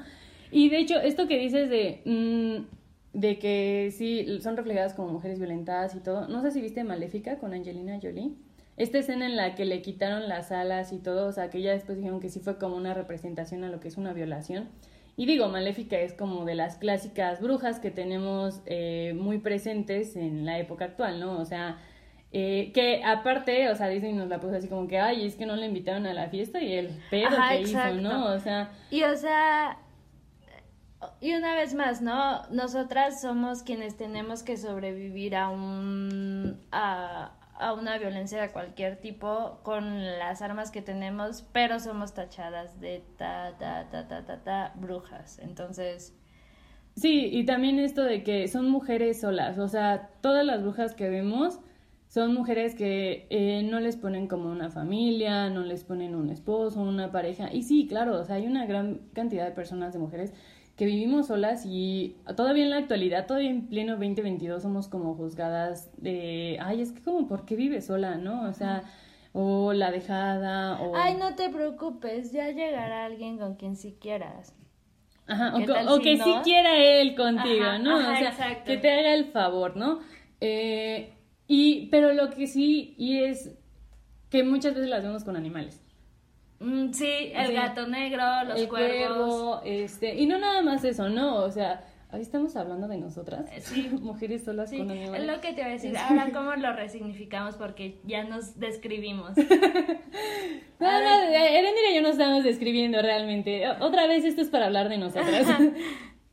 Y 0.53 0.68
de 0.68 0.79
hecho, 0.79 1.01
esto 1.01 1.27
que 1.27 1.37
dices 1.37 1.68
de 1.68 2.01
mm, 2.05 3.18
de 3.18 3.38
que 3.40 3.92
sí 3.92 4.38
son 4.40 4.57
reflejadas 4.57 4.94
como 4.94 5.09
mujeres 5.09 5.40
violentadas 5.40 5.96
y 5.96 5.98
todo, 5.98 6.29
no 6.29 6.42
sé 6.42 6.53
si 6.53 6.61
viste 6.61 6.85
Maléfica 6.85 7.38
con 7.38 7.55
Angelina 7.55 7.98
Jolie. 8.01 8.35
Esta 8.77 8.98
escena 8.98 9.27
en 9.27 9.35
la 9.37 9.57
que 9.57 9.64
le 9.64 9.83
quitaron 9.83 10.29
las 10.29 10.53
alas 10.53 10.92
y 10.92 10.98
todo, 10.98 11.27
o 11.27 11.33
sea, 11.33 11.51
que 11.51 11.61
ya 11.61 11.72
después 11.72 11.98
dijeron 11.98 12.20
que 12.20 12.29
sí 12.29 12.38
fue 12.38 12.57
como 12.57 12.77
una 12.77 12.94
representación 12.94 13.64
a 13.64 13.68
lo 13.68 13.81
que 13.81 13.88
es 13.88 13.96
una 13.96 14.12
violación. 14.12 14.68
Y 15.16 15.27
digo, 15.27 15.48
Maléfica 15.48 15.98
es 15.98 16.14
como 16.14 16.44
de 16.44 16.55
las 16.55 16.77
clásicas 16.77 17.40
brujas 17.40 17.81
que 17.81 17.90
tenemos 17.90 18.62
eh, 18.66 19.12
muy 19.14 19.38
presentes 19.38 20.16
en 20.16 20.46
la 20.46 20.59
época 20.59 20.87
actual, 20.87 21.20
¿no? 21.20 21.38
O 21.38 21.44
sea, 21.44 21.79
eh, 22.33 22.72
que 22.72 23.05
aparte, 23.05 23.68
o 23.68 23.75
sea, 23.77 23.88
Disney 23.88 24.14
nos 24.14 24.29
la 24.29 24.40
puso 24.40 24.57
así 24.57 24.68
como 24.68 24.88
que, 24.88 24.98
ay, 24.98 25.27
es 25.27 25.37
que 25.37 25.44
no 25.44 25.55
le 25.55 25.66
invitaron 25.66 26.07
a 26.07 26.14
la 26.14 26.29
fiesta 26.31 26.62
y 26.62 26.72
el 26.72 26.98
pedo 27.11 27.27
Ajá, 27.27 27.51
que 27.51 27.61
exacto. 27.61 28.01
hizo, 28.01 28.09
¿no? 28.09 28.33
O 28.33 28.38
sea, 28.38 28.72
Y 28.90 29.03
o 29.03 29.14
sea, 29.16 29.77
y 31.20 31.35
una 31.35 31.55
vez 31.55 31.75
más, 31.75 32.01
¿no? 32.01 32.46
Nosotras 32.48 33.20
somos 33.20 33.62
quienes 33.62 33.96
tenemos 33.96 34.42
que 34.42 34.57
sobrevivir 34.57 35.37
a 35.37 35.51
un 35.51 36.59
a, 36.72 37.33
a 37.63 37.73
una 37.75 37.98
violencia 37.98 38.40
de 38.42 38.50
cualquier 38.50 39.00
tipo 39.00 39.60
con 39.63 40.04
las 40.19 40.42
armas 40.42 40.71
que 40.71 40.83
tenemos, 40.83 41.42
pero 41.52 41.79
somos 41.81 42.15
tachadas 42.15 42.81
de 42.81 43.04
ta 43.17 43.56
ta 43.58 43.88
ta 43.90 44.08
ta 44.08 44.25
ta 44.27 44.42
ta 44.42 44.73
brujas. 44.77 45.38
Entonces, 45.38 46.15
Sí, 46.94 47.31
y 47.33 47.46
también 47.46 47.79
esto 47.79 48.02
de 48.02 48.23
que 48.23 48.48
son 48.48 48.69
mujeres 48.71 49.21
solas, 49.21 49.58
o 49.58 49.67
sea, 49.67 50.10
todas 50.21 50.44
las 50.44 50.63
brujas 50.63 50.94
que 50.94 51.08
vemos 51.08 51.58
son 52.06 52.35
mujeres 52.35 52.75
que 52.75 53.27
eh, 53.31 53.63
no 53.63 53.81
les 53.81 53.96
ponen 53.96 54.29
como 54.29 54.50
una 54.50 54.69
familia, 54.71 55.48
no 55.48 55.63
les 55.65 55.85
ponen 55.85 56.15
un 56.15 56.29
esposo, 56.29 56.83
una 56.83 57.10
pareja. 57.10 57.50
Y 57.50 57.63
sí, 57.63 57.87
claro, 57.87 58.21
o 58.21 58.25
sea, 58.25 58.37
hay 58.37 58.46
una 58.46 58.67
gran 58.67 59.00
cantidad 59.15 59.46
de 59.46 59.52
personas, 59.52 59.94
de 59.94 59.98
mujeres, 59.98 60.35
que 60.77 60.87
vivimos 60.87 61.27
solas 61.27 61.64
y 61.66 62.16
todavía 62.37 62.64
en 62.64 62.70
la 62.70 62.79
actualidad, 62.79 63.27
todavía 63.27 63.50
en 63.50 63.68
pleno 63.68 63.92
2022 63.92 64.62
somos 64.62 64.88
como 64.88 65.14
juzgadas 65.14 65.90
de, 65.98 66.58
ay, 66.60 66.81
es 66.81 66.92
que 66.92 67.02
como, 67.02 67.29
¿por 67.29 67.44
qué 67.44 67.56
vives 67.56 67.87
sola, 67.87 68.16
no? 68.16 68.48
O 68.48 68.52
sea, 68.52 68.83
o 69.33 69.73
la 69.73 69.90
dejada, 69.90 70.81
o... 70.81 70.96
Ay, 70.96 71.14
no 71.14 71.35
te 71.35 71.50
preocupes, 71.50 72.33
ya 72.33 72.50
llegará 72.50 73.04
alguien 73.04 73.38
con 73.38 73.54
quien 73.54 73.77
si 73.77 73.92
quieras. 73.92 74.54
Ajá, 75.27 75.54
o, 75.54 76.00
que 76.00 76.16
sí 76.16 76.35
quiera 76.42 76.77
él 76.77 77.14
contigo, 77.14 77.79
¿no? 77.81 77.96
o 77.96 78.16
sea, 78.16 78.64
que 78.64 78.77
te 78.77 78.90
haga 78.90 79.14
el 79.14 79.27
favor, 79.27 79.77
¿no? 79.77 80.00
Eh, 80.40 81.12
y, 81.46 81.87
pero 81.87 82.12
lo 82.12 82.31
que 82.31 82.46
sí, 82.46 82.94
y 82.98 83.18
es 83.18 83.54
que 84.31 84.42
muchas 84.42 84.75
veces 84.75 84.88
lo 84.88 84.96
hacemos 84.96 85.23
con 85.23 85.37
animales. 85.37 85.81
Mm, 86.63 86.92
sí, 86.92 87.33
el 87.35 87.52
gato 87.52 87.87
negro, 87.87 88.23
los 88.46 88.60
el 88.60 88.69
cuervos. 88.69 89.60
este, 89.65 90.15
y 90.15 90.27
no 90.27 90.38
nada 90.38 90.63
más 90.63 90.85
eso, 90.85 91.08
¿no? 91.08 91.37
O 91.37 91.50
sea, 91.50 91.85
ahí 92.10 92.23
estamos 92.23 92.54
hablando 92.56 92.87
de 92.87 92.98
nosotras, 92.98 93.50
eh, 93.52 93.60
sí. 93.60 93.88
mujeres 94.00 94.44
solas 94.44 94.71
con 94.71 94.90
animales. 94.90 95.21
Es 95.21 95.27
lo 95.27 95.40
que 95.40 95.52
te 95.54 95.63
voy 95.63 95.71
a 95.71 95.75
decir. 95.75 95.96
Ahora, 95.96 96.31
¿cómo 96.33 96.54
lo 96.54 96.73
resignificamos? 96.73 97.56
Porque 97.56 97.98
ya 98.04 98.25
nos 98.25 98.60
describimos. 98.60 99.37
no, 99.37 99.44
no, 100.81 101.23
Erendira 101.23 101.90
y 101.90 101.94
yo 101.96 102.02
nos 102.02 102.13
estamos 102.13 102.44
describiendo 102.44 103.02
realmente. 103.02 103.69
Otra 103.81 104.06
vez 104.06 104.25
esto 104.25 104.42
es 104.42 104.48
para 104.48 104.67
hablar 104.67 104.88
de 104.88 104.98
nosotras. 104.98 105.46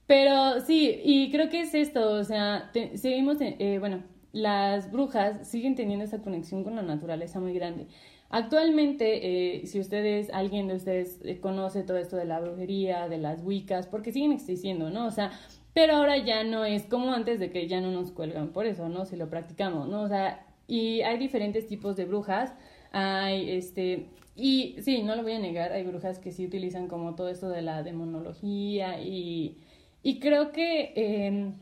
Pero 0.06 0.60
sí, 0.62 1.02
y 1.04 1.32
creo 1.32 1.50
que 1.50 1.62
es 1.62 1.76
esto, 1.76 2.14
o 2.14 2.24
sea, 2.24 2.72
seguimos, 2.96 3.38
eh, 3.42 3.78
bueno, 3.80 4.04
las 4.32 4.92
brujas 4.92 5.48
siguen 5.48 5.76
teniendo 5.76 6.04
esa 6.04 6.22
conexión 6.24 6.64
con 6.64 6.76
la 6.76 6.82
naturaleza 6.82 7.40
muy 7.40 7.54
grande. 7.54 7.86
Actualmente, 8.30 9.60
eh, 9.62 9.66
si 9.66 9.80
ustedes, 9.80 10.30
alguien 10.32 10.68
de 10.68 10.76
ustedes 10.76 11.20
eh, 11.24 11.40
conoce 11.40 11.82
todo 11.84 11.98
esto 11.98 12.16
de 12.16 12.26
la 12.26 12.40
brujería, 12.40 13.10
de 13.10 13.18
las 13.18 13.44
wicas, 13.44 13.88
porque 13.88 14.12
siguen 14.12 14.32
existiendo, 14.32 14.92
¿no? 14.92 15.08
O 15.08 15.12
sea, 15.12 15.32
pero 15.74 15.96
ahora 15.96 16.18
ya 16.18 16.44
no 16.44 16.64
es 16.64 16.84
como 16.84 17.12
antes 17.14 17.40
de 17.40 17.52
que 17.52 17.68
ya 17.68 17.82
no 17.82 17.92
nos 17.92 18.12
cuelgan 18.12 18.50
por 18.50 18.68
eso, 18.68 18.88
¿no? 18.88 19.06
Si 19.06 19.16
lo 19.16 19.30
practicamos, 19.30 19.88
¿no? 19.88 20.02
O 20.04 20.08
sea, 20.08 20.46
y 20.68 21.02
hay 21.02 21.18
diferentes 21.18 21.68
tipos 21.68 21.96
de 21.96 22.06
brujas, 22.06 22.54
hay 22.92 23.50
este, 23.52 24.10
y 24.36 24.76
sí, 24.82 25.02
no 25.04 25.16
lo 25.16 25.24
voy 25.24 25.34
a 25.34 25.40
negar, 25.40 25.72
hay 25.72 25.84
brujas 25.84 26.20
que 26.20 26.32
sí 26.32 26.46
utilizan 26.46 26.88
como 26.88 27.16
todo 27.16 27.30
esto 27.30 27.50
de 27.50 27.64
la 27.64 27.82
demonología 27.82 29.02
y, 29.02 29.58
y 30.04 30.20
creo 30.20 30.52
que 30.52 30.94
eh, 30.96 31.54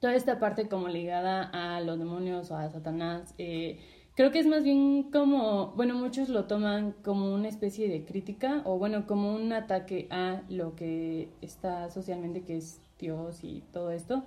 toda 0.00 0.14
esta 0.14 0.38
parte 0.38 0.68
como 0.68 0.88
ligada 0.88 1.50
a 1.52 1.80
los 1.80 1.98
demonios 1.98 2.50
o 2.50 2.56
a 2.56 2.68
Satanás, 2.68 3.34
eh, 3.38 3.80
Creo 4.14 4.30
que 4.30 4.38
es 4.38 4.46
más 4.46 4.62
bien 4.62 5.10
como, 5.10 5.72
bueno, 5.72 5.94
muchos 5.94 6.28
lo 6.28 6.44
toman 6.44 6.92
como 7.02 7.34
una 7.34 7.48
especie 7.48 7.88
de 7.88 8.04
crítica 8.04 8.62
o 8.64 8.78
bueno, 8.78 9.06
como 9.06 9.34
un 9.34 9.52
ataque 9.52 10.06
a 10.10 10.42
lo 10.48 10.76
que 10.76 11.28
está 11.40 11.90
socialmente 11.90 12.42
que 12.42 12.56
es 12.56 12.80
Dios 12.98 13.42
y 13.42 13.64
todo 13.72 13.90
esto. 13.90 14.22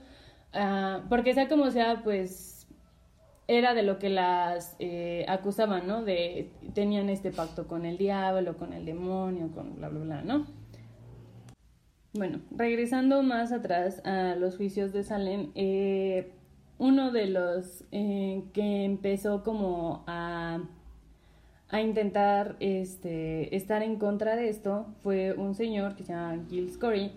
Ah, 0.54 1.04
porque 1.10 1.34
sea 1.34 1.48
como 1.48 1.72
sea, 1.72 2.02
pues 2.04 2.68
era 3.48 3.74
de 3.74 3.84
lo 3.84 3.98
que 3.98 4.10
las 4.10 4.76
eh, 4.80 5.26
acusaban, 5.30 5.88
¿no? 5.88 6.04
De 6.04 6.52
tenían 6.74 7.10
este 7.10 7.32
pacto 7.32 7.66
con 7.68 7.86
el 7.86 7.98
diablo, 7.98 8.58
con 8.58 8.74
el 8.74 8.86
demonio, 8.86 9.52
con 9.54 9.76
bla, 9.78 9.88
bla, 9.88 10.00
bla, 10.02 10.22
¿no? 10.22 10.48
Bueno, 12.14 12.40
regresando 12.52 13.24
más 13.24 13.52
atrás 13.54 14.02
a 14.06 14.36
los 14.36 14.58
juicios 14.58 14.92
de 14.92 15.04
Salem, 15.04 15.52
eh, 15.56 16.34
uno 16.80 17.12
de 17.12 17.28
los 17.28 17.86
eh, 17.92 18.44
que 18.54 18.84
empezó 18.84 19.44
como 19.44 20.04
a, 20.08 20.60
a 21.70 21.82
intentar 21.82 22.56
este, 22.60 23.56
estar 23.56 23.82
en 23.82 23.98
contra 23.98 24.36
de 24.36 24.50
esto 24.50 24.88
fue 25.02 25.34
un 25.34 25.56
señor 25.56 25.96
que 25.96 26.04
se 26.04 26.14
llama 26.14 26.46
Gil 26.50 26.72
Scory, 26.72 27.12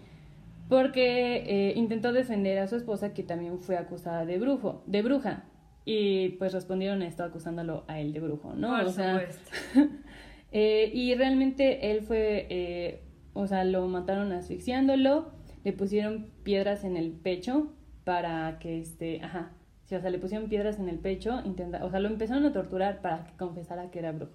porque 0.68 1.44
eh, 1.46 1.72
intentó 1.76 2.12
defender 2.12 2.58
a 2.58 2.68
su 2.68 2.76
esposa 2.76 3.12
que 3.12 3.22
también 3.22 3.58
fue 3.58 3.76
acusada 3.76 4.24
de 4.24 4.38
brujo, 4.38 4.82
de 4.86 5.02
bruja. 5.02 5.44
Y 5.84 6.30
pues 6.30 6.52
respondieron 6.52 7.02
a 7.02 7.06
esto 7.06 7.24
acusándolo 7.24 7.84
a 7.88 8.00
él 8.00 8.12
de 8.12 8.20
brujo, 8.20 8.54
¿no? 8.54 8.80
o 8.84 8.90
sea, 8.90 9.26
eh, 10.52 10.90
y 10.92 11.14
realmente 11.14 11.90
él 11.90 12.02
fue, 12.02 13.02
o 13.32 13.46
sea, 13.46 13.64
lo 13.64 13.88
mataron 13.88 14.30
asfixiándolo, 14.32 15.32
le 15.64 15.72
pusieron 15.72 16.28
piedras 16.44 16.84
en 16.84 16.96
el 16.96 17.10
pecho 17.12 17.72
para 18.04 18.58
que 18.58 18.80
este, 18.80 19.22
ajá, 19.22 19.52
sí, 19.84 19.94
o 19.94 20.00
sea, 20.00 20.10
le 20.10 20.18
pusieron 20.18 20.48
piedras 20.48 20.78
en 20.78 20.88
el 20.88 20.98
pecho, 20.98 21.40
intenta, 21.44 21.84
o 21.84 21.90
sea, 21.90 22.00
lo 22.00 22.08
empezaron 22.08 22.44
a 22.46 22.52
torturar 22.52 23.00
para 23.00 23.24
que 23.24 23.36
confesara 23.36 23.90
que 23.90 23.98
era 23.98 24.12
brujo. 24.12 24.32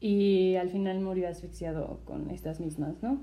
Y 0.00 0.56
al 0.56 0.68
final 0.70 1.00
murió 1.00 1.28
asfixiado 1.28 2.00
con 2.04 2.30
estas 2.30 2.60
mismas, 2.60 3.02
¿no? 3.02 3.20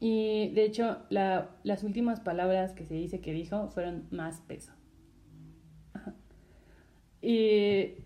Y 0.00 0.50
de 0.50 0.64
hecho, 0.64 0.98
la, 1.10 1.50
las 1.62 1.84
últimas 1.84 2.20
palabras 2.20 2.72
que 2.72 2.86
se 2.86 2.94
dice 2.94 3.20
que 3.20 3.32
dijo 3.32 3.68
fueron 3.68 4.06
más 4.10 4.40
peso. 4.40 4.72
Y 7.22 7.96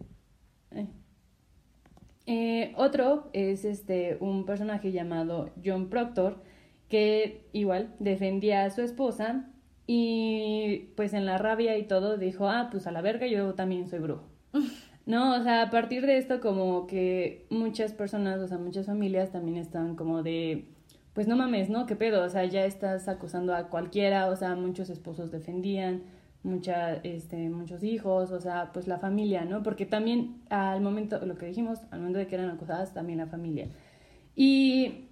eh, 2.26 2.72
otro 2.76 3.30
es 3.32 3.64
este 3.64 4.16
un 4.20 4.44
personaje 4.44 4.92
llamado 4.92 5.50
John 5.64 5.88
Proctor 5.88 6.42
que 6.88 7.48
igual 7.52 7.94
defendía 7.98 8.64
a 8.64 8.70
su 8.70 8.82
esposa 8.82 9.50
y 9.86 10.90
pues 10.96 11.12
en 11.12 11.26
la 11.26 11.38
rabia 11.38 11.76
y 11.78 11.84
todo 11.84 12.16
dijo, 12.16 12.48
ah, 12.48 12.68
pues 12.70 12.86
a 12.86 12.92
la 12.92 13.02
verga 13.02 13.26
yo 13.26 13.54
también 13.54 13.88
soy 13.88 14.00
brujo. 14.00 14.24
No, 15.06 15.38
o 15.38 15.42
sea, 15.42 15.60
a 15.60 15.70
partir 15.70 16.06
de 16.06 16.16
esto 16.16 16.40
como 16.40 16.86
que 16.86 17.46
muchas 17.50 17.92
personas, 17.92 18.40
o 18.40 18.48
sea, 18.48 18.56
muchas 18.56 18.86
familias 18.86 19.30
también 19.32 19.58
están 19.58 19.96
como 19.96 20.22
de, 20.22 20.64
pues 21.12 21.28
no 21.28 21.36
mames, 21.36 21.68
¿no? 21.68 21.84
¿Qué 21.84 21.94
pedo? 21.94 22.24
O 22.24 22.28
sea, 22.30 22.46
ya 22.46 22.64
estás 22.64 23.06
acusando 23.06 23.54
a 23.54 23.68
cualquiera, 23.68 24.28
o 24.28 24.36
sea, 24.36 24.54
muchos 24.56 24.88
esposos 24.88 25.30
defendían, 25.30 26.04
mucha, 26.42 26.94
este, 26.96 27.50
muchos 27.50 27.82
hijos, 27.82 28.30
o 28.30 28.40
sea, 28.40 28.70
pues 28.72 28.86
la 28.86 28.98
familia, 28.98 29.44
¿no? 29.44 29.62
Porque 29.62 29.84
también 29.84 30.42
al 30.48 30.80
momento, 30.80 31.18
lo 31.26 31.36
que 31.36 31.46
dijimos, 31.46 31.80
al 31.90 31.98
momento 31.98 32.18
de 32.18 32.26
que 32.26 32.36
eran 32.36 32.48
acusadas, 32.48 32.94
también 32.94 33.18
la 33.18 33.26
familia. 33.26 33.68
Y 34.34 35.08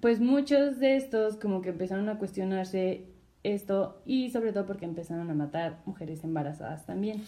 pues 0.00 0.20
muchos 0.20 0.80
de 0.80 0.96
estos 0.96 1.36
como 1.36 1.62
que 1.62 1.68
empezaron 1.70 2.08
a 2.08 2.18
cuestionarse 2.18 3.15
esto 3.54 4.02
y 4.04 4.30
sobre 4.30 4.52
todo 4.52 4.66
porque 4.66 4.84
empezaron 4.84 5.30
a 5.30 5.34
matar 5.34 5.78
mujeres 5.86 6.24
embarazadas 6.24 6.86
también. 6.86 7.22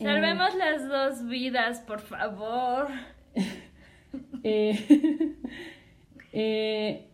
Salvemos 0.00 0.54
eh, 0.54 0.58
las 0.58 0.88
dos 0.88 1.26
vidas, 1.28 1.80
por 1.80 2.00
favor. 2.00 2.88
Eh, 4.42 5.34
eh, 6.32 7.10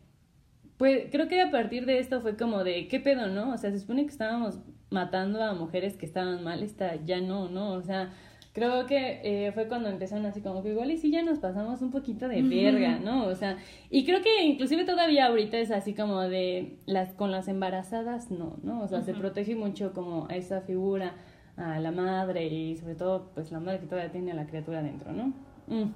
pues 0.77 1.09
creo 1.11 1.27
que 1.27 1.41
a 1.41 1.51
partir 1.51 1.87
de 1.87 1.99
esto 1.99 2.21
fue 2.21 2.37
como 2.37 2.63
de, 2.63 2.87
¿qué 2.87 3.01
pedo, 3.01 3.27
no? 3.27 3.53
O 3.53 3.59
sea, 3.59 3.73
se 3.73 3.81
supone 3.81 4.05
que 4.05 4.13
estábamos 4.13 4.61
matando 4.91 5.43
a 5.43 5.55
mujeres 5.55 5.97
que 5.97 6.07
estaban 6.07 6.45
mal, 6.45 6.63
esta 6.63 6.95
ya 7.05 7.21
no, 7.21 7.49
¿no? 7.49 7.73
O 7.73 7.83
sea, 7.83 8.13
creo 8.55 8.87
que 8.87 9.21
eh, 9.25 9.53
fue 9.53 9.67
cuando 9.67 9.91
empezaron 9.91 10.25
así 10.27 10.41
como 10.41 10.63
que 10.63 10.71
igual 10.71 10.91
y 10.93 10.97
sí 10.97 11.11
ya 11.11 11.23
nos 11.25 11.41
pasamos 11.41 11.83
un 11.83 11.91
poquito 11.91 12.29
de 12.29 12.41
verga, 12.43 13.01
¿no? 13.01 13.27
O 13.27 13.35
sea, 13.35 13.59
y 13.91 14.07
creo 14.07 14.23
que 14.23 14.45
inclusive 14.45 14.85
todavía 14.85 15.27
ahorita 15.27 15.59
es 15.59 15.73
así 15.73 15.93
como 15.93 16.21
de 16.21 16.79
las 16.87 17.13
con 17.15 17.33
las 17.33 17.49
embarazadas, 17.49 18.31
no, 18.31 18.57
¿no? 18.63 18.83
O 18.83 18.89
sea, 18.89 19.03
se 19.03 19.13
protege 19.13 19.57
mucho 19.57 19.93
como 19.93 20.29
a 20.31 20.37
esa 20.37 20.61
figura, 20.61 21.15
a 21.57 21.81
la 21.81 21.91
madre 21.91 22.47
y 22.47 22.77
sobre 22.77 22.95
todo 22.95 23.33
pues 23.35 23.51
la 23.51 23.59
madre 23.59 23.81
que 23.81 23.87
todavía 23.87 24.13
tiene 24.13 24.31
a 24.31 24.37
la 24.37 24.47
criatura 24.47 24.83
dentro, 24.83 25.13
¿no? 25.13 25.33
Mm. 25.67 25.93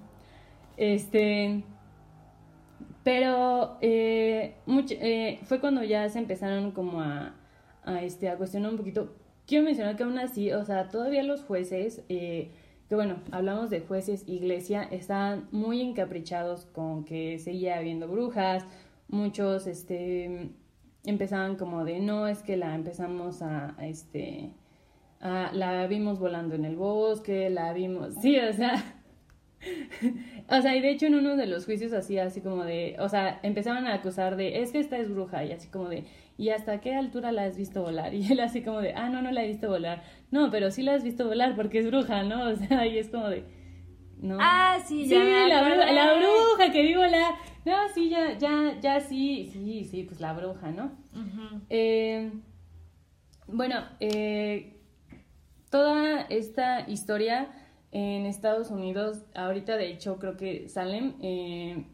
Este... 0.77 1.63
Pero 3.05 3.79
eh, 3.81 4.57
mucho, 4.67 4.95
eh, 4.99 5.39
fue 5.45 5.61
cuando 5.61 5.83
ya 5.83 6.09
se 6.09 6.19
empezaron 6.19 6.73
como 6.73 7.01
a, 7.01 7.35
a, 7.85 8.03
este, 8.03 8.29
a 8.29 8.37
cuestionar 8.37 8.73
un 8.73 8.77
poquito 8.77 9.15
quiero 9.49 9.65
mencionar 9.65 9.97
que 9.97 10.05
aún 10.05 10.19
así, 10.19 10.53
o 10.53 10.65
sea, 10.65 10.89
todavía 10.89 11.23
los 11.25 11.43
jueces, 11.43 12.03
eh, 12.11 12.51
que 12.89 12.95
bueno, 12.95 13.17
hablamos 13.33 13.71
de 13.71 13.81
jueces, 13.81 14.25
iglesia, 14.29 14.83
están 14.83 15.49
muy 15.51 15.81
encaprichados 15.81 16.67
con 16.67 17.05
que 17.05 17.39
seguía 17.39 17.79
habiendo 17.79 18.09
brujas, 18.09 18.65
muchos, 19.09 19.67
este, 19.67 20.51
empezaban 21.05 21.57
como 21.57 21.85
de, 21.85 22.01
no, 22.01 22.29
es 22.29 22.43
que 22.43 22.59
la 22.59 22.75
empezamos 22.75 23.41
a, 23.41 23.75
este, 23.81 24.53
la 25.21 25.87
vimos 25.89 26.19
volando 26.19 26.55
en 26.55 26.67
el 26.67 26.77
bosque, 26.77 27.49
la 27.49 27.73
vimos, 27.73 28.15
sí, 28.23 28.39
o 28.39 28.53
sea... 28.53 28.95
o 30.49 30.63
sea, 30.63 30.77
y 30.77 30.81
de 30.81 30.91
hecho 30.91 31.07
en 31.07 31.17
uno 31.17 31.35
de 31.37 31.47
los 31.47 31.65
juicios 31.65 31.93
así, 31.93 32.17
así 32.17 32.41
como 32.41 32.63
de, 32.65 32.95
o 33.01 33.09
sea, 33.09 33.41
empezaban 33.43 33.89
a 33.89 33.95
acusar 33.95 34.37
de, 34.37 34.61
es 34.61 34.71
que 34.71 34.79
esta 34.79 34.99
es 34.99 35.11
bruja, 35.11 35.45
y 35.45 35.51
así 35.51 35.69
como 35.69 35.89
de, 35.89 36.05
¿y 36.39 36.51
hasta 36.51 36.81
qué 36.81 36.95
altura 36.95 37.33
la 37.33 37.45
has 37.45 37.59
visto 37.59 37.83
volar? 37.83 38.15
Y 38.15 38.33
él 38.33 38.41
así 38.41 38.63
como 38.63 38.81
de, 38.81 38.95
ah, 38.95 39.11
no, 39.11 39.21
no 39.21 39.31
la 39.31 39.45
he 39.45 39.49
visto 39.49 39.69
volar. 39.69 40.03
No, 40.31 40.51
pero 40.51 40.71
sí 40.71 40.83
la 40.83 40.95
has 40.95 41.03
visto 41.03 41.27
volar 41.27 41.55
porque 41.55 41.81
es 41.81 41.87
bruja, 41.87 42.23
¿no? 42.23 42.49
O 42.49 42.57
sea, 42.57 42.87
y 42.87 42.97
es 42.97 43.11
como 43.11 43.29
de, 43.29 43.45
¿no? 44.17 44.39
Ah, 44.41 44.79
sí, 44.87 45.07
ya. 45.07 45.21
Sí, 45.21 45.49
la, 45.49 45.63
bruja, 45.63 45.93
la 45.93 46.15
bruja 46.15 46.73
que 46.73 46.83
vi 46.83 46.95
volar. 46.95 47.35
No, 47.67 47.75
sí, 47.93 48.09
ya, 48.09 48.39
ya, 48.39 48.81
ya, 48.81 49.01
sí, 49.01 49.51
sí, 49.53 49.85
sí, 49.85 50.05
pues 50.05 50.21
la 50.21 50.33
bruja, 50.33 50.71
¿no? 50.71 50.93
eh, 51.69 52.33
bueno, 53.49 53.83
eh, 54.01 54.81
toda 55.71 56.23
esta 56.31 56.89
historia 56.89 57.51
en 57.91 58.27
Estados 58.27 58.71
Unidos, 58.71 59.25
ahorita 59.35 59.77
de 59.77 59.91
hecho 59.91 60.19
creo 60.19 60.37
que 60.37 60.69
Salem 60.69 61.15
eh, 61.21 61.85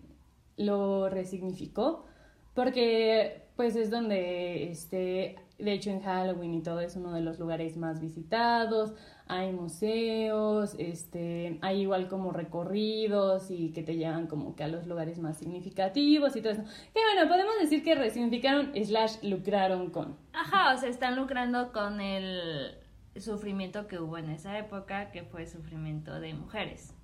lo 0.57 1.09
resignificó 1.09 2.07
porque 2.55 3.44
pues 3.57 3.77
es 3.77 3.91
donde, 3.91 4.71
este, 4.71 5.37
de 5.59 5.73
hecho 5.73 5.91
en 5.91 6.01
Halloween 6.01 6.55
y 6.55 6.63
todo 6.63 6.81
es 6.81 6.97
uno 6.97 7.13
de 7.13 7.21
los 7.21 7.39
lugares 7.39 7.77
más 7.77 8.01
visitados, 8.01 8.95
hay 9.27 9.53
museos, 9.53 10.75
este, 10.79 11.59
hay 11.63 11.83
igual 11.83 12.09
como 12.09 12.33
recorridos 12.33 13.51
y 13.51 13.71
que 13.73 13.83
te 13.83 13.97
llevan 13.97 14.27
como 14.27 14.55
que 14.55 14.65
a 14.65 14.69
los 14.69 14.87
lugares 14.87 15.19
más 15.19 15.39
significativos 15.39 16.37
y 16.37 16.43
todo 16.43 16.53
eso. 16.53 16.65
Que 16.93 17.01
bueno, 17.15 17.29
podemos 17.29 17.55
decir 17.61 17.83
que 17.83 17.95
resignificaron 17.95 18.73
slash 18.75 19.23
lucraron 19.23 19.91
con. 19.91 20.17
Ajá, 20.33 20.75
o 20.75 20.79
sea, 20.79 20.89
están 20.89 21.17
lucrando 21.17 21.73
con 21.73 22.01
el 22.01 22.77
sufrimiento 23.17 23.87
que 23.87 23.99
hubo 23.99 24.19
en 24.19 24.31
esa 24.31 24.59
época, 24.59 25.11
que 25.11 25.23
fue 25.23 25.47
sufrimiento 25.47 26.21
de 26.21 26.35
mujeres. 26.35 26.95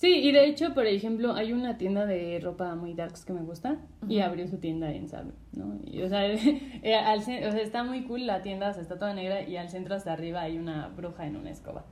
Sí, 0.00 0.14
y 0.14 0.32
de 0.32 0.46
hecho, 0.46 0.72
por 0.72 0.86
ejemplo, 0.86 1.34
hay 1.34 1.52
una 1.52 1.76
tienda 1.76 2.06
de 2.06 2.40
ropa 2.40 2.74
muy 2.74 2.94
darks 2.94 3.26
que 3.26 3.34
me 3.34 3.42
gusta 3.42 3.76
y 4.08 4.20
abrió 4.20 4.48
su 4.48 4.56
tienda 4.56 4.90
en 4.90 5.10
Salem, 5.10 5.34
¿no? 5.52 5.78
Y, 5.84 6.00
o, 6.00 6.08
sea, 6.08 6.26
eh, 6.82 6.94
al, 6.94 7.18
o 7.18 7.22
sea, 7.22 7.60
está 7.60 7.84
muy 7.84 8.04
cool 8.04 8.26
la 8.26 8.40
tienda, 8.40 8.70
o 8.70 8.72
sea, 8.72 8.80
está 8.80 8.98
toda 8.98 9.12
negra 9.12 9.42
y 9.42 9.58
al 9.58 9.68
centro 9.68 9.94
hasta 9.94 10.14
arriba 10.14 10.40
hay 10.40 10.56
una 10.56 10.88
bruja 10.88 11.26
en 11.26 11.36
una 11.36 11.50
escoba. 11.50 11.84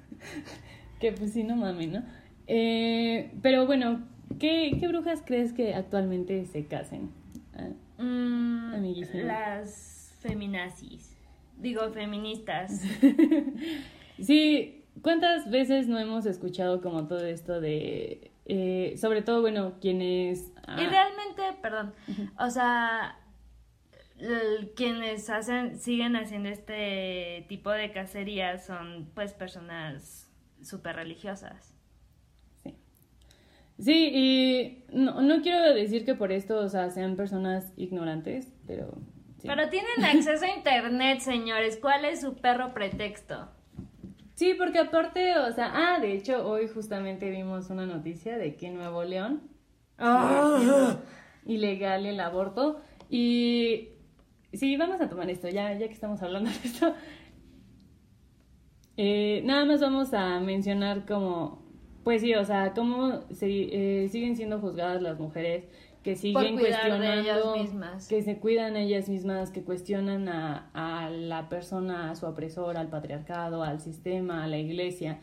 que 0.98 1.12
pues 1.12 1.34
sí, 1.34 1.44
no 1.44 1.56
mames, 1.56 1.88
¿no? 1.88 2.02
Eh, 2.46 3.30
pero 3.42 3.66
bueno, 3.66 4.00
¿qué, 4.38 4.74
¿qué, 4.80 4.88
brujas 4.88 5.22
crees 5.22 5.52
que 5.52 5.74
actualmente 5.74 6.46
se 6.46 6.64
casen? 6.64 7.10
Ah, 7.54 7.68
mm, 8.02 8.72
las 9.26 10.16
feminazis. 10.20 11.14
Digo, 11.58 11.90
feministas. 11.90 12.80
sí, 14.22 14.75
¿Cuántas 15.02 15.50
veces 15.50 15.88
no 15.88 15.98
hemos 15.98 16.26
escuchado 16.26 16.80
como 16.80 17.06
todo 17.06 17.24
esto 17.24 17.60
de, 17.60 18.32
eh, 18.46 18.94
sobre 18.96 19.22
todo, 19.22 19.40
bueno, 19.40 19.74
quienes... 19.80 20.52
Ah, 20.66 20.80
y 20.80 20.86
realmente, 20.86 21.42
perdón, 21.60 21.92
o 22.38 22.48
sea, 22.50 23.18
quienes 24.74 25.28
hacen, 25.28 25.78
siguen 25.78 26.16
haciendo 26.16 26.48
este 26.48 27.44
tipo 27.48 27.70
de 27.70 27.92
cacerías 27.92 28.64
son 28.64 29.10
pues 29.14 29.34
personas 29.34 30.30
súper 30.62 30.96
religiosas. 30.96 31.74
Sí. 32.62 32.76
Sí, 33.78 34.10
y 34.14 34.84
no, 34.96 35.20
no 35.20 35.42
quiero 35.42 35.74
decir 35.74 36.04
que 36.04 36.14
por 36.14 36.32
esto, 36.32 36.58
o 36.58 36.68
sea, 36.68 36.90
sean 36.90 37.16
personas 37.16 37.72
ignorantes, 37.76 38.52
pero... 38.66 38.96
Pero 39.42 39.68
tienen 39.68 40.04
acceso 40.04 40.44
a 40.44 40.56
internet, 40.56 41.20
señores. 41.20 41.78
¿Cuál 41.80 42.04
es 42.04 42.20
su 42.20 42.36
perro 42.36 42.72
pretexto? 42.72 43.55
Sí, 44.36 44.52
porque 44.52 44.78
aparte, 44.78 45.38
o 45.38 45.50
sea, 45.52 45.72
ah, 45.74 45.98
de 45.98 46.12
hecho, 46.12 46.46
hoy 46.46 46.68
justamente 46.68 47.30
vimos 47.30 47.70
una 47.70 47.86
noticia 47.86 48.36
de 48.36 48.54
que 48.54 48.66
en 48.66 48.74
Nuevo 48.74 49.02
León 49.02 49.40
ah. 49.98 50.98
ilegal 51.46 52.04
el 52.04 52.20
aborto. 52.20 52.82
Y 53.08 53.88
sí, 54.52 54.76
vamos 54.76 55.00
a 55.00 55.08
tomar 55.08 55.30
esto, 55.30 55.48
ya, 55.48 55.72
ya 55.72 55.86
que 55.86 55.94
estamos 55.94 56.22
hablando 56.22 56.50
de 56.50 56.56
esto. 56.68 56.94
Eh, 58.98 59.40
nada 59.44 59.64
más 59.64 59.80
vamos 59.80 60.12
a 60.12 60.38
mencionar 60.40 61.06
como, 61.06 61.62
pues 62.04 62.20
sí, 62.20 62.34
o 62.34 62.44
sea, 62.44 62.74
cómo 62.74 63.22
se, 63.30 63.46
eh, 63.48 64.08
siguen 64.10 64.36
siendo 64.36 64.60
juzgadas 64.60 65.00
las 65.00 65.18
mujeres 65.18 65.64
que 66.06 66.14
siguen 66.14 66.56
cuestionando, 66.56 67.54
que 68.08 68.22
se 68.22 68.38
cuidan 68.38 68.76
ellas 68.76 69.08
mismas, 69.08 69.50
que 69.50 69.64
cuestionan 69.64 70.28
a, 70.28 70.70
a, 70.72 71.10
la 71.10 71.48
persona, 71.48 72.12
a 72.12 72.14
su 72.14 72.26
opresor, 72.26 72.76
al 72.76 72.88
patriarcado, 72.88 73.64
al 73.64 73.80
sistema, 73.80 74.44
a 74.44 74.46
la 74.46 74.56
iglesia, 74.56 75.18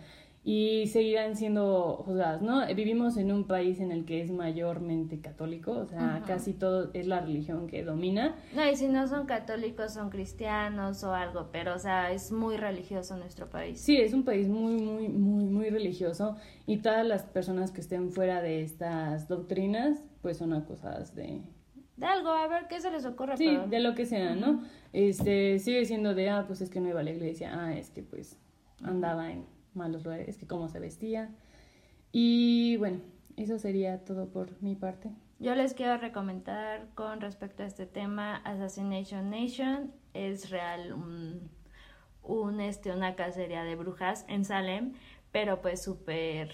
y 0.45 0.87
seguirán 0.87 1.37
siendo 1.37 2.03
juzgadas, 2.05 2.41
¿no? 2.41 2.65
Vivimos 2.75 3.15
en 3.15 3.31
un 3.31 3.45
país 3.45 3.79
en 3.79 3.93
el 3.93 4.03
que 4.03 4.21
es 4.21 4.29
mayormente 4.29 5.21
católico, 5.21 5.71
o 5.71 5.85
sea, 5.85 6.21
casi 6.27 6.53
todo 6.53 6.89
es 6.93 7.07
la 7.07 7.21
religión 7.21 7.67
que 7.67 7.83
domina. 7.83 8.35
No, 8.53 8.69
y 8.69 8.75
si 8.75 8.89
no 8.89 9.07
son 9.07 9.25
católicos, 9.25 9.93
son 9.93 10.09
cristianos 10.09 11.03
o 11.05 11.13
algo, 11.13 11.47
pero, 11.51 11.73
o 11.75 11.79
sea, 11.79 12.11
es 12.11 12.31
muy 12.33 12.57
religioso 12.57 13.15
nuestro 13.15 13.49
país. 13.49 13.79
Sí, 13.79 13.95
es 13.95 14.13
un 14.13 14.25
país 14.25 14.49
muy, 14.49 14.75
muy, 14.81 15.07
muy, 15.07 15.45
muy 15.45 15.69
religioso, 15.69 16.35
y 16.67 16.77
todas 16.77 17.05
las 17.05 17.23
personas 17.23 17.71
que 17.71 17.79
estén 17.79 18.11
fuera 18.11 18.41
de 18.41 18.63
estas 18.63 19.29
doctrinas, 19.29 20.03
pues 20.21 20.37
son 20.37 20.53
acusadas 20.53 21.15
de... 21.15 21.41
De 21.95 22.07
algo, 22.07 22.29
a 22.29 22.47
ver 22.47 22.67
qué 22.67 22.81
se 22.81 22.89
les 22.89 23.05
ocurre. 23.05 23.37
Sí, 23.37 23.55
de 23.69 23.79
lo 23.79 23.93
que 23.93 24.05
sea, 24.05 24.35
¿no? 24.35 24.63
Este, 24.93 25.59
sigue 25.59 25.85
siendo 25.85 26.15
de, 26.15 26.29
ah, 26.31 26.43
pues 26.47 26.59
es 26.59 26.69
que 26.69 26.81
no 26.81 26.89
iba 26.89 26.99
a 26.99 27.03
la 27.03 27.11
iglesia, 27.11 27.51
ah, 27.53 27.77
es 27.77 27.91
que 27.91 28.01
pues 28.01 28.39
andaba 28.81 29.31
en 29.31 29.45
malos 29.75 30.03
lugares, 30.03 30.27
es 30.27 30.37
que 30.37 30.47
cómo 30.47 30.69
se 30.69 30.79
vestía. 30.79 31.29
Y 32.11 32.77
bueno, 32.77 32.99
eso 33.37 33.57
sería 33.57 34.03
todo 34.05 34.29
por 34.29 34.61
mi 34.61 34.75
parte. 34.75 35.09
Yo 35.39 35.55
les 35.55 35.73
quiero 35.73 35.97
recomendar 35.97 36.87
con 36.95 37.19
respecto 37.19 37.63
a 37.63 37.65
este 37.65 37.85
tema 37.85 38.37
Assassination 38.37 39.29
Nation. 39.29 39.91
Es 40.13 40.49
real 40.49 40.93
un, 40.93 41.49
un 42.21 42.61
este, 42.61 42.91
una 42.91 43.15
cacería 43.15 43.63
de 43.63 43.75
brujas 43.75 44.25
en 44.29 44.45
Salem, 44.45 44.93
pero 45.31 45.61
pues 45.61 45.83
súper... 45.83 46.51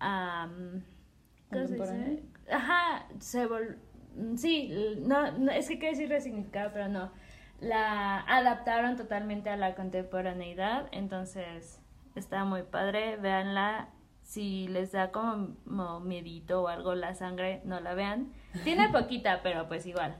¿Cómo 0.00 1.66
se 1.66 1.74
dice? 1.74 2.22
Ajá, 2.50 3.06
se 3.18 3.46
vol... 3.46 3.78
Sí, 4.36 4.72
no, 5.02 5.50
es 5.50 5.68
que 5.68 5.78
quiere 5.78 5.94
decir 5.94 6.08
resignificar, 6.08 6.72
pero 6.72 6.88
no. 6.88 7.12
La 7.60 8.20
adaptaron 8.20 8.96
totalmente 8.96 9.50
a 9.50 9.56
la 9.56 9.74
contemporaneidad, 9.74 10.88
entonces 10.92 11.79
está 12.20 12.44
muy 12.44 12.62
padre, 12.62 13.16
véanla. 13.16 13.88
Si 14.22 14.68
les 14.68 14.92
da 14.92 15.10
como, 15.10 15.56
como 15.64 16.00
miedito 16.00 16.62
o 16.62 16.68
algo 16.68 16.94
la 16.94 17.14
sangre, 17.14 17.60
no 17.64 17.80
la 17.80 17.94
vean. 17.94 18.32
Tiene 18.62 18.88
poquita, 18.92 19.40
pero 19.42 19.66
pues 19.66 19.86
igual. 19.86 20.14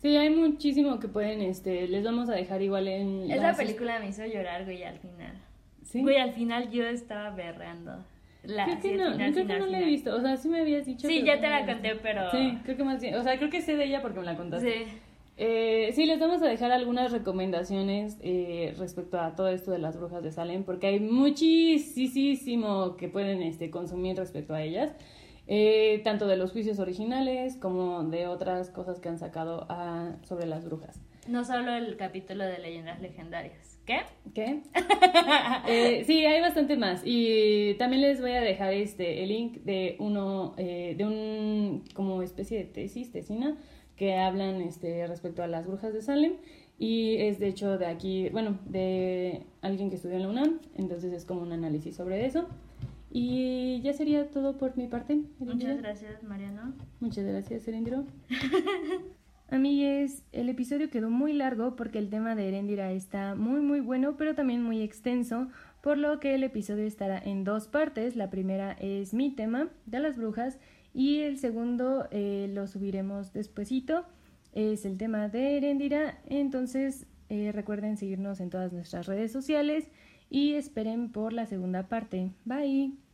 Sí, 0.00 0.16
hay 0.16 0.30
muchísimo 0.30 1.00
que 1.00 1.08
pueden, 1.08 1.42
este, 1.42 1.88
les 1.88 2.04
vamos 2.04 2.28
a 2.28 2.34
dejar 2.34 2.62
igual 2.62 2.86
en... 2.86 3.28
Esa 3.28 3.54
película 3.54 3.98
me 3.98 4.08
hizo 4.08 4.24
llorar, 4.24 4.64
güey, 4.64 4.84
al 4.84 4.98
final. 5.00 5.32
¿Sí? 5.82 6.02
Güey, 6.02 6.18
al 6.18 6.32
final 6.32 6.70
yo 6.70 6.84
estaba 6.84 7.30
berreando. 7.30 8.04
La, 8.44 8.64
creo 8.64 8.80
que 8.80 8.96
no, 8.96 9.16
creo 9.16 9.34
que 9.34 9.58
no 9.58 9.66
la 9.66 9.80
he 9.80 9.84
visto. 9.84 10.14
O 10.14 10.20
sea, 10.20 10.36
sí 10.36 10.48
me 10.48 10.60
habías 10.60 10.86
dicho. 10.86 11.08
Sí, 11.08 11.24
ya 11.24 11.40
te 11.40 11.48
la 11.48 11.66
conté, 11.66 11.96
pero. 11.96 12.30
Sí, 12.30 12.58
creo 12.62 12.76
que 12.76 12.84
más 12.84 13.00
bien. 13.00 13.16
O 13.16 13.22
sea, 13.24 13.36
creo 13.36 13.50
que 13.50 13.60
sé 13.60 13.76
de 13.76 13.84
ella 13.84 14.00
porque 14.00 14.20
me 14.20 14.26
la 14.26 14.36
contaste. 14.36 14.86
Sí. 14.86 14.98
Eh, 15.40 15.92
sí, 15.94 16.04
les 16.04 16.18
vamos 16.18 16.42
a 16.42 16.46
dejar 16.46 16.72
algunas 16.72 17.12
recomendaciones 17.12 18.18
eh, 18.22 18.74
respecto 18.76 19.20
a 19.20 19.36
todo 19.36 19.46
esto 19.46 19.70
de 19.70 19.78
las 19.78 19.96
brujas 19.96 20.24
de 20.24 20.32
Salem, 20.32 20.64
porque 20.64 20.88
hay 20.88 20.98
muchísimo 20.98 22.96
que 22.96 23.08
pueden 23.08 23.42
este, 23.42 23.70
consumir 23.70 24.16
respecto 24.16 24.52
a 24.52 24.62
ellas, 24.62 24.92
eh, 25.46 26.00
tanto 26.02 26.26
de 26.26 26.36
los 26.36 26.50
juicios 26.50 26.80
originales 26.80 27.56
como 27.56 28.02
de 28.02 28.26
otras 28.26 28.70
cosas 28.70 28.98
que 28.98 29.08
han 29.08 29.18
sacado 29.18 29.64
a, 29.68 30.16
sobre 30.24 30.46
las 30.46 30.64
brujas. 30.64 31.00
No 31.28 31.44
solo 31.44 31.72
el 31.72 31.96
capítulo 31.96 32.44
de 32.44 32.58
leyendas 32.58 33.00
legendarias. 33.00 33.78
¿Qué? 33.88 34.00
¿Qué? 34.34 34.60
eh, 35.68 36.04
sí, 36.04 36.26
hay 36.26 36.40
bastante 36.40 36.76
más. 36.76 37.02
Y 37.04 37.74
también 37.74 38.02
les 38.02 38.20
voy 38.20 38.32
a 38.32 38.40
dejar 38.40 38.72
este 38.72 39.22
el 39.22 39.28
link 39.28 39.58
de 39.58 39.96
uno, 39.98 40.54
eh, 40.58 40.94
de 40.98 41.06
un 41.06 41.84
como 41.94 42.22
especie 42.22 42.58
de 42.58 42.64
tesis, 42.64 43.12
tesina, 43.12 43.56
que 43.98 44.16
hablan 44.16 44.62
este 44.62 45.06
respecto 45.06 45.42
a 45.42 45.48
las 45.48 45.66
brujas 45.66 45.92
de 45.92 46.00
Salem. 46.00 46.34
Y 46.78 47.16
es 47.16 47.40
de 47.40 47.48
hecho 47.48 47.76
de 47.76 47.86
aquí, 47.86 48.28
bueno, 48.30 48.58
de 48.64 49.42
alguien 49.60 49.90
que 49.90 49.96
estudió 49.96 50.16
en 50.16 50.22
la 50.22 50.28
UNAM. 50.28 50.60
Entonces 50.76 51.12
es 51.12 51.24
como 51.24 51.42
un 51.42 51.52
análisis 51.52 51.96
sobre 51.96 52.24
eso. 52.24 52.46
Y 53.10 53.80
ya 53.82 53.92
sería 53.92 54.30
todo 54.30 54.56
por 54.56 54.76
mi 54.76 54.86
parte. 54.86 55.20
Muchas 55.38 55.78
gracias, 55.78 56.22
Mariano. 56.22 56.74
Muchas 57.00 57.24
gracias, 57.24 57.62
Serendiro. 57.62 58.04
Amigues, 59.50 60.24
el 60.32 60.50
episodio 60.50 60.90
quedó 60.90 61.08
muy 61.08 61.32
largo 61.32 61.74
porque 61.74 61.98
el 61.98 62.10
tema 62.10 62.34
de 62.34 62.48
Erendira 62.48 62.92
está 62.92 63.34
muy 63.34 63.60
muy 63.60 63.80
bueno, 63.80 64.16
pero 64.18 64.34
también 64.34 64.62
muy 64.62 64.82
extenso, 64.82 65.48
por 65.80 65.96
lo 65.96 66.20
que 66.20 66.34
el 66.34 66.44
episodio 66.44 66.84
estará 66.84 67.18
en 67.18 67.44
dos 67.44 67.66
partes. 67.66 68.14
La 68.14 68.28
primera 68.28 68.72
es 68.72 69.14
mi 69.14 69.30
tema 69.30 69.68
de 69.86 70.00
las 70.00 70.18
brujas 70.18 70.58
y 70.98 71.20
el 71.20 71.38
segundo 71.38 72.08
eh, 72.10 72.50
lo 72.52 72.66
subiremos 72.66 73.32
despuesito. 73.32 74.04
Es 74.52 74.84
el 74.84 74.98
tema 74.98 75.28
de 75.28 75.56
Erendira, 75.56 76.18
entonces 76.26 77.06
eh, 77.28 77.52
recuerden 77.52 77.96
seguirnos 77.96 78.40
en 78.40 78.50
todas 78.50 78.72
nuestras 78.72 79.06
redes 79.06 79.30
sociales 79.30 79.92
y 80.28 80.54
esperen 80.54 81.12
por 81.12 81.32
la 81.32 81.46
segunda 81.46 81.86
parte. 81.86 82.32
Bye. 82.44 83.07